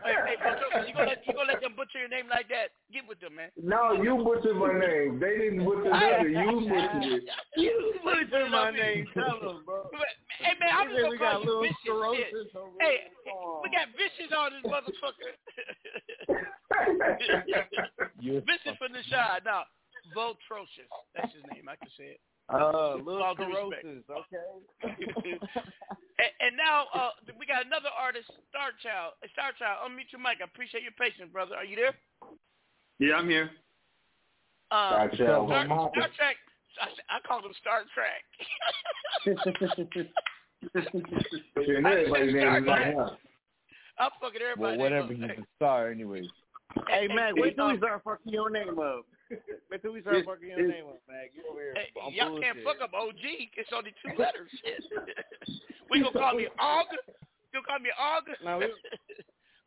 [0.06, 2.70] Hey, hey, Votrocious, you gonna let you gonna let them butcher your name like that?
[2.92, 3.50] Get with them, man.
[3.58, 5.18] No, you butchered my name.
[5.18, 6.30] They didn't butcher nothing.
[6.30, 7.24] You butchered it.
[7.58, 7.74] you
[8.04, 9.06] butchered my name.
[9.14, 9.90] Tell him, bro.
[10.38, 12.54] Hey man, I'm just we gonna got call you little vicious sclerosis shit.
[12.54, 12.96] over Hey,
[13.64, 15.32] we got vicious on this motherfucker.
[18.20, 18.42] You're
[18.78, 19.42] from the shot.
[19.44, 19.64] Now,
[20.14, 20.90] Votrocious.
[21.14, 21.68] That's his name.
[21.68, 22.20] I can say it.
[22.48, 23.82] Uh, With little all due respect.
[23.82, 24.46] sclerosis, okay.
[26.22, 27.10] and, and now uh,
[27.40, 29.14] we got another artist, Star Child.
[29.20, 30.38] Hey, Star Child, unmute your mic.
[30.40, 31.56] I appreciate your patience, brother.
[31.56, 31.94] Are you there?
[33.00, 33.50] Yeah, I'm here.
[34.70, 35.48] Uh, Star Child.
[35.48, 36.36] Star, Star Trek.
[36.78, 38.22] I, I called him Star Trek.
[41.56, 43.10] And everybody's name is not him.
[43.98, 44.76] I'm fucking everybody.
[44.76, 45.12] Well, whatever.
[45.14, 46.26] name He's a star, anyways.
[46.88, 49.06] Hey, man, hey, wait till we start fucking your name up.
[49.70, 51.28] Wait till we start fucking your name up, man.
[51.34, 51.74] Get over here.
[51.74, 53.22] Hey, y'all can't fuck up OG.
[53.56, 54.50] It's only two letters.
[55.90, 57.06] We gonna call me August.
[57.54, 58.40] You gonna call me August?
[58.44, 58.74] No, we-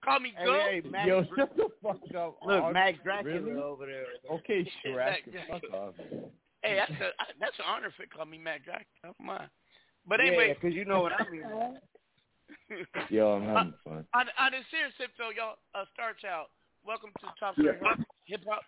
[0.03, 0.53] call me Hey, Go.
[0.69, 2.38] hey, Mac, Yo, shut the fuck up.
[2.45, 2.73] look, Aug.
[2.73, 3.61] Mac Dracula Really?
[3.61, 4.06] over there.
[4.30, 5.15] Okay, Shrek.
[5.49, 5.93] Fuck off.
[6.61, 8.85] Hey, that's a that's an honor if it call me Mac Jack.
[9.01, 9.49] That's mine.
[10.06, 11.43] But anyway, because you know what I mean.
[13.09, 14.05] Yo, I'm having fun.
[14.13, 16.47] on on a serious tip though, y'all, uh, Star Child,
[16.85, 17.77] welcome to the Top Star
[18.26, 18.61] Hip Hop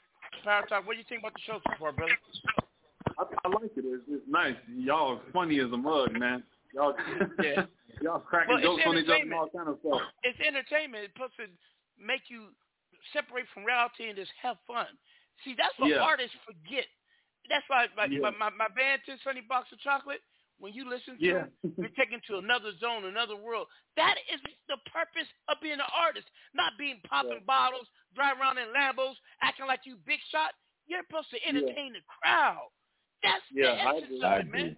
[0.43, 0.85] Power Talk.
[0.85, 2.17] What do you think about the show so far, brother?
[3.17, 3.85] I, I like it.
[3.85, 4.55] It's, it's nice.
[4.69, 6.43] Y'all are funny as a mug, man.
[6.73, 6.93] Y'all,
[7.41, 7.65] Yeah.
[8.01, 10.01] y'all cracking Well, it's jokes on each other and all kind of stuff.
[10.23, 11.05] It's entertainment.
[11.09, 11.49] It's supposed to
[11.99, 12.53] make you
[13.13, 14.87] separate from reality and just have fun.
[15.43, 16.05] See, that's what Yeah.
[16.05, 16.85] artists forget.
[17.49, 18.29] That's why my, Yeah.
[18.29, 20.21] my, my, my band, Tin Sunny Box of Chocolate,
[20.61, 21.49] when you listen to Yeah.
[21.65, 23.65] it, you're taken to another zone, another world.
[23.97, 24.39] That is
[24.69, 29.65] the purpose of being an artist, not being popping bottles, driving around in Lambos, acting
[29.65, 30.53] like you big shot.
[30.85, 32.69] You're supposed to entertain the crowd.
[33.25, 34.77] That's Yeah, the I essence of I it, man.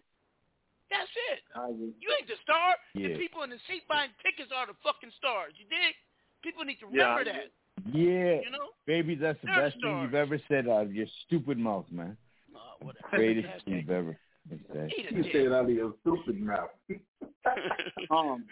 [0.89, 1.39] That's it.
[1.55, 1.93] I agree.
[1.99, 2.76] You ain't the star.
[2.93, 3.07] Yeah.
[3.10, 5.53] The people in the seat buying tickets are the fucking stars.
[5.60, 5.95] You dig?
[6.43, 7.51] People need to remember I that.
[7.91, 8.72] Yeah, You know?
[8.85, 12.15] baby, that's the They're best thing you've ever said out of your stupid mouth, man.
[12.53, 13.07] Uh, whatever.
[13.18, 14.18] Greatest thing you've ever
[14.72, 14.91] said.
[14.98, 16.70] eat a You say it out of your stupid mouth.
[18.11, 18.45] um,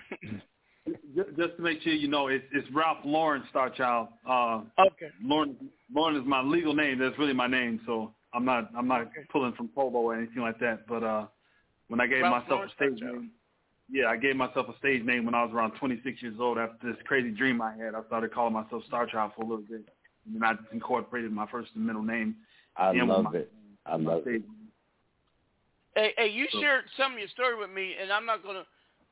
[1.16, 4.10] just, just to make sure you know, it's, it's Ralph Lauren Starchild.
[4.28, 5.10] Uh, Okay.
[5.24, 5.56] Lauren,
[5.94, 7.00] Lauren is my legal name.
[7.00, 7.80] That's really my name.
[7.86, 9.26] So I'm not, I'm not Okay.
[9.32, 10.88] pulling from Polo or anything like that.
[10.88, 11.28] But uh,
[11.88, 13.14] when I gave Ralph myself Lauren a stage Starchild.
[13.14, 13.32] name,
[13.94, 16.58] yeah, I gave myself a stage name when I was around 26 years old.
[16.58, 19.84] After this crazy dream I had, I started calling myself Starchild for a little bit,
[20.26, 22.36] and then I just incorporated my first and middle name.
[22.78, 23.52] I in with love my- it.
[23.86, 24.24] I my love it.
[24.24, 24.44] stage
[25.96, 28.66] Hey, hey, you shared some of your story with me, and I'm not gonna.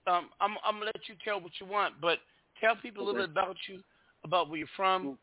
[0.07, 2.19] Um, I'm, I'm gonna let you tell what you want, but
[2.61, 3.31] tell people a little Okay.
[3.33, 3.81] bit about you,
[4.23, 5.17] about where you're from,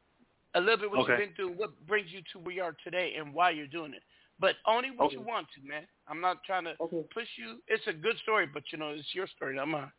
[0.55, 1.13] a little bit what Okay.
[1.13, 3.95] you've been through, what brings you to where you are today, and why you're doing
[3.95, 4.03] it.
[4.39, 5.85] But only what you want to, man.
[6.09, 7.03] I'm not trying to Okay.
[7.13, 7.63] push you.
[7.69, 9.91] It's a good story, but you know, it's your story, not mine.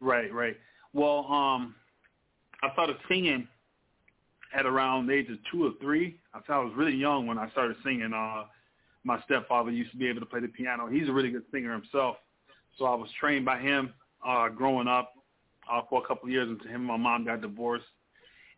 [0.00, 0.56] Right, right.
[0.92, 1.74] Well, um,
[2.62, 3.48] I started singing
[4.54, 6.20] at around the age of two or three.
[6.34, 8.12] I thought I was really young when I started singing.
[8.12, 8.44] Uh,
[9.04, 10.86] my stepfather used to be able to play the piano.
[10.86, 12.16] He's a really good singer himself,
[12.78, 13.92] so I was trained by him
[14.26, 15.12] uh, growing up
[15.70, 17.86] uh, for a couple of years until him and my mom got divorced.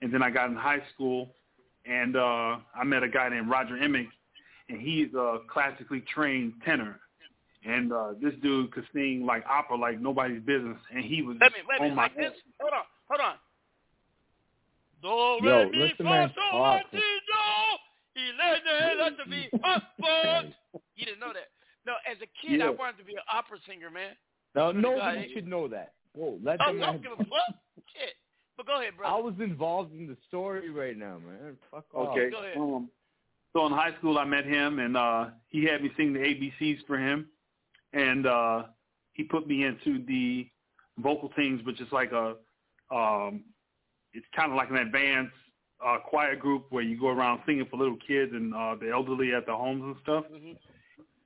[0.01, 1.35] And then I got in high school,
[1.87, 4.09] and uh, I met a guy named Roger Emick,
[4.69, 6.99] and he's a classically trained tenor.
[7.65, 11.53] And uh, this dude could sing like opera like nobody's business, and he was Let
[11.53, 12.33] me, let me, on my like this.
[12.61, 13.37] Hold on, hold on.
[15.03, 16.91] Do, Yo, re, mi, let the fa, man sol, la, talk.
[16.91, 16.99] do,
[18.17, 20.47] y, le, ne, la, ti, mi, up, but.
[20.97, 21.49] You didn't know that.
[21.87, 22.67] No, as a kid, Yeah.
[22.67, 24.13] I wanted to be an opera singer, man.
[24.55, 25.95] No, Swear God, nobody should know that.
[26.15, 27.57] Whoa, let Oh, the I man don't give a fuck.
[27.95, 28.15] Shit.
[28.57, 29.07] But go ahead, bro.
[29.09, 31.57] I was involved in the story right now, man.
[31.71, 32.09] Fuck off.
[32.11, 32.31] Okay.
[32.31, 32.57] Go ahead.
[32.59, 32.91] Um,
[33.55, 36.87] so in high school, I met him, and uh, he had me sing the ABCs
[36.87, 37.27] for him,
[37.93, 38.65] and uh,
[39.13, 40.49] he put me into the
[40.99, 42.37] vocal teams, which is like a,
[42.95, 43.45] um,
[44.13, 45.33] it's kind of like an advanced
[45.85, 49.35] uh, choir group where you go around singing for little kids and uh, the elderly
[49.35, 50.25] at the homes and stuff.
[50.33, 50.57] Mhm.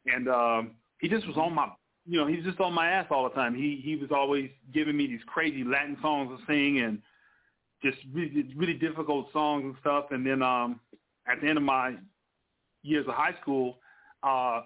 [0.07, 0.70] And um,
[1.01, 1.69] he just was on my,
[2.07, 3.55] you know, he's just on my ass all the time.
[3.55, 7.03] He he was always giving me these crazy Latin songs to sing and
[7.83, 10.07] just really, really difficult songs and stuff.
[10.11, 10.81] And then um,
[11.27, 11.95] at the end of my
[12.83, 13.78] years of high school,
[14.23, 14.62] uh,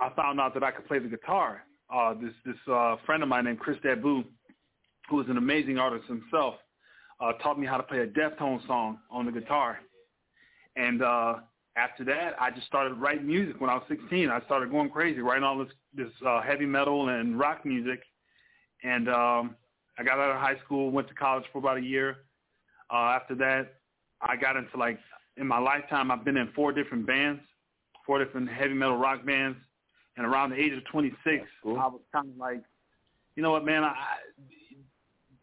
[0.00, 1.64] I found out that I could play the guitar.
[1.92, 4.24] uh, this this uh, friend of mine named Chris Dabu,
[5.08, 6.54] who is an amazing artist himself,
[7.22, 9.78] uh, taught me how to play a Deftone song on the guitar.
[10.76, 11.34] And uh,
[11.76, 14.28] after that, I just started writing music when I was 16.
[14.28, 18.00] I started going crazy, writing all this this uh, heavy metal and rock music.
[18.82, 19.56] And um,
[19.98, 22.16] I got out of high school, went to college for about a year.
[22.92, 23.74] Uh, after that,
[24.20, 24.98] I got into like
[25.36, 27.40] in my lifetime, I've been in four different bands,
[28.04, 29.58] four different heavy metal rock bands.
[30.16, 31.78] And around the age of 26, cool.
[31.78, 32.62] I was kind of like,
[33.34, 33.94] you know what, man, I,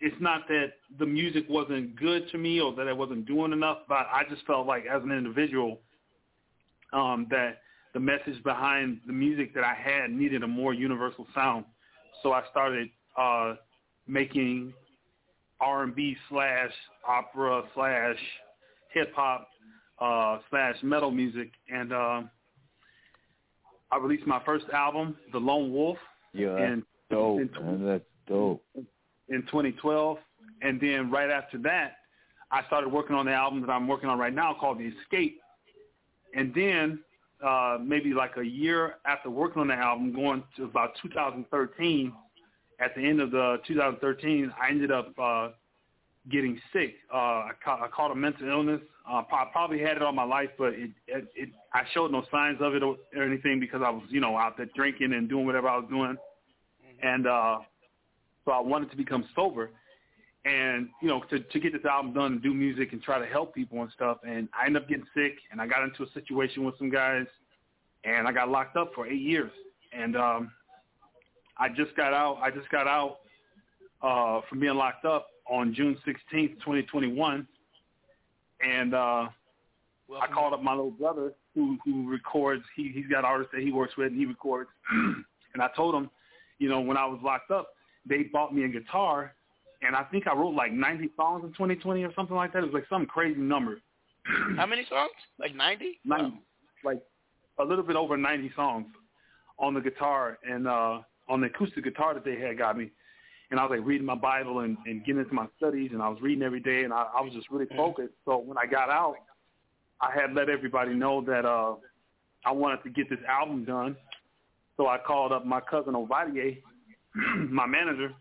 [0.01, 3.79] it's not that the music wasn't good to me or that I wasn't doing enough,
[3.87, 5.79] but I just felt like as an individual
[6.93, 7.61] um, that
[7.93, 11.65] the message behind the music that I had needed a more universal sound.
[12.23, 13.55] So I started uh,
[14.07, 14.73] making
[15.59, 16.71] R&B slash
[17.07, 18.17] opera slash
[18.93, 19.47] hip hop
[19.99, 22.21] uh, slash metal music, and uh,
[23.91, 25.97] I released my first album, The Lone Wolf.
[26.33, 27.39] Yeah, that's in, dope.
[27.41, 28.63] in, man, that's dope.
[29.29, 30.17] In 2012,
[30.61, 31.97] and then right after that,
[32.51, 35.39] I started working on the album that I'm working on right now called The Escape.
[36.35, 36.99] And then
[37.45, 42.11] uh, maybe like a year after working on the album, going to about 2013,
[42.79, 45.49] at the end of the 2013, I ended up uh,
[46.29, 46.95] getting sick.
[47.13, 48.81] Uh, I, ca- I caught a mental illness.
[49.09, 52.23] Uh, I probably had it all my life, but it, it, it I showed no
[52.31, 55.27] signs of it or, or anything because I was, you know, out there drinking and
[55.27, 56.15] doing whatever I was doing,
[57.01, 57.59] and uh,
[58.49, 59.69] so I wanted to become sober,
[60.43, 63.25] and you know, to to get this album done and do music and try to
[63.27, 64.17] help people and stuff.
[64.27, 67.27] And I ended up getting sick, and I got into a situation with some guys,
[68.05, 69.51] and I got locked up for eight years,
[69.93, 70.51] and um,
[71.57, 72.39] I just got out.
[72.41, 73.19] I just got out
[74.01, 77.47] uh, from being locked up on June 16th, 2021.
[78.67, 82.63] And uh, I called up my little brother who who records.
[82.75, 84.71] He he's got artists that he works with, and he records.
[84.91, 86.09] and I told him,
[86.57, 87.73] you know, when I was locked up,
[88.09, 89.33] they bought me a guitar,
[89.81, 92.59] and I think I wrote like 90 songs in 2020 or something like that.
[92.59, 93.79] It was like some crazy number.
[94.57, 95.11] How many songs?
[95.39, 95.99] Like 90?
[96.03, 96.33] 90, wow.
[96.83, 97.01] like
[97.59, 98.87] a little bit over 90 songs
[99.57, 102.89] on the guitar and uh on the acoustic guitar that they had got me
[103.51, 106.09] and I was like reading my Bible and, and getting into my studies, and I
[106.09, 108.13] was reading every day, and I, I was just really focused.
[108.25, 109.15] So when I got out,
[110.01, 111.75] I had let everybody know that uh,
[112.45, 113.95] I wanted to get this album done.
[114.77, 116.61] So I called up my cousin Ovadia,
[117.49, 118.13] my manager,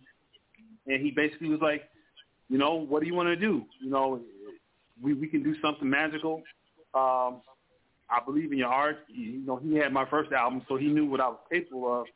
[0.86, 1.82] and he basically was like,
[2.48, 3.65] you know, what do you want to do?
[3.81, 4.20] You know,
[5.02, 6.43] we we can do something magical.
[6.94, 7.43] Um,
[8.10, 8.98] I believe in your art.
[9.09, 12.06] You know, he had my first album, so he knew what I was capable of.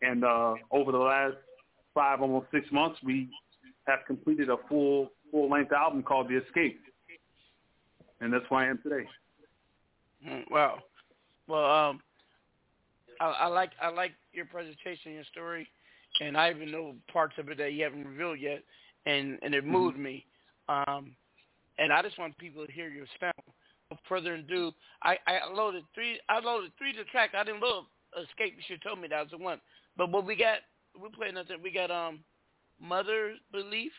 [0.00, 1.36] And uh, over the last
[1.94, 3.28] five, almost six months, we
[3.86, 6.80] have completed a full full length album called The Escape,
[8.20, 9.06] and that's why I am today.
[10.26, 10.78] Mm, wow.
[11.48, 12.00] Well, um,
[13.20, 15.68] I, I like I like your presentation, your story,
[16.20, 18.62] and I even know parts of it that you haven't revealed yet,
[19.06, 20.04] and and it moved mm-hmm.
[20.04, 20.26] me.
[20.68, 21.14] Um,
[21.78, 23.32] and I just want people to hear your sound.
[23.90, 24.72] No further ado,
[25.02, 26.18] I, I loaded three.
[26.28, 27.30] I loaded three to track.
[27.36, 27.84] I didn't load
[28.16, 28.54] Escape.
[28.56, 29.60] You should have told me that was the one.
[29.96, 30.58] But what we got
[31.00, 31.56] we're playing nothing.
[31.62, 32.20] We got um,
[32.80, 33.92] Mother Belief.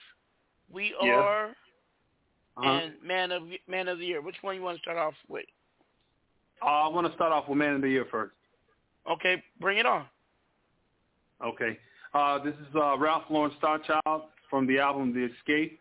[0.72, 1.14] We yeah.
[1.14, 1.50] are.
[2.58, 2.70] Uh-huh.
[2.70, 4.22] And man of man of the year.
[4.22, 5.46] Which one you want to start off with?
[6.62, 8.34] Uh, I want to start off with man of the year first.
[9.12, 10.06] Okay, bring it on.
[11.46, 11.78] Okay.
[12.16, 15.78] Uh, this is uh, Ralph Lauren Starchild from the album The Escape.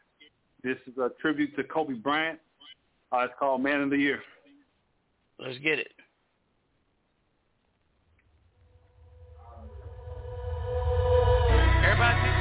[0.65, 2.40] This is a tribute to Kobe Bryant.
[3.12, 4.20] Uh, it's called Man of the Year.
[5.39, 5.93] Let's get it.
[11.85, 12.34] Everybody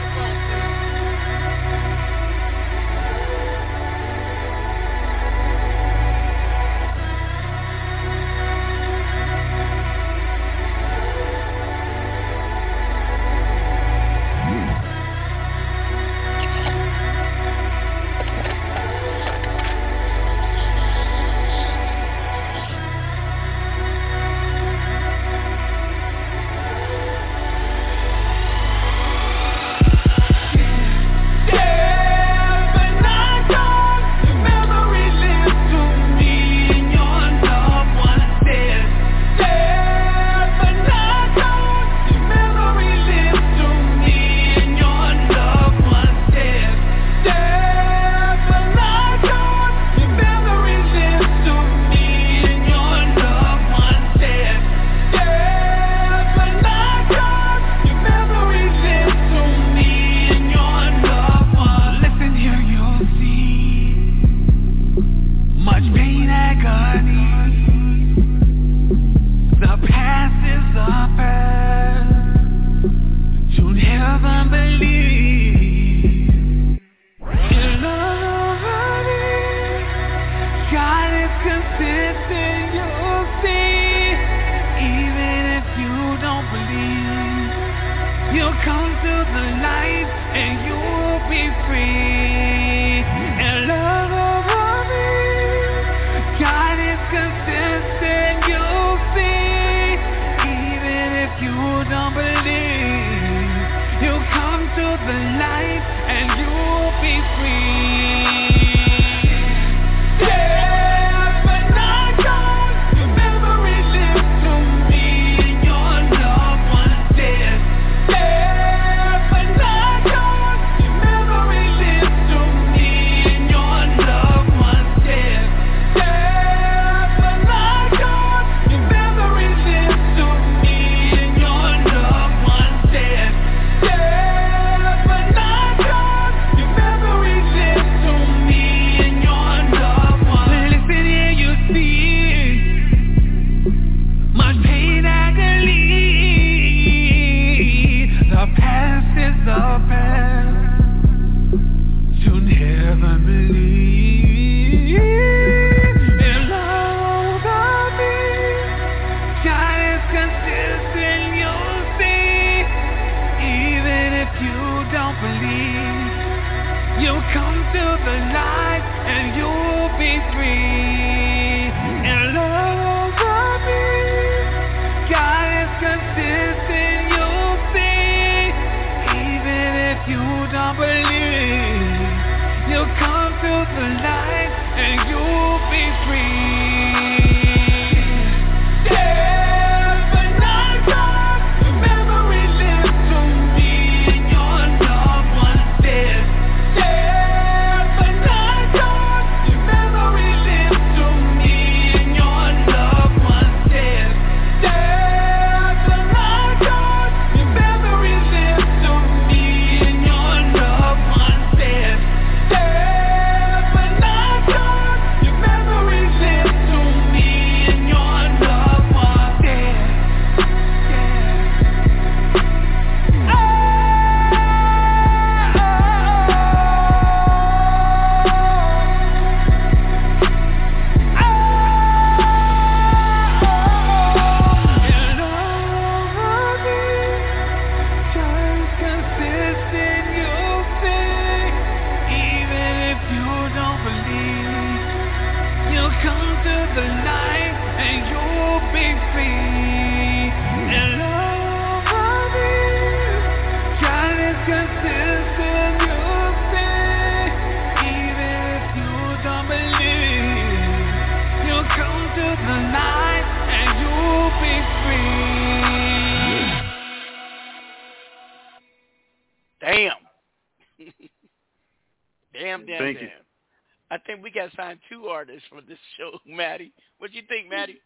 [277.14, 277.80] You think, Matty?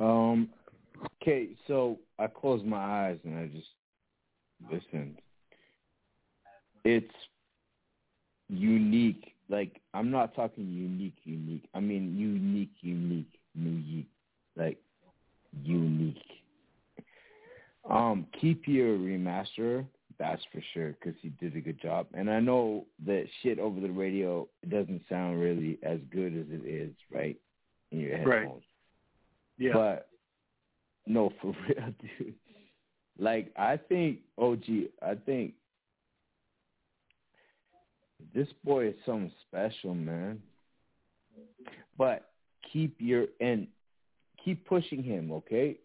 [0.00, 0.48] Um.
[1.22, 2.78] Okay, so I closed my
[3.08, 3.68] eyes and I just
[4.70, 5.18] listened.
[6.84, 7.14] It's
[8.48, 9.34] unique.
[9.48, 11.68] Like I'm not talking unique, unique.
[11.74, 14.08] I mean unique, unique, unique.
[14.56, 14.78] Like
[15.62, 16.22] unique.
[17.88, 19.86] Um, keep your remaster.
[20.18, 22.06] That's for sure because he did a good job.
[22.14, 26.66] And I know that shit over the radio doesn't sound really as good as it
[26.66, 27.36] is, right?
[27.92, 28.40] In your Right.
[28.42, 28.64] headphones.
[29.58, 29.72] Yeah.
[29.74, 30.08] But
[31.06, 32.34] no, for real, dude.
[33.18, 34.64] Like I think OG,
[35.02, 35.54] I think
[38.34, 40.42] this boy is something special, man.
[41.98, 42.30] But
[42.72, 43.66] keep your and
[44.44, 45.78] keep pushing him, okay?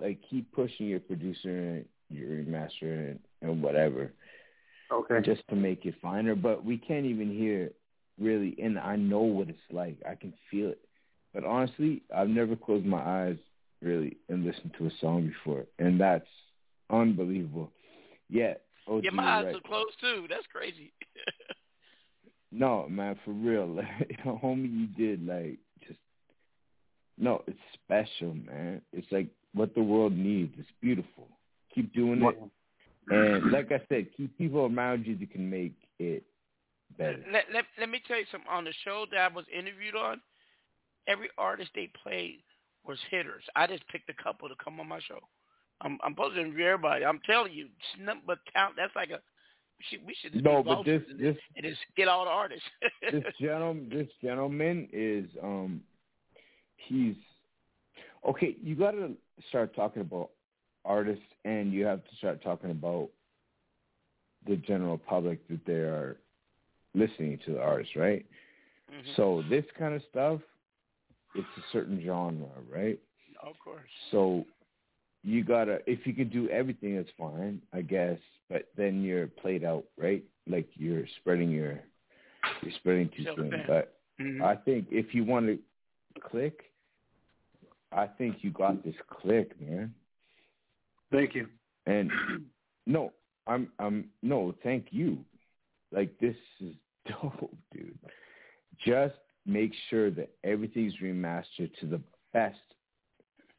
[0.00, 4.12] Like keep pushing your producer and your remaster and, and whatever.
[4.92, 5.20] Okay.
[5.24, 6.34] Just to make it finer.
[6.34, 7.70] But we can't even hear
[8.20, 9.96] really and I know what it's like.
[10.08, 10.80] I can feel it.
[11.34, 13.36] But honestly, I've never closed my eyes
[13.82, 15.64] really and listened to a song before.
[15.78, 16.26] And that's
[16.90, 17.70] unbelievable.
[18.30, 19.54] Yet OG, yeah, my eyes right.
[19.56, 20.26] are closed too.
[20.28, 20.92] That's crazy.
[22.50, 23.66] No, man, for real.
[23.76, 25.98] Like, homie, you did like just
[27.18, 27.42] no.
[27.46, 28.80] It's special, man.
[28.92, 30.54] It's like what the world needs.
[30.58, 31.28] It's beautiful.
[31.74, 32.38] Keep doing it,
[33.10, 36.24] and like I said, keep people around you that can make it
[36.96, 37.18] better.
[37.32, 38.48] let, let, let me tell you something.
[38.50, 40.20] On the show that I was interviewed on,
[41.06, 42.40] every artist they played
[42.86, 43.44] was hitters.
[43.56, 45.20] I just picked a couple to come on my show.
[45.80, 47.04] I'm, I'm supposed to interview everybody.
[47.04, 48.76] I'm telling you, it's nothing but talent.
[48.76, 49.20] That's like a
[49.78, 52.64] we should, we should No, but this and, this and just get all the artists.
[53.12, 55.80] this gentleman this gentleman is um
[56.76, 57.14] he's
[58.28, 58.56] okay.
[58.60, 59.12] You got to
[59.48, 60.30] start talking about
[60.84, 63.10] artists and you have to start talking about
[64.46, 66.16] the general public that they are
[66.94, 68.24] listening to the artist, right?
[68.90, 69.14] Mhm.
[69.16, 70.40] So this kind of stuff,
[71.34, 72.98] it's a certain genre, right?
[73.42, 73.90] Of course.
[74.10, 74.46] So
[75.22, 78.18] you gotta if you can do everything, it's fine, I guess.
[78.48, 80.24] But then you're played out, right?
[80.46, 81.80] Like you're spreading your
[82.62, 83.50] you're spreading too soon.
[83.66, 84.42] But Mhm.
[84.42, 85.58] I think if you want to
[86.20, 86.72] click,
[87.92, 89.94] I think you got this click, man.
[91.10, 91.46] Thank you.
[91.86, 92.10] And
[92.86, 93.12] no,
[93.46, 95.18] I'm I'm no, thank you.
[95.92, 96.74] Like this is
[97.08, 97.98] dope, dude.
[98.84, 99.14] Just
[99.46, 102.00] make sure that everything's remastered to the
[102.32, 102.56] best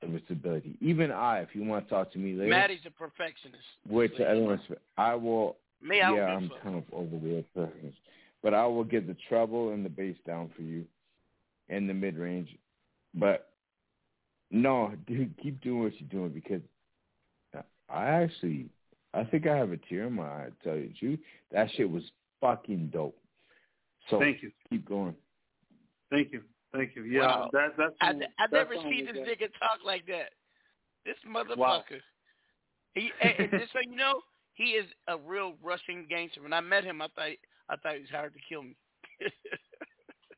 [0.02, 0.78] of its ability.
[0.80, 3.64] Even I, if you want to talk to me later, Matty's a perfectionist.
[3.88, 5.58] which I don't expect, I will.
[5.82, 6.64] Me, I don't yeah, give a I'm fuck.
[6.64, 7.98] kind of over the perfectionist,
[8.44, 10.86] but I will get the treble and the bass down for you,
[11.70, 12.50] and the mid range.
[13.14, 13.50] But
[14.52, 16.62] no, dude, keep doing what you're doing because
[17.92, 18.68] I actually,
[19.14, 20.48] I think I have a tear in my eye.
[20.50, 21.20] To tell you the truth,
[21.52, 22.04] that shit was
[22.42, 23.18] fucking dope.
[24.10, 24.52] So Thank you.
[24.70, 25.16] Keep going.
[26.10, 26.42] Thank you.
[26.74, 27.04] Thank you.
[27.04, 27.50] Yeah, Wow.
[27.54, 30.30] that that's I, I that never seen is this nigga talk like that.
[31.06, 31.58] This motherfucker.
[31.58, 31.84] Wow.
[32.96, 34.22] He, and, and just so you know,
[34.54, 36.42] he is a real Russian gangster.
[36.42, 37.30] When I met him, I thought
[37.70, 38.76] I thought he was hired to kill me.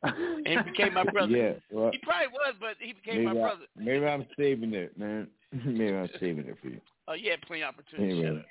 [0.03, 1.31] and he became my brother.
[1.35, 3.65] Yeah, well, he probably was, but he became maybe, my I, brother.
[3.77, 5.27] maybe I'm saving it, man.
[5.65, 6.81] maybe I'm saving it for you.
[7.07, 8.15] Oh, you had plenty of opportunity.
[8.21, 8.45] Shut Anyway.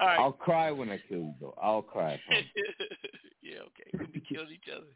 [0.00, 0.18] All right.
[0.18, 1.54] I'll cry when I kill you, though.
[1.60, 2.20] I'll cry.
[3.42, 3.90] Yeah, okay.
[3.98, 4.86] We be killed each other.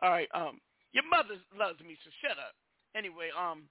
[0.00, 0.28] All right.
[0.32, 0.60] Um,
[0.92, 2.54] your mother loves me, so shut up.
[2.94, 3.64] Anyway, um,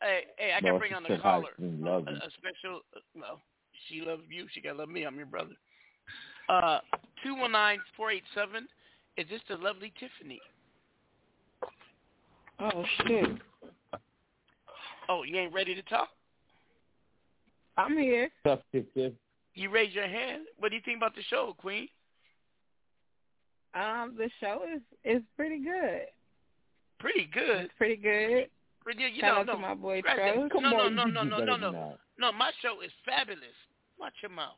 [0.00, 1.50] hey, hey, I No, can bring on the caller.
[1.58, 2.80] she love a, a special.
[2.96, 3.40] Uh, well,
[3.86, 4.46] she loves you.
[4.52, 5.04] She gotta love me.
[5.04, 5.54] I'm your brother.
[6.48, 6.80] Uh,
[7.22, 8.66] two one nine four eight seven.
[9.16, 10.40] Is this the lovely Tiffany?
[12.58, 13.28] Oh shit.
[15.08, 16.08] Oh, you ain't ready to talk?
[17.76, 18.30] I'm here.
[18.44, 19.14] Tough tip, tip.
[19.54, 20.42] You raise your hand.
[20.58, 21.88] What do you think about the show, Queen?
[23.74, 26.06] Um, the show is is pretty good.
[26.98, 27.64] Pretty good.
[27.66, 28.48] It's pretty good.
[28.82, 30.36] Pretty, you Shout know, out no, to my boy scratch that.
[30.36, 30.62] Trost.
[30.62, 31.94] No, no, no, no, no, no, no.
[32.18, 33.42] No, my show is fabulous.
[33.98, 34.56] Watch your mouth.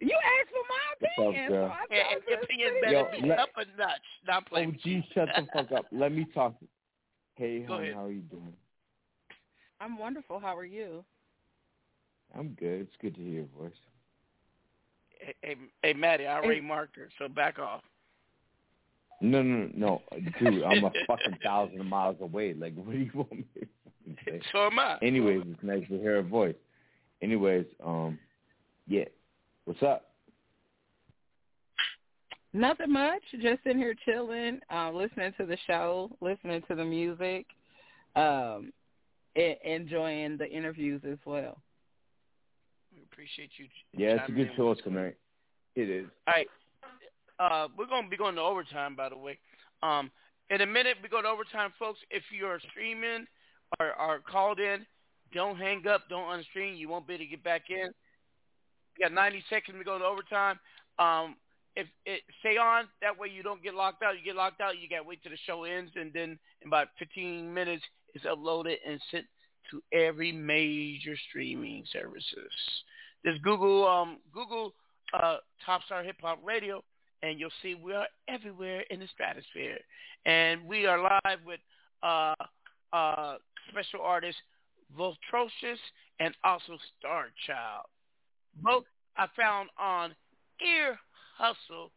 [0.00, 1.68] You asked for my What's up, opinion, girl?
[1.68, 3.22] so I Yeah, and your opinion better good.
[3.22, 4.00] be let- up a notch.
[4.26, 4.78] Not playing.
[4.84, 5.86] OG, shut the fuck up.
[5.92, 6.54] Let me talk.
[7.38, 8.54] Hey, Go hon, how are you doing?
[9.78, 10.40] I'm wonderful.
[10.40, 11.04] How are you?
[12.36, 12.82] I'm good.
[12.82, 13.72] It's good to hear your voice.
[15.18, 17.82] Hey, hey, hey, Matty, I already marked her, so back off.
[19.22, 20.02] No, no, no,
[20.38, 20.62] dude.
[20.62, 22.52] I'm a fucking thousand miles away.
[22.52, 23.66] Like, what do you want me to
[24.26, 24.40] say?
[24.52, 24.98] So am I.
[25.00, 26.54] Anyways, it's nice to hear her voice.
[27.22, 28.18] Anyways, um,
[28.86, 29.04] yeah.
[29.64, 30.10] What's up?
[32.52, 33.22] Nothing much.
[33.40, 37.46] Just in here chilling, uh, listening to the show, listening to the music,
[38.16, 38.70] um,
[39.36, 41.58] e- enjoying the interviews as well.
[43.16, 43.64] Appreciate you.
[43.96, 45.16] Yeah, it's a good show tonight.
[45.74, 46.04] It is.
[46.28, 46.46] All right.
[47.38, 49.38] Uh, we're going to be going to overtime, by the way.
[49.82, 50.10] Um,
[50.50, 51.98] in a minute, we go to overtime, folks.
[52.10, 53.26] If you're streaming
[53.80, 54.84] or, or called in,
[55.32, 56.02] don't hang up.
[56.10, 56.76] Don't unstream.
[56.76, 57.88] You won't be able to get back in.
[58.98, 60.60] We got 90 seconds to go to overtime.
[60.98, 61.36] Um,
[61.74, 64.18] if it stay on, that way you don't get locked out.
[64.18, 66.68] You get locked out, you got to wait till the show ends, and then in
[66.68, 67.82] about 15 minutes,
[68.12, 69.24] it's uploaded and sent
[69.70, 72.52] to every major streaming services.
[73.26, 74.72] Just Google um, Google
[75.12, 76.84] uh, Top Star Hip Hop Radio,
[77.24, 79.78] and you'll see we are everywhere in the stratosphere.
[80.26, 81.58] And we are live with
[82.04, 82.34] uh,
[82.92, 83.34] uh,
[83.70, 84.36] special artist
[84.96, 85.78] Votrocious
[86.20, 87.86] and also Star Child.
[88.62, 88.84] Both
[89.16, 90.14] I found on
[90.64, 90.96] Ear
[91.36, 91.90] Hustle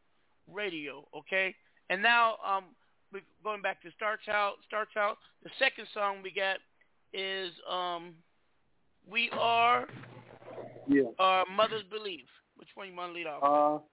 [0.51, 1.53] Radio, okay?
[1.91, 2.63] And now um,
[3.13, 4.55] we're going back to Star Child.
[4.67, 5.17] Star Child.
[5.43, 6.57] The second song we got
[7.13, 8.15] is um,
[9.07, 9.87] We Are
[10.89, 11.03] Yeah.
[11.19, 12.25] uh, Mothers Believe.
[12.55, 13.43] Which one you want to lead off?
[13.43, 13.83] Uh,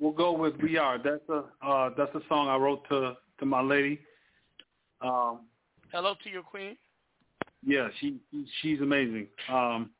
[0.00, 3.46] we'll go with "We Are." That's a uh, that's a song I wrote to to
[3.46, 4.00] my lady.
[5.00, 5.46] Um,
[5.92, 6.76] Hello to your queen.
[7.64, 8.18] yeah, she
[8.60, 9.28] she's amazing.
[9.48, 9.90] Um,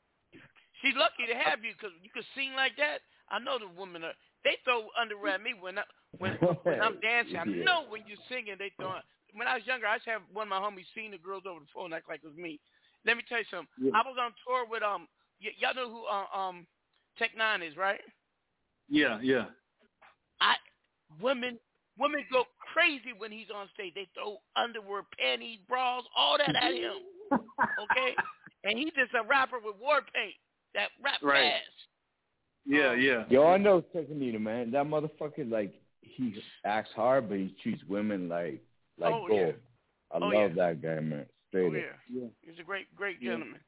[0.80, 3.04] She's lucky to have you because you can sing like that.
[3.28, 4.16] I know the women are.
[4.44, 5.84] They throw underwear at me when I
[6.16, 7.36] when when I'm dancing.
[7.36, 8.96] I know when you're singing, they throw.
[9.36, 11.44] When I was younger, I used to have one of my homies sing the girls
[11.46, 12.58] over the phone, act like it was me.
[13.04, 13.68] Let me tell you something.
[13.78, 13.92] Yeah.
[13.94, 15.06] I was on tour with um.
[15.42, 16.66] Y- y'all know who uh, um
[17.18, 18.00] Tech N9ne is, right?
[18.88, 19.46] yeah, yeah.
[20.40, 20.54] I
[21.20, 21.58] women
[21.98, 23.92] women go crazy when he's on stage.
[23.94, 26.92] They throw underwear, panties, bras, all that at him.
[27.80, 28.14] Okay,
[28.64, 30.34] and he's just a rapper with war paint
[30.74, 31.52] that rap Right.
[31.52, 31.62] fast.
[32.66, 33.24] Yeah, yeah.
[33.30, 34.70] Yo, I know Technita, man.
[34.70, 35.72] That motherfucker, like,
[36.02, 36.34] he
[36.64, 38.60] acts hard, but he treats women like
[38.98, 39.40] like Oh, gold.
[39.40, 39.52] yeah.
[40.12, 40.66] I Oh, love yeah.
[40.68, 41.26] that guy, man.
[41.48, 41.84] Straight Oh up.
[42.12, 42.26] yeah.
[42.42, 43.30] he's a great great Yeah.
[43.32, 43.60] gentleman.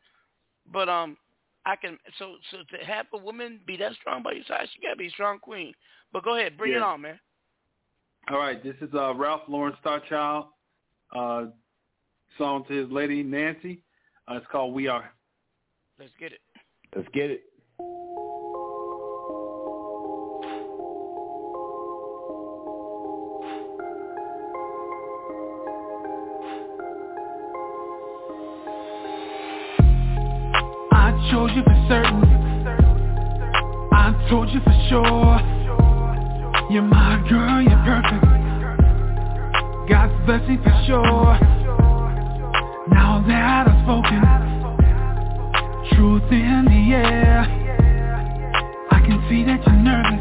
[0.71, 1.17] But um,
[1.65, 4.81] I can so so to have a woman be that strong by your side, she
[4.83, 5.73] gotta be a strong queen.
[6.13, 7.19] But go ahead, bring it on, man.
[8.31, 10.47] All right, this is uh, Ralph Lauren Starchild,
[11.15, 11.47] uh,
[12.39, 13.83] song to his lady Nancy.
[14.29, 15.13] Uh, it's called "We Are."
[15.99, 16.41] Let's get it.
[16.95, 17.43] Let's get it.
[31.33, 32.23] I chose you for certain.
[33.91, 35.41] I told you for sure.
[36.71, 38.27] You're my girl, you're perfect.
[39.89, 41.39] God's blessing for sure.
[42.89, 44.21] Now that I've spoken,
[45.97, 47.47] truth in the air.
[48.91, 50.21] I can see that you're nervous.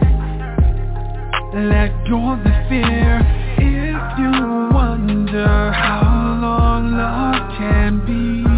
[1.68, 3.20] Let go of the fear.
[3.58, 4.32] If you
[4.74, 8.51] wonder how long love can be,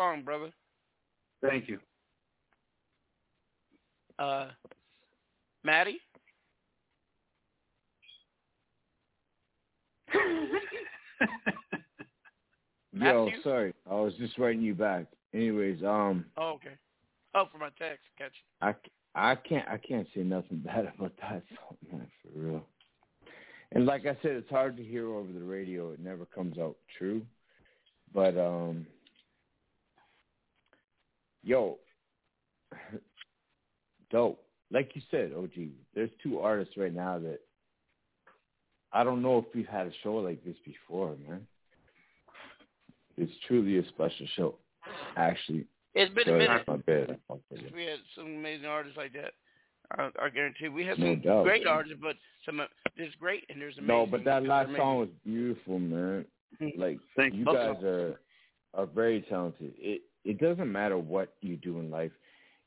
[0.00, 0.50] song, brother.
[1.42, 1.78] Thank you.
[4.18, 4.48] Uh,
[5.62, 5.98] Matty.
[12.92, 15.04] Yo, sorry, I was just writing you back.
[15.34, 16.76] Anyways, um, Oh, okay.
[17.34, 18.32] Oh, for my text, catch.
[18.60, 18.74] I,
[19.14, 22.64] I can't I can't say nothing bad about that song, man, for real.
[23.72, 25.92] And like I said, it's hard to hear over the radio.
[25.92, 27.22] It never comes out true.
[28.12, 28.86] But um,
[31.42, 31.78] yo,
[34.10, 34.42] dope.
[34.72, 35.50] Like you said, OG,
[35.94, 37.40] there's two artists right now that
[38.92, 41.46] I don't know if we've had a show like this before, man.
[43.16, 44.54] It's truly a special show,
[45.16, 45.66] actually.
[45.94, 47.10] It's been a Sorry, minute My bad.
[47.10, 49.32] I fucked with since we had some amazing artists like that.
[49.98, 51.72] I, I guarantee we had No some doubt, great man.
[51.72, 52.14] artists, but
[52.46, 52.64] some uh,
[52.96, 53.88] there's great and there's amazing.
[53.88, 54.80] No, but that last amazing.
[54.80, 56.24] song was beautiful, man.
[56.76, 57.44] Like Thank you you.
[57.46, 58.20] guys are
[58.74, 59.72] are very talented.
[59.78, 62.12] It it doesn't matter what you do in life.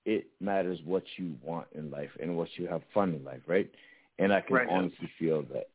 [0.05, 3.69] It matters what you want in life and what you have fun in life, right?
[4.19, 4.67] And I can Right.
[4.69, 5.69] honestly feel that.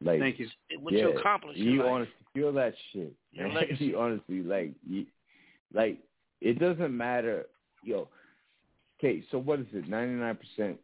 [0.00, 0.48] Like Thank you.
[0.80, 1.88] What yeah, you accomplish You life.
[1.90, 3.12] honestly feel that shit.
[3.32, 3.86] Your legacy.
[3.86, 5.06] you honestly like you,
[5.72, 5.98] like
[6.40, 7.46] it doesn't matter,
[7.82, 8.08] yo.
[8.98, 9.88] Okay, so what is it?
[9.88, 10.78] Ninety nine percent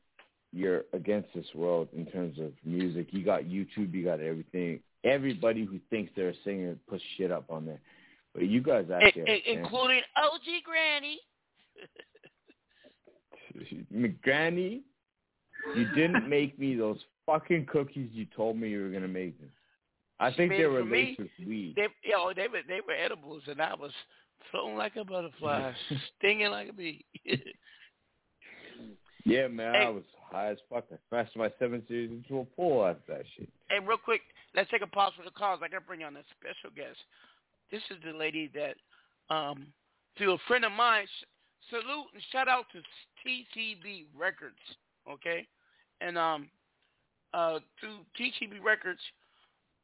[0.52, 3.08] you're against this world in terms of music.
[3.12, 4.80] You got YouTube, you got everything.
[5.04, 7.80] Everybody who thinks they're a singer puts shit up on there.
[8.34, 9.14] But you guys I- have
[9.46, 11.20] including OG Granny.
[13.92, 14.80] McGranny,
[15.76, 19.48] you didn't make me those fucking cookies you told me you were gonna make me.
[20.18, 21.74] I She think they were laced with weed.
[21.76, 23.92] They, you know, they were they were edibles, and I was
[24.50, 25.72] floating like a butterfly,
[26.18, 27.04] stinging like a bee.
[29.26, 29.84] Yeah, man, Hey.
[29.84, 30.86] I was high as fuck.
[30.90, 33.50] I smashed my seven series into a pool after that shit.
[33.68, 34.22] hey, real quick,
[34.56, 35.60] let's take a pause for the calls.
[35.62, 36.96] I gotta bring on a special guest.
[37.70, 39.66] This is the lady that, um,
[40.16, 41.06] through a friend of mine,
[41.68, 42.78] salute and shout out to
[43.24, 44.58] TTB Records,
[45.10, 45.46] okay,
[46.00, 46.48] and um,
[47.32, 49.00] uh, through TTB Records,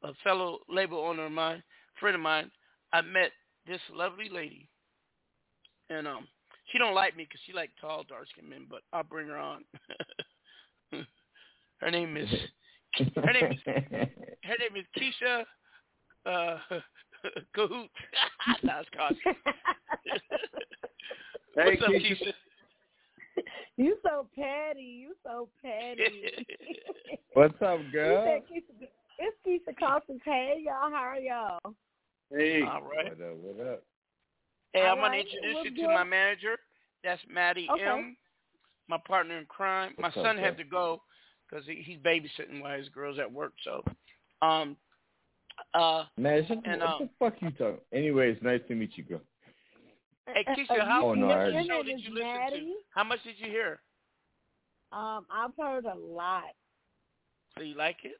[0.03, 1.63] a fellow label owner of mine,
[1.99, 2.51] friend of mine,
[2.93, 3.31] I met
[3.65, 4.67] this lovely lady,
[5.89, 6.27] and um,
[6.71, 9.37] she don't like me because she like tall, dark skinned men, but I'll bring her
[9.37, 9.63] on.
[11.77, 12.29] her name is
[13.15, 15.43] her name is her name is Keisha
[16.25, 16.57] uh,
[17.55, 17.89] Cahoot.
[18.63, 19.15] no, it's called.
[21.53, 22.33] What's up, Keisha?
[23.77, 24.81] You so petty.
[24.81, 26.45] You so petty.
[27.33, 28.25] What's up, girl?
[28.25, 28.87] said Keisha,
[29.19, 30.21] it's Keisha Cousins.
[30.23, 30.91] Hey, y'all.
[30.91, 31.59] How are y'all?
[32.31, 32.63] Hey.
[32.63, 33.17] All right.
[33.17, 33.37] What up?
[33.37, 33.83] What up?
[34.73, 36.57] Hey, All I'm gonna introduce what's you to my manager.
[37.03, 37.83] That's Matty Okay.
[37.83, 38.17] M,
[38.87, 39.93] my partner in crime.
[39.95, 41.01] What's my up, son had to go
[41.49, 43.53] because he, he's babysitting while his girl's at work.
[43.63, 43.83] So,
[44.41, 44.75] um,
[45.77, 47.79] uh, Man, shut And, the, uh, what the fuck you talking?
[47.93, 49.21] Anyways, nice to meet you, girl.
[50.27, 51.83] hey Keisha, uh, how Oh, no, much I of the heard show you.
[51.83, 52.73] did you listen is to?
[52.95, 53.79] How much did you hear?
[54.91, 56.43] Um, I've heard a lot.
[57.57, 58.19] So you like it?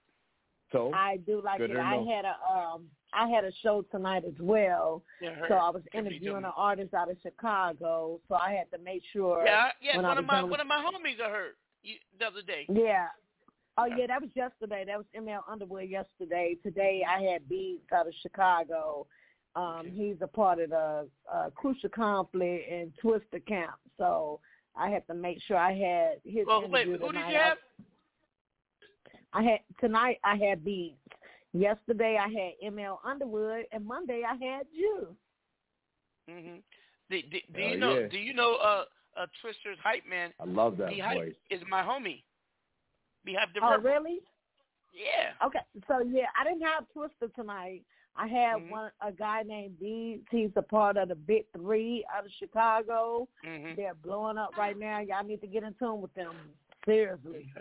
[0.72, 1.72] So I do like it.
[1.72, 2.10] or I no?
[2.14, 5.02] had a um I had a show tonight as well.
[5.22, 5.48] Yeah, heard.
[5.50, 8.20] So I was interviewing doing- an artist out of Chicago.
[8.28, 10.02] So I had to make sure Yeah, yeah.
[10.02, 11.54] One of my one of my homies I heard
[11.84, 12.66] you, the other day.
[12.68, 13.08] Yeah.
[13.78, 14.84] Oh yeah, that was yesterday.
[14.88, 16.56] That was ML Underwood yesterday.
[16.64, 19.06] Today I had Beats out of Chicago.
[19.56, 23.76] Um, he's a part of the uh, Crucial Conflict and Twista Camp.
[23.98, 24.40] So
[24.76, 27.58] I had to make sure I had his Well, wait, interview who did you have?
[29.34, 30.18] I had tonight.
[30.24, 30.98] I had Beats.
[31.54, 35.16] Yesterday I had ML Underwood, and Monday I had you.
[36.30, 36.58] hmm
[37.10, 38.00] Do, do, do Hell you know?
[38.00, 38.08] yeah.
[38.08, 38.56] Do you know?
[38.56, 38.84] Uh,
[39.20, 40.32] uh, Twista's hype man.
[40.40, 41.34] I love that B hype voice.
[41.50, 42.22] is my homie.
[43.28, 44.20] Beehive the Oh, really?
[44.94, 45.46] Yeah.
[45.46, 47.84] Okay, so yeah, I didn't have Twista tonight.
[48.16, 48.70] I had Mhm.
[48.72, 50.26] one a guy named Beats.
[50.32, 53.28] He's a part of the Big Three out of Chicago.
[53.44, 55.00] hmm They're blowing up right now.
[55.00, 56.34] Y'all need to get in tune with them.
[56.86, 57.52] Seriously.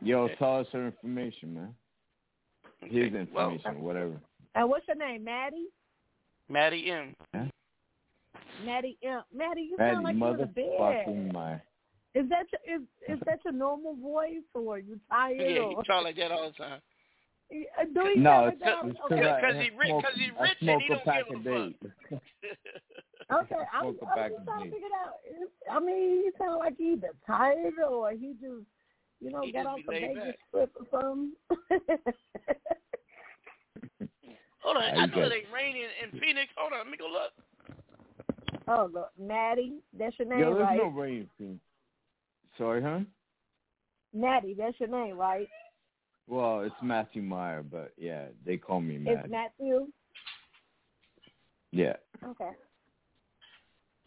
[0.00, 1.74] Yo, tell us her information, man.
[2.80, 4.20] His Okay, well- information, whatever.
[4.54, 5.66] And what's your name, Matty?
[6.48, 7.14] Matty M.
[8.64, 9.24] Matty M.
[9.32, 11.32] Matty, you Matty, sound like you're in the bed.
[11.32, 11.60] my.
[12.14, 15.36] Is that your, is is that your normal voice or you tired?
[15.40, 16.80] Yeah, or, he talk like that all the time.
[17.52, 18.88] Uh, Do you No, sound it's, like that?
[18.88, 19.36] it's Okay.
[19.40, 21.76] because he rich- smoke, 'cause he rich and he don't pack give a a day.
[23.32, 25.14] Okay, I'm, Smoke a I'm just trying to figure it out.
[25.28, 28.66] Is, I mean, he sound like he either tired or he just,
[29.20, 30.38] you know, He got off be the laid Vegas back.
[30.48, 31.32] strip or something.
[34.62, 36.50] Hold on, How I you know got- it ain't raining in Phoenix.
[36.56, 37.32] Hold on, let me go look.
[38.68, 40.76] oh, look, Matty, that's your name, Yo, there's right?
[40.78, 41.20] no rain.
[41.20, 41.60] in Phoenix.
[42.58, 43.00] Sorry, huh?
[44.12, 45.48] Natty, that's your name, right?
[46.26, 49.88] Well, it's Matthew Meyer, but yeah, they call me It's Matthew.
[51.72, 51.96] Yeah.
[52.24, 52.50] Okay.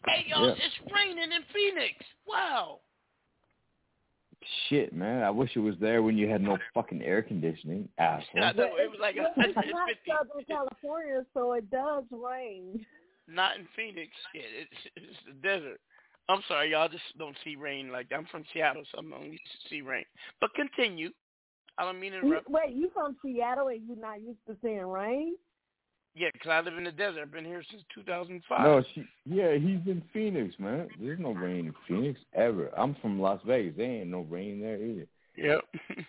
[0.06, 0.54] Hey, y'all, Yeah.
[0.54, 1.94] it's raining in Phoenix.
[2.26, 2.80] Wow.
[4.68, 5.22] Shit, man.
[5.22, 8.42] I wish it was there when you had no fucking air conditioning, asshole.
[8.42, 10.10] I know, it was like Well, it's not 150.
[10.10, 12.84] Southern California, so it does rain.
[13.26, 14.10] Not in Phoenix.
[14.32, 15.80] Shit, it's, it's the desert.
[16.28, 18.16] I'm sorry, y'all just don't see rain like that.
[18.16, 20.04] I'm from Seattle, so I'm only used to see rain.
[20.40, 21.10] But continue.
[21.78, 22.50] I don't mean to You, interrupt.
[22.50, 25.36] wait, you from Seattle and you're not used to seeing rain?
[26.14, 27.22] Yeah, 'cause I live in the desert.
[27.22, 28.64] I've been here since 2005.
[28.64, 30.90] No, she, yeah, he's in Phoenix, man.
[31.00, 32.70] There's no rain in Phoenix ever.
[32.76, 33.76] I'm from Las Vegas.
[33.76, 35.06] There ain't no rain there either.
[35.36, 35.64] Yep.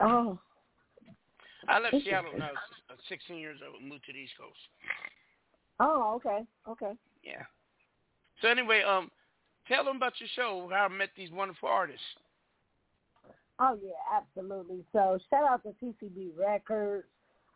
[0.00, 0.38] Oh.
[1.68, 2.58] I left Seattle when I was
[2.90, 4.58] uh, 16 years old and moved to the East Coast.
[5.80, 6.92] Oh, okay, okay.
[7.22, 7.44] Yeah.
[8.44, 9.10] So anyway, um,
[9.66, 10.68] tell them about your show.
[10.70, 12.02] How I met these wonderful artists.
[13.58, 14.84] Oh yeah, absolutely.
[14.92, 17.06] So shout out to TCB Records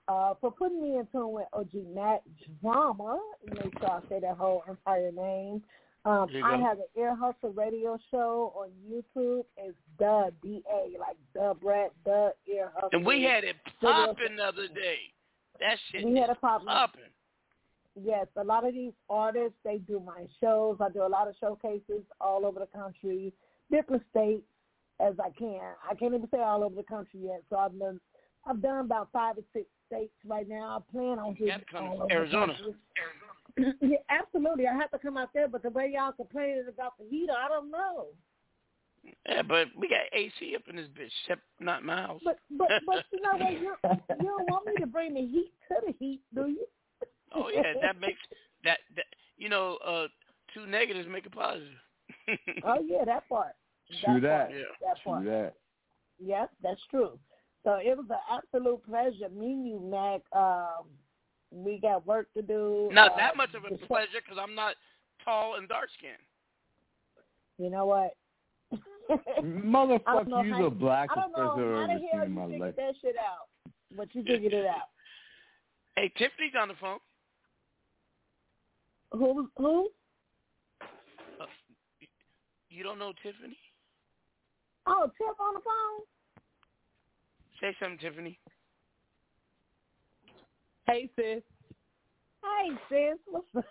[0.08, 2.20] uh, for putting me in tune with OG Mac
[2.62, 3.20] Drama.
[3.46, 5.62] Make sure I say that whole entire name.
[6.06, 9.44] Um, I have an Ear Hustle radio show on YouTube.
[9.58, 12.88] It's the D A like the Brett the Ear Hustle.
[12.92, 14.96] And we had it popping the other day.
[15.60, 16.68] That shit We had popping.
[16.68, 17.02] popping.
[18.02, 20.76] Yes, a lot of these artists they do my shows.
[20.80, 23.32] I do a lot of showcases all over the country,
[23.70, 24.44] different states
[25.00, 25.60] as I can.
[25.88, 27.42] I can't even say all over the country yet.
[27.50, 28.00] So I've done
[28.46, 30.78] I've done about five or six states right now.
[30.78, 32.54] I plan on You hitting got to come all over the Arizona.
[33.80, 34.66] yeah, absolutely.
[34.66, 37.48] I have to come out there, but the way y'all complaining about the heat, I
[37.48, 38.06] don't know.
[39.28, 42.20] Yeah, but we got AC up in this bitch, except not my house.
[42.24, 43.52] But but but you know what?
[43.60, 43.76] You
[44.20, 46.66] you don't want me to bring the heat to the heat, do you?
[47.34, 48.20] Oh yeah, that makes
[48.64, 49.06] that that
[49.36, 50.06] you know uh
[50.54, 51.68] two negatives make a positive.
[52.64, 53.52] oh yeah, that part.
[54.04, 54.48] True that.
[54.48, 55.22] Part, that part.
[55.22, 55.54] True that.
[56.18, 57.18] Yes, that's true.
[57.64, 60.20] So it was an absolute pleasure meeting you, Mac.
[60.32, 60.86] Um,
[61.50, 62.88] we got work to do.
[62.92, 64.74] Not uh, that much of a pleasure because I'm not
[65.24, 66.16] tall and dark skinned.
[67.58, 68.14] You know what?
[69.42, 72.76] Motherfucker, you the blackest I don't know how I've the ever hell you my figured
[72.76, 74.90] that shit out, but you figured it out.
[75.96, 76.98] Hey, Tiffany's on the phone.
[79.12, 79.48] Who?
[79.56, 79.88] Who?
[81.40, 81.46] Uh,
[82.70, 83.56] you don't know Tiffany?
[84.86, 86.06] Oh, Tiff on the phone.
[87.60, 88.38] Say something, Tiffany.
[90.86, 91.42] Hey sis.
[92.42, 93.64] Hey sis, what's up?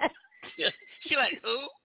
[1.06, 1.68] she like who?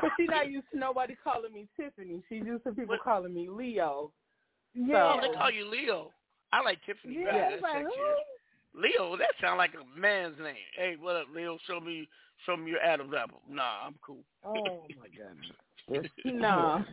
[0.00, 2.22] But she not used to nobody calling me Tiffany.
[2.28, 4.12] She's used to people calling me Leo.
[4.72, 6.12] Yeah, oh, they call you Leo.
[6.52, 7.38] I like Tiffany Yeah, better.
[7.50, 8.14] it's That's like, sexier.
[8.74, 10.54] Leo, that sound like a man's name.
[10.76, 11.58] Hey, what up, Leo?
[11.66, 12.08] Show me,
[12.46, 13.40] show me your Adam's apple.
[13.50, 14.22] Nah, I'm cool.
[14.44, 16.06] Oh my goodness.
[16.24, 16.84] No.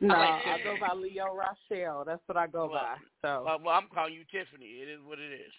[0.00, 2.04] no, I go by Leo Rochelle.
[2.06, 2.94] That's what I go by.
[3.20, 4.66] So Well, well, I'm calling you Tiffany.
[4.66, 5.52] It is what it is.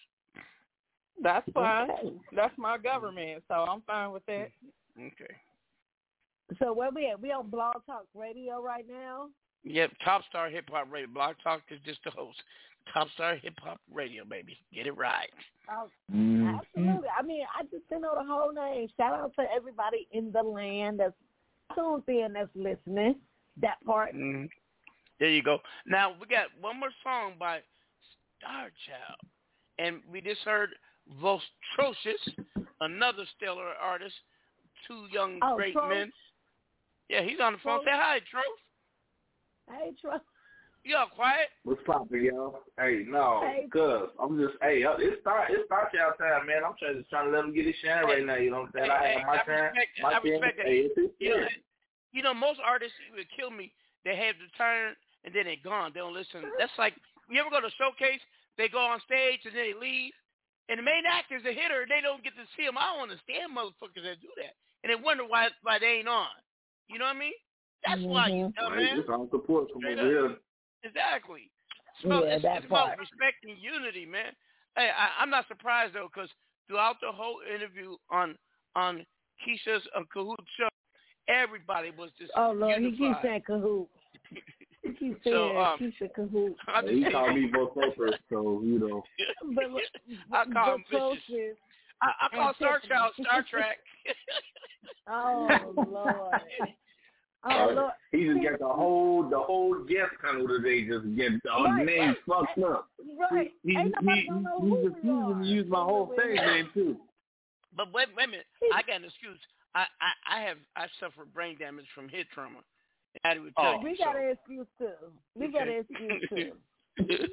[1.22, 1.90] that's fine.
[1.90, 2.12] Okay.
[2.34, 4.48] That's my government, so I'm fine with that.
[4.98, 5.34] Okay.
[6.58, 7.20] So where we at?
[7.20, 9.28] We on Blog Talk Radio right now.
[9.64, 11.08] Yep, Top Star Hip Hop Radio.
[11.08, 12.40] Blog Talk is just the host.
[12.92, 14.58] Top Star Hip Hop Radio, baby.
[14.72, 15.30] Get it right.
[15.70, 16.54] Oh, Mm-hmm.
[16.56, 17.08] absolutely.
[17.18, 18.88] I mean, I just didn't know the whole name.
[18.98, 21.14] Shout out to everybody in the land that's
[21.74, 23.16] tuned in, that's listening.
[23.62, 24.14] That part.
[24.14, 24.48] Mhm.
[25.18, 25.60] There you go.
[25.86, 27.62] Now we got one more song by
[28.38, 29.18] Star Child,
[29.78, 30.70] and we just heard
[31.22, 32.20] Votrocious,
[32.80, 34.14] another stellar artist.
[34.86, 35.88] Two young Oh, great Troth?
[35.88, 36.12] men.
[37.08, 37.84] Yeah, he's on the phone.
[37.84, 38.60] Say hi, Troth.
[39.68, 40.24] Hey, Trust.
[40.84, 41.48] You all quiet?
[41.64, 42.60] What's poppin', y'all?
[42.76, 43.64] Hey, no, Hey.
[43.72, 46.60] cuz I'm just hey, uh, it's start it's start y'all time, man.
[46.60, 48.36] I'm trying just trying to let him get his shine right now.
[48.36, 48.90] You know what I'm saying?
[48.92, 50.66] I Hey, have my I turn, respect, my I respect that.
[50.68, 51.48] Hey, You know,
[52.12, 53.72] you know, most artists would kill me.
[54.04, 54.92] They have the turn
[55.24, 55.92] and then they're gone.
[55.96, 56.52] They don't listen.
[56.60, 56.92] That's like
[57.32, 58.20] you ever go to a showcase?
[58.60, 60.12] They go on stage and then they leave,
[60.68, 61.88] and the main actor's a hitter.
[61.88, 62.76] They don't get to see them.
[62.76, 64.52] I don't understand motherfuckers that do that,
[64.84, 66.28] and they wonder why why they ain't on.
[66.92, 67.40] You know what I mean?
[67.86, 68.64] That's why you Mm-hmm.
[68.64, 68.98] dumb Hey, man.
[68.98, 70.30] it's all support from Straight over up.
[70.30, 70.36] here.
[70.84, 71.50] Exactly.
[71.96, 74.32] It's about, Yeah, it's, that it's about respect and unity, man.
[74.76, 76.30] Hey, I, I'm not surprised though, because
[76.68, 78.36] throughout the whole interview on
[78.76, 79.04] on
[79.46, 80.68] Keisha's uh, Kahoot show,
[81.28, 83.86] everybody was just Oh Lord, he keeps saying Kahoot.
[84.82, 86.54] He keeps saying So, um, Keisha Kahoot.
[86.68, 89.02] I he called me Vosofer, so you know.
[89.54, 89.64] But,
[90.32, 91.24] I call him but vicious.
[91.30, 91.56] Trosis-
[92.02, 93.78] I, I call Star Child Star Trek.
[95.08, 96.40] Oh Lord.
[97.46, 97.92] Oh Uh, Lord.
[98.12, 101.84] he just got the whole the whole guest panel today just get all Right, the
[101.84, 102.46] names right.
[102.46, 102.88] fucked up.
[103.30, 103.52] Right.
[103.62, 105.34] He Ain't nobody he, gonna know he who we refusing are.
[105.42, 106.96] to use my whole stage name too.
[107.76, 108.46] but wait, wait a minute.
[108.72, 109.38] I got an excuse.
[109.74, 112.60] I, I, I have I suffered brain damage from head trauma.
[113.24, 113.80] I would tell you.
[113.84, 114.04] We so.
[114.04, 115.12] got an excuse too.
[115.34, 116.52] We got an excuse too.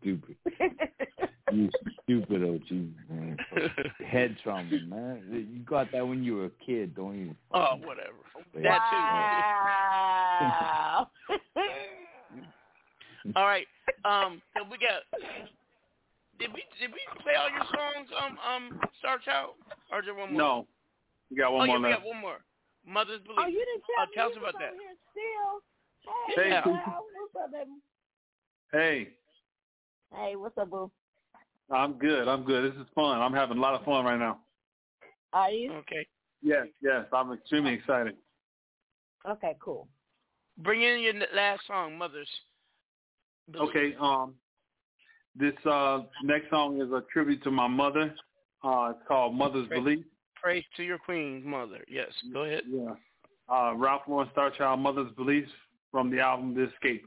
[0.00, 0.36] Stupid.
[1.52, 1.68] You
[2.02, 2.70] stupid OG,
[3.08, 3.38] man.
[4.06, 5.22] Head trauma, man.
[5.30, 7.36] You got that when you were a kid, don't you?
[7.52, 8.16] oh, whatever.
[8.54, 8.78] Yeah.
[8.78, 8.82] That
[10.40, 11.08] Wow.
[11.20, 11.60] too.
[13.36, 13.66] All right.
[14.04, 15.02] Um, so we got.
[16.38, 19.56] Did we did we play all your songs, um, um, Star Child,
[19.92, 20.38] or is there one more?
[20.40, 20.66] No,
[21.30, 22.38] we got oh one yeah, more we got one more.
[22.86, 23.40] Mother's Belief.
[23.40, 24.72] Oh, you didn't tell Oh, me tell you us about that.
[25.12, 25.60] still.
[26.34, 26.76] Hey, Hey, Cookie.
[26.76, 27.76] Kyle, what's up, baby?
[28.72, 29.08] Hey,
[30.14, 30.90] Hey, what's up, boo?
[31.70, 32.28] I'm good.
[32.28, 32.72] I'm good.
[32.72, 33.20] This is fun.
[33.20, 34.38] I'm having a lot of fun right now.
[35.32, 35.72] Are you?
[35.72, 36.06] Okay.
[36.42, 37.04] Yes, yes.
[37.12, 38.16] I'm extremely excited.
[39.28, 39.86] Okay, cool.
[40.58, 42.28] Bring in your last song, Mother's.
[43.50, 43.68] Belief.
[43.68, 43.96] Okay.
[44.00, 44.34] Um,
[45.36, 48.14] this uh next song is a tribute to my mother.
[48.64, 50.04] Uh, it's called Mother's Praise- Belief.
[50.42, 51.84] Praise to your queen, mother.
[51.86, 52.62] Yes, go ahead.
[52.66, 52.94] Yeah.
[53.48, 55.50] Uh, Ralph Lauren Starchild, Mother's Beliefs
[55.90, 57.04] from the album The Escape.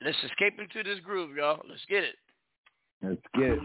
[0.00, 1.60] Let's escape into this groove, y'all.
[1.68, 2.14] Let's get it.
[3.00, 3.60] Let's get it.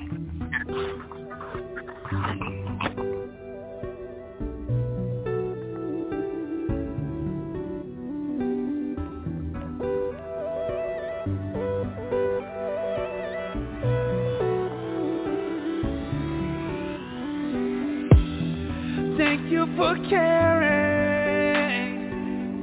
[19.17, 20.43] Thank you for caring.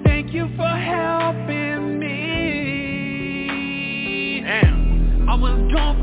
[0.05, 2.11] Thank you for helping me.
[4.45, 5.29] Damn.
[5.29, 6.00] I was gone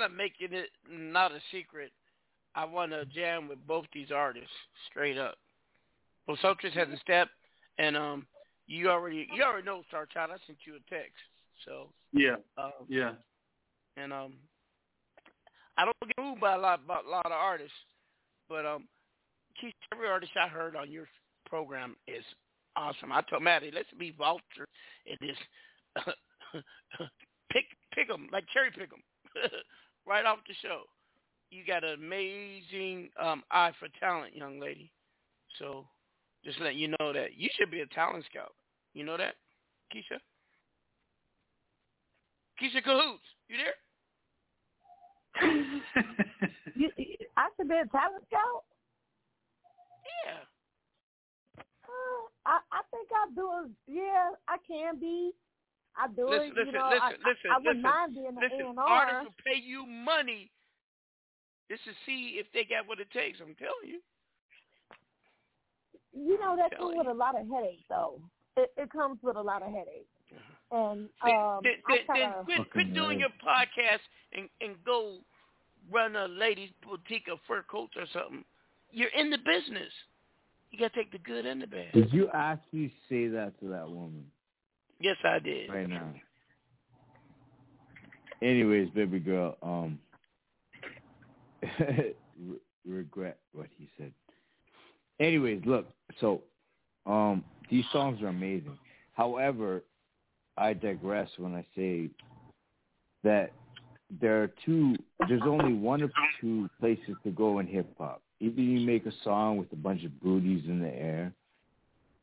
[0.00, 1.90] I'm not making it not a secret.
[2.54, 4.48] I want to jam with both these artists
[4.88, 5.34] straight up.
[6.28, 7.32] Vosotros hasn't stepped,
[7.78, 8.26] and um,
[8.68, 10.30] you already you already know Star Child.
[10.34, 11.16] I sent you a text,
[11.64, 12.36] so Yeah.
[12.56, 13.14] um, Yeah.
[13.96, 14.34] and um,
[15.76, 17.74] I don't get moved by a lot by a lot of artists,
[18.48, 18.86] but um,
[19.60, 21.08] Keith, every artist I heard on your
[21.46, 22.22] program is
[22.76, 23.10] awesome.
[23.10, 24.68] I told Matty, let's be vulture
[25.06, 25.36] in this.
[27.50, 29.02] pick pick 'em like cherry pick 'em
[30.08, 30.82] right off the show.
[31.50, 34.90] You got an amazing um, eye for talent, young lady.
[35.58, 35.86] So
[36.44, 38.54] just let you know that you should be a talent scout.
[38.94, 39.34] You know that,
[39.94, 40.18] Keisha?
[42.60, 43.74] Keisha Cahoots, you there?
[46.74, 46.90] You,
[47.36, 48.62] I should be a talent scout.
[50.24, 50.42] Yeah.
[51.58, 53.50] Uh, I I think I do.
[53.64, 53.70] it.
[53.86, 55.32] Yeah, I can be.
[55.98, 56.54] I do Listen, it.
[56.54, 58.66] listen, you know, listen, I, listen, I, I wouldn't listen, mind being an listen.
[58.66, 60.50] A and Artists will pay you money
[61.70, 63.40] just to see if they got what it takes.
[63.40, 64.00] I'm telling you.
[66.14, 68.20] You know that comes with a lot of headaches, though.
[68.56, 70.08] It, it comes with a lot of headaches.
[70.70, 75.18] And Then, um, then, I then, then quit, quit doing your podcast and, and go
[75.90, 78.44] run a ladies' boutique or fur coats or something.
[78.90, 79.92] You're in the business.
[80.70, 81.92] You got to take the good and the bad.
[81.94, 84.26] Did you actually say that to that woman
[85.00, 85.70] Yes, I did.
[85.70, 86.12] right now?
[88.42, 89.98] Anyways, baby girl, um,
[91.80, 92.14] re-
[92.86, 94.12] regret what he said.
[95.20, 95.86] Anyways, look,
[96.20, 96.42] so
[97.06, 98.78] um, these songs are amazing.
[99.14, 99.82] However,
[100.56, 102.10] I digress when I say
[103.24, 103.52] that
[104.20, 104.94] there are two.
[105.28, 106.10] There's only one or
[106.40, 108.22] two places to go in hip hop.
[108.40, 111.32] Either you make a song with a bunch of booties in the air,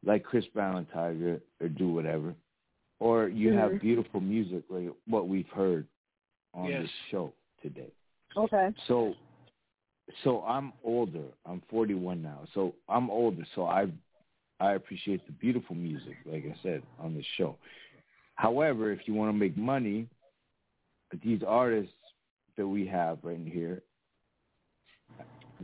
[0.05, 2.33] like Chris Brown and Tyga, or do whatever,
[2.99, 3.57] or you Mhm.
[3.57, 5.87] have beautiful music like what we've heard
[6.53, 6.83] on Yes.
[6.83, 7.91] this show today.
[8.37, 8.73] okay.
[8.87, 9.15] So,
[10.23, 11.25] so I'm older.
[11.45, 12.45] I'm 41 now.
[12.53, 13.45] So I'm older.
[13.55, 13.87] So I,
[14.59, 17.57] I appreciate the beautiful music, like I said on this show.
[18.35, 20.07] However, if you want to make money,
[21.23, 21.93] these artists
[22.57, 23.81] that we have right here,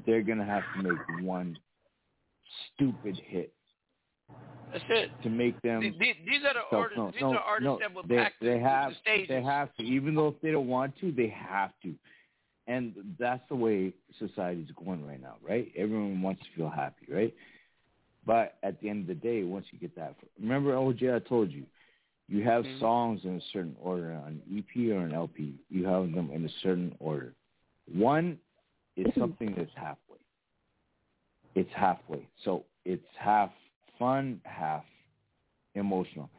[0.06, 1.58] they're gonna have to make one
[2.74, 3.54] stupid hit
[4.72, 5.10] That's it.
[5.24, 5.82] to make them.
[5.82, 6.98] Th- th- These are the So, artists.
[6.98, 9.28] no, these no, are artists no, that will they, pack they the, have the stages.
[9.30, 11.94] they have to, even though if they don't want to, they have to,
[12.68, 15.72] and that's the way society's going right now, right?
[15.76, 17.34] Everyone wants to feel happy, right?
[18.26, 21.52] But at the end of the day, once you get that, remember OJ, I told
[21.52, 21.66] you,
[22.28, 22.80] you have Mhm.
[22.80, 25.56] songs in a certain order on EP or an LP.
[25.70, 27.34] You have them in a certain order.
[27.92, 28.40] One
[28.96, 30.18] is something that's halfway.
[31.56, 33.52] It's halfway, so it's half
[34.02, 34.84] fun, half
[35.76, 36.30] emotional.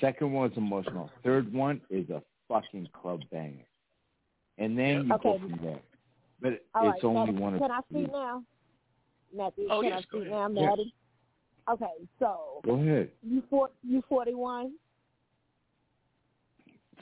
[0.00, 1.10] Second one's emotional.
[1.24, 3.66] Third one is a fucking club banger.
[4.56, 5.38] And then you go Okay.
[5.40, 5.80] from there.
[6.40, 7.04] But All it's right.
[7.04, 8.02] only Matthew, one or Can I three.
[8.04, 8.44] speak now?
[9.34, 10.30] Matthew, Oh, can yes, I go speak ahead.
[10.54, 10.68] now, Yeah.
[10.70, 10.94] Matty?
[11.68, 13.10] Okay, so Go ahead.
[13.22, 14.74] you four, you forty one.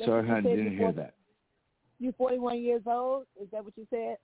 [0.04, 0.92] Sorry, you I didn't hear before?
[0.94, 1.14] that.
[2.00, 3.26] You forty one years old?
[3.40, 4.16] Is that what you said?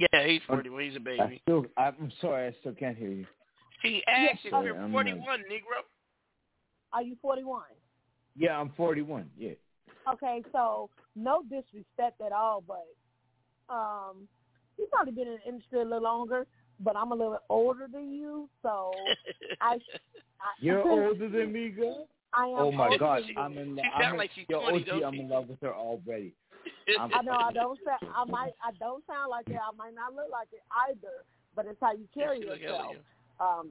[0.00, 0.82] Yeah, he's 41.
[0.82, 1.40] He's a baby.
[1.42, 3.26] still, I'm sorry, I still can't hear you.
[3.82, 5.82] He asked if you're I'm 41, Negro.
[6.92, 7.62] Are you forty one?
[8.36, 9.30] Yeah, I'm 41.
[9.38, 9.52] Yeah.
[10.12, 12.86] Okay, so no disrespect at all, but
[13.72, 14.28] um,
[14.78, 16.46] you've probably been in the industry a little longer,
[16.80, 18.92] but I'm a little bit older than you, so
[19.60, 19.74] I.
[19.74, 19.78] I
[20.58, 22.08] You're older than me, girl.
[22.32, 22.54] I am.
[22.56, 23.38] Oh my older God, than you.
[23.38, 23.84] I'm in love.
[23.84, 26.32] She I'm in, like she's yo, 20, OG, I'm in love with her already.
[26.98, 28.00] I'm, know I don't sound.
[28.14, 28.52] I might.
[28.62, 29.56] I don't sound like it.
[29.56, 31.24] I might not look like it either.
[31.54, 32.96] But it's how you carry Yes, yourself.
[33.40, 33.70] hella Um,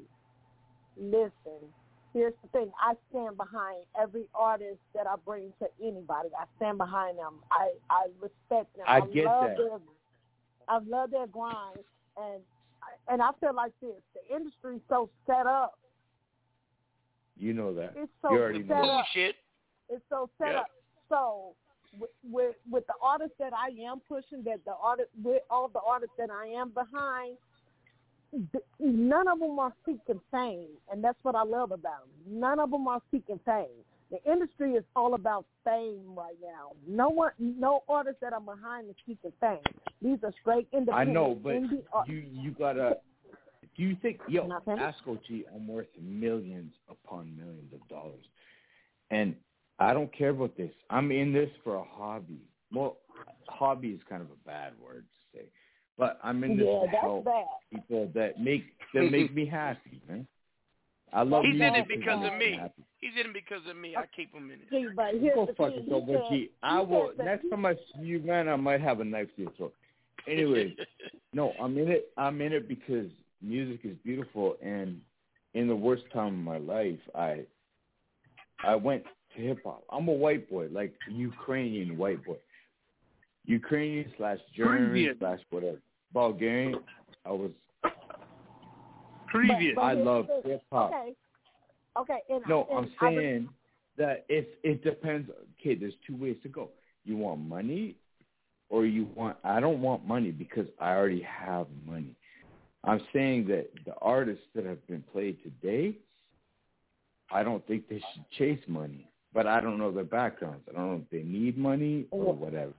[0.98, 1.70] listen.
[2.14, 2.72] Here's the thing.
[2.82, 6.30] I stand behind every artist that I bring to anybody.
[6.38, 7.36] I stand behind them.
[7.52, 8.86] I I respect them.
[8.88, 9.58] I get love that.
[9.58, 9.80] Their,
[10.68, 11.78] I love their grind,
[12.18, 12.42] and
[13.08, 13.92] and I feel like this.
[14.16, 15.78] The industry's so set up.
[17.38, 17.94] You know that.
[17.96, 18.84] It's so you already set know.
[18.84, 19.06] up.
[19.14, 19.36] Bullshit.
[19.90, 20.56] It's so set Yep.
[20.58, 20.68] up.
[21.10, 21.56] So
[21.98, 25.80] with, with with the artists that I am pushing, that the artist with all the
[25.80, 27.38] artists that I am behind,
[28.80, 32.40] none of them are seeking fame, and that's what I love about them.
[32.40, 33.68] None of them are seeking fame.
[34.12, 36.72] The industry is all about fame right now.
[36.88, 39.60] No one, no artist that are behind is seeking fame.
[40.02, 41.10] These are straight independent.
[41.10, 42.98] I know, but indie you you gotta.
[43.78, 45.20] Do you think, yo, ask OG,
[45.56, 48.26] I'm worth millions upon millions of dollars,
[49.10, 49.36] and
[49.80, 50.72] I don't care about this.
[50.90, 52.42] I'm in this for a hobby.
[52.74, 52.98] Well,
[53.48, 55.46] hobby is kind of a bad word to say,
[55.98, 57.44] but I'm in this yeah, to that's help bad.
[57.74, 60.28] people that make that make me happy, man.
[61.12, 62.58] I love He's music in it because of me me.
[62.58, 62.84] happy.
[63.00, 63.96] He's in it because of me.
[63.96, 64.68] I keep him in it.
[64.70, 65.84] See, but here's Go the fuck thing.
[65.86, 67.08] yourself, He said- gee, I will.
[67.10, 69.42] said that Next he- time I see you, man, I might have a knife to
[69.44, 69.74] your throat.
[70.28, 70.76] Anyway,
[71.34, 72.12] no, I'm in it.
[72.18, 73.10] I'm in it because
[73.42, 75.02] music is beautiful, and
[75.56, 77.46] in the worst time of my life, I
[78.64, 79.04] I went
[79.40, 79.84] to hip hop.
[79.92, 82.38] I'm a white boy, like Ukrainian white boy,
[83.46, 85.18] Ukrainian slash German Previous.
[85.20, 85.78] slash whatever,
[86.14, 86.76] Bulgarian.
[87.26, 87.52] I was.
[89.28, 89.76] Previous.
[89.76, 90.92] But I love hip hop.
[90.92, 91.14] Okay.
[92.00, 92.20] Okay.
[92.30, 93.50] And, No, and I'm I was- saying
[93.98, 95.30] that if it depends.
[95.60, 96.70] Okay, there's two ways to go.
[97.06, 97.96] You want money,
[98.70, 99.38] or you want.
[99.44, 102.16] I don't want money because I already have money.
[102.86, 105.96] I'm saying that the artists that have been played today,
[107.30, 109.09] I don't think they should chase money.
[109.34, 110.66] But I don't know their backgrounds.
[110.70, 112.74] I don't know if they need money or whatever.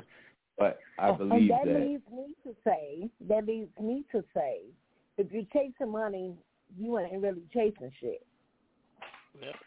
[0.58, 1.80] But I believe and that, that.
[1.80, 4.62] leads me to say, that leads me to say,
[5.16, 6.34] if you're chasing money,
[6.78, 8.26] you ain't really chasing shit.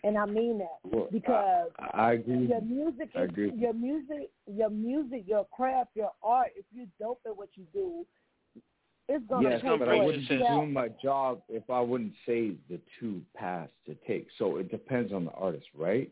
[0.03, 2.47] And I mean that Well, because I, I agree.
[2.47, 2.67] your you.
[2.67, 3.53] music, I is, agree.
[3.55, 6.49] your music, your music, your craft, your art.
[6.55, 8.05] If you dope at what you do,
[9.07, 10.49] it's gonna Yes, pay but for I wouldn't be itself.
[10.49, 14.27] doing my job if I wouldn't say the two paths to take.
[14.37, 16.11] So it depends on the artist, right?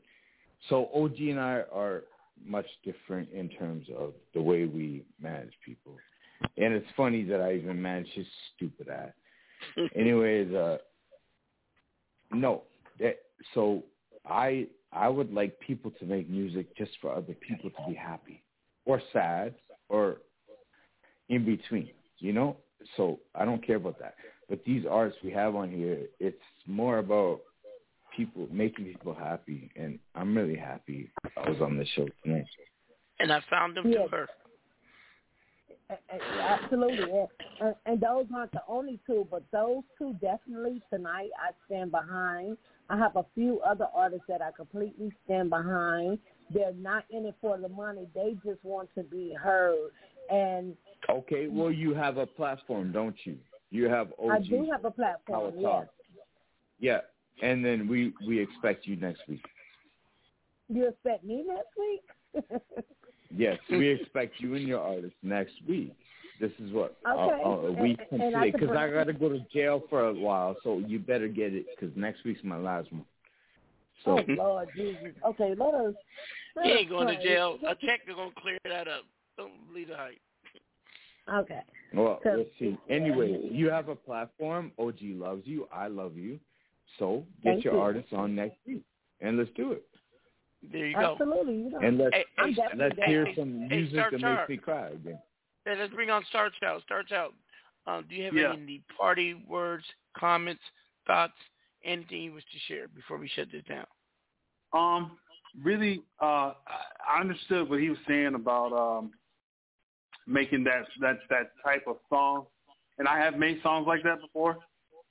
[0.69, 2.03] So OG and I are
[2.43, 5.95] much different in terms of the way we manage people.
[6.57, 8.25] And it's funny that I even manage his
[8.56, 9.11] stupid ass.
[9.95, 10.77] Anyways, uh
[12.31, 12.64] no.
[12.99, 13.17] That
[13.53, 13.83] so
[14.25, 18.43] I I would like people to make music just for other people to be happy
[18.85, 19.56] or sad
[19.90, 20.17] or
[21.30, 22.57] in between, you know?
[22.98, 24.15] So I don't care about that.
[24.49, 27.41] But these artists we have on here, it's more about
[28.15, 32.45] people making people happy and I'm really happy I was on the show tonight.
[33.19, 34.03] And I found them Yeah.
[34.03, 34.30] to her.
[35.90, 37.27] A- a- Absolutely, and,
[37.59, 42.57] and- and those aren't the only two, but those two definitely tonight I stand behind.
[42.90, 46.19] I have a few other artists that I completely stand behind.
[46.49, 49.91] They're not in it for the money; they just want to be heard.
[50.30, 50.77] And
[51.09, 53.38] Okay, well you have a platform, don't you?
[53.69, 55.53] You have OG I do have a platform.
[55.57, 55.88] Yes,
[56.80, 57.01] Yeah.
[57.42, 59.44] And then we we expect you next week.
[60.70, 62.52] you expect me next week?
[63.34, 65.94] Yes, we expect you and your artist next week.
[66.42, 67.42] This is what uh, Okay.
[67.45, 69.84] uh, a week And- from and today because I bring- got to go to jail
[69.90, 73.06] for a while, so you better get it because next week's my last one.
[74.03, 75.14] So oh Lord Jesus.
[75.26, 75.94] Okay, let us.
[76.58, 77.24] let He us ain't going to pray.
[77.24, 77.58] jail.
[77.66, 79.03] A check is going to clear that up.
[79.38, 80.20] Don't believe the hype.
[81.34, 81.61] Okay.
[81.94, 82.78] well, So- let's see.
[82.90, 84.74] Anyway, you have a platform.
[84.78, 85.70] OG loves you.
[85.72, 86.38] I love you.
[87.00, 87.80] So get Thank your you.
[87.80, 88.84] artists on next week,
[89.22, 89.84] and let's do it.
[90.72, 91.14] There you go.
[91.14, 91.72] Absolutely.
[91.82, 93.08] And let's Hey, I'm let's down.
[93.08, 95.20] hear hey, some music Star that makes me cry again.
[95.66, 96.84] Hey, let's bring on Star Child.
[96.86, 97.34] Star Child.
[97.88, 98.53] Um, do you have Yeah.
[98.53, 99.84] any party words,
[100.18, 100.61] comments,
[101.08, 101.34] thoughts,
[101.84, 103.86] anything you wish to share before we shut this down?
[104.74, 105.18] Um,
[105.64, 109.11] really, uh, I I understood what he was saying about um,
[110.28, 112.45] making that that that type of song,
[113.00, 114.60] and I have made songs like that before.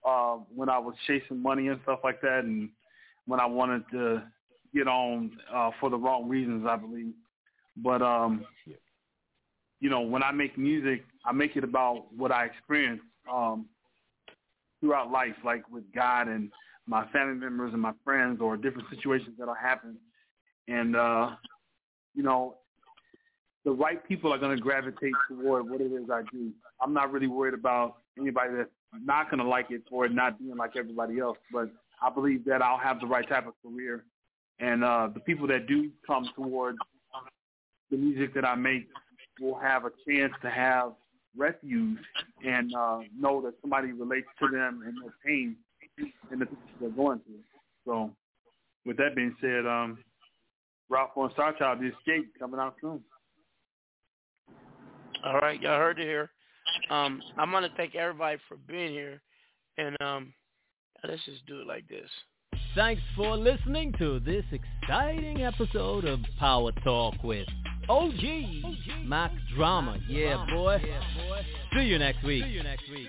[0.07, 2.71] Uh, when I was chasing money and stuff like that, and
[3.27, 4.23] when I wanted to
[4.75, 7.13] get on uh, for the wrong reasons, I believe.
[7.77, 8.45] But um,
[9.81, 13.67] you know, when I make music, I make it about what I experienced um,
[14.81, 16.51] throughout life, like with God and
[16.87, 19.97] my family members and my friends, or different situations that'll happen.
[20.69, 21.31] And uh,
[22.15, 22.57] you know,
[23.65, 26.51] the right people are going to gravitate toward what it is I do.
[26.81, 28.71] I'm not really worried about anybody that's
[29.05, 31.71] not going to like it or it not being like everybody else, but
[32.03, 34.05] I believe that I'll have the right type of career.
[34.59, 36.79] And uh, the people that do come towards
[37.91, 38.89] the music that I make
[39.41, 40.93] will have a chance to have
[41.37, 41.99] refuge
[42.45, 45.57] and uh, know that somebody relates to them and their pain
[46.31, 47.41] and the things they're going through.
[47.87, 48.11] So,
[48.85, 49.99] with that being said, um,
[50.89, 53.01] Ralph on Star Child, The Escape, coming out soon.
[55.25, 56.31] All right, y'all heard it here.
[56.89, 59.21] Um, I'm gonna thank everybody for being here,
[59.79, 60.33] and um,
[61.07, 62.09] let's just do it like this.
[62.75, 67.49] Thanks for listening to this exciting episode of Power Talk with
[67.89, 68.23] OG,
[69.05, 69.99] Mac Drama.
[70.09, 70.81] Yeah, boy.
[71.75, 72.45] See you next week.
[72.45, 73.09] See you next week.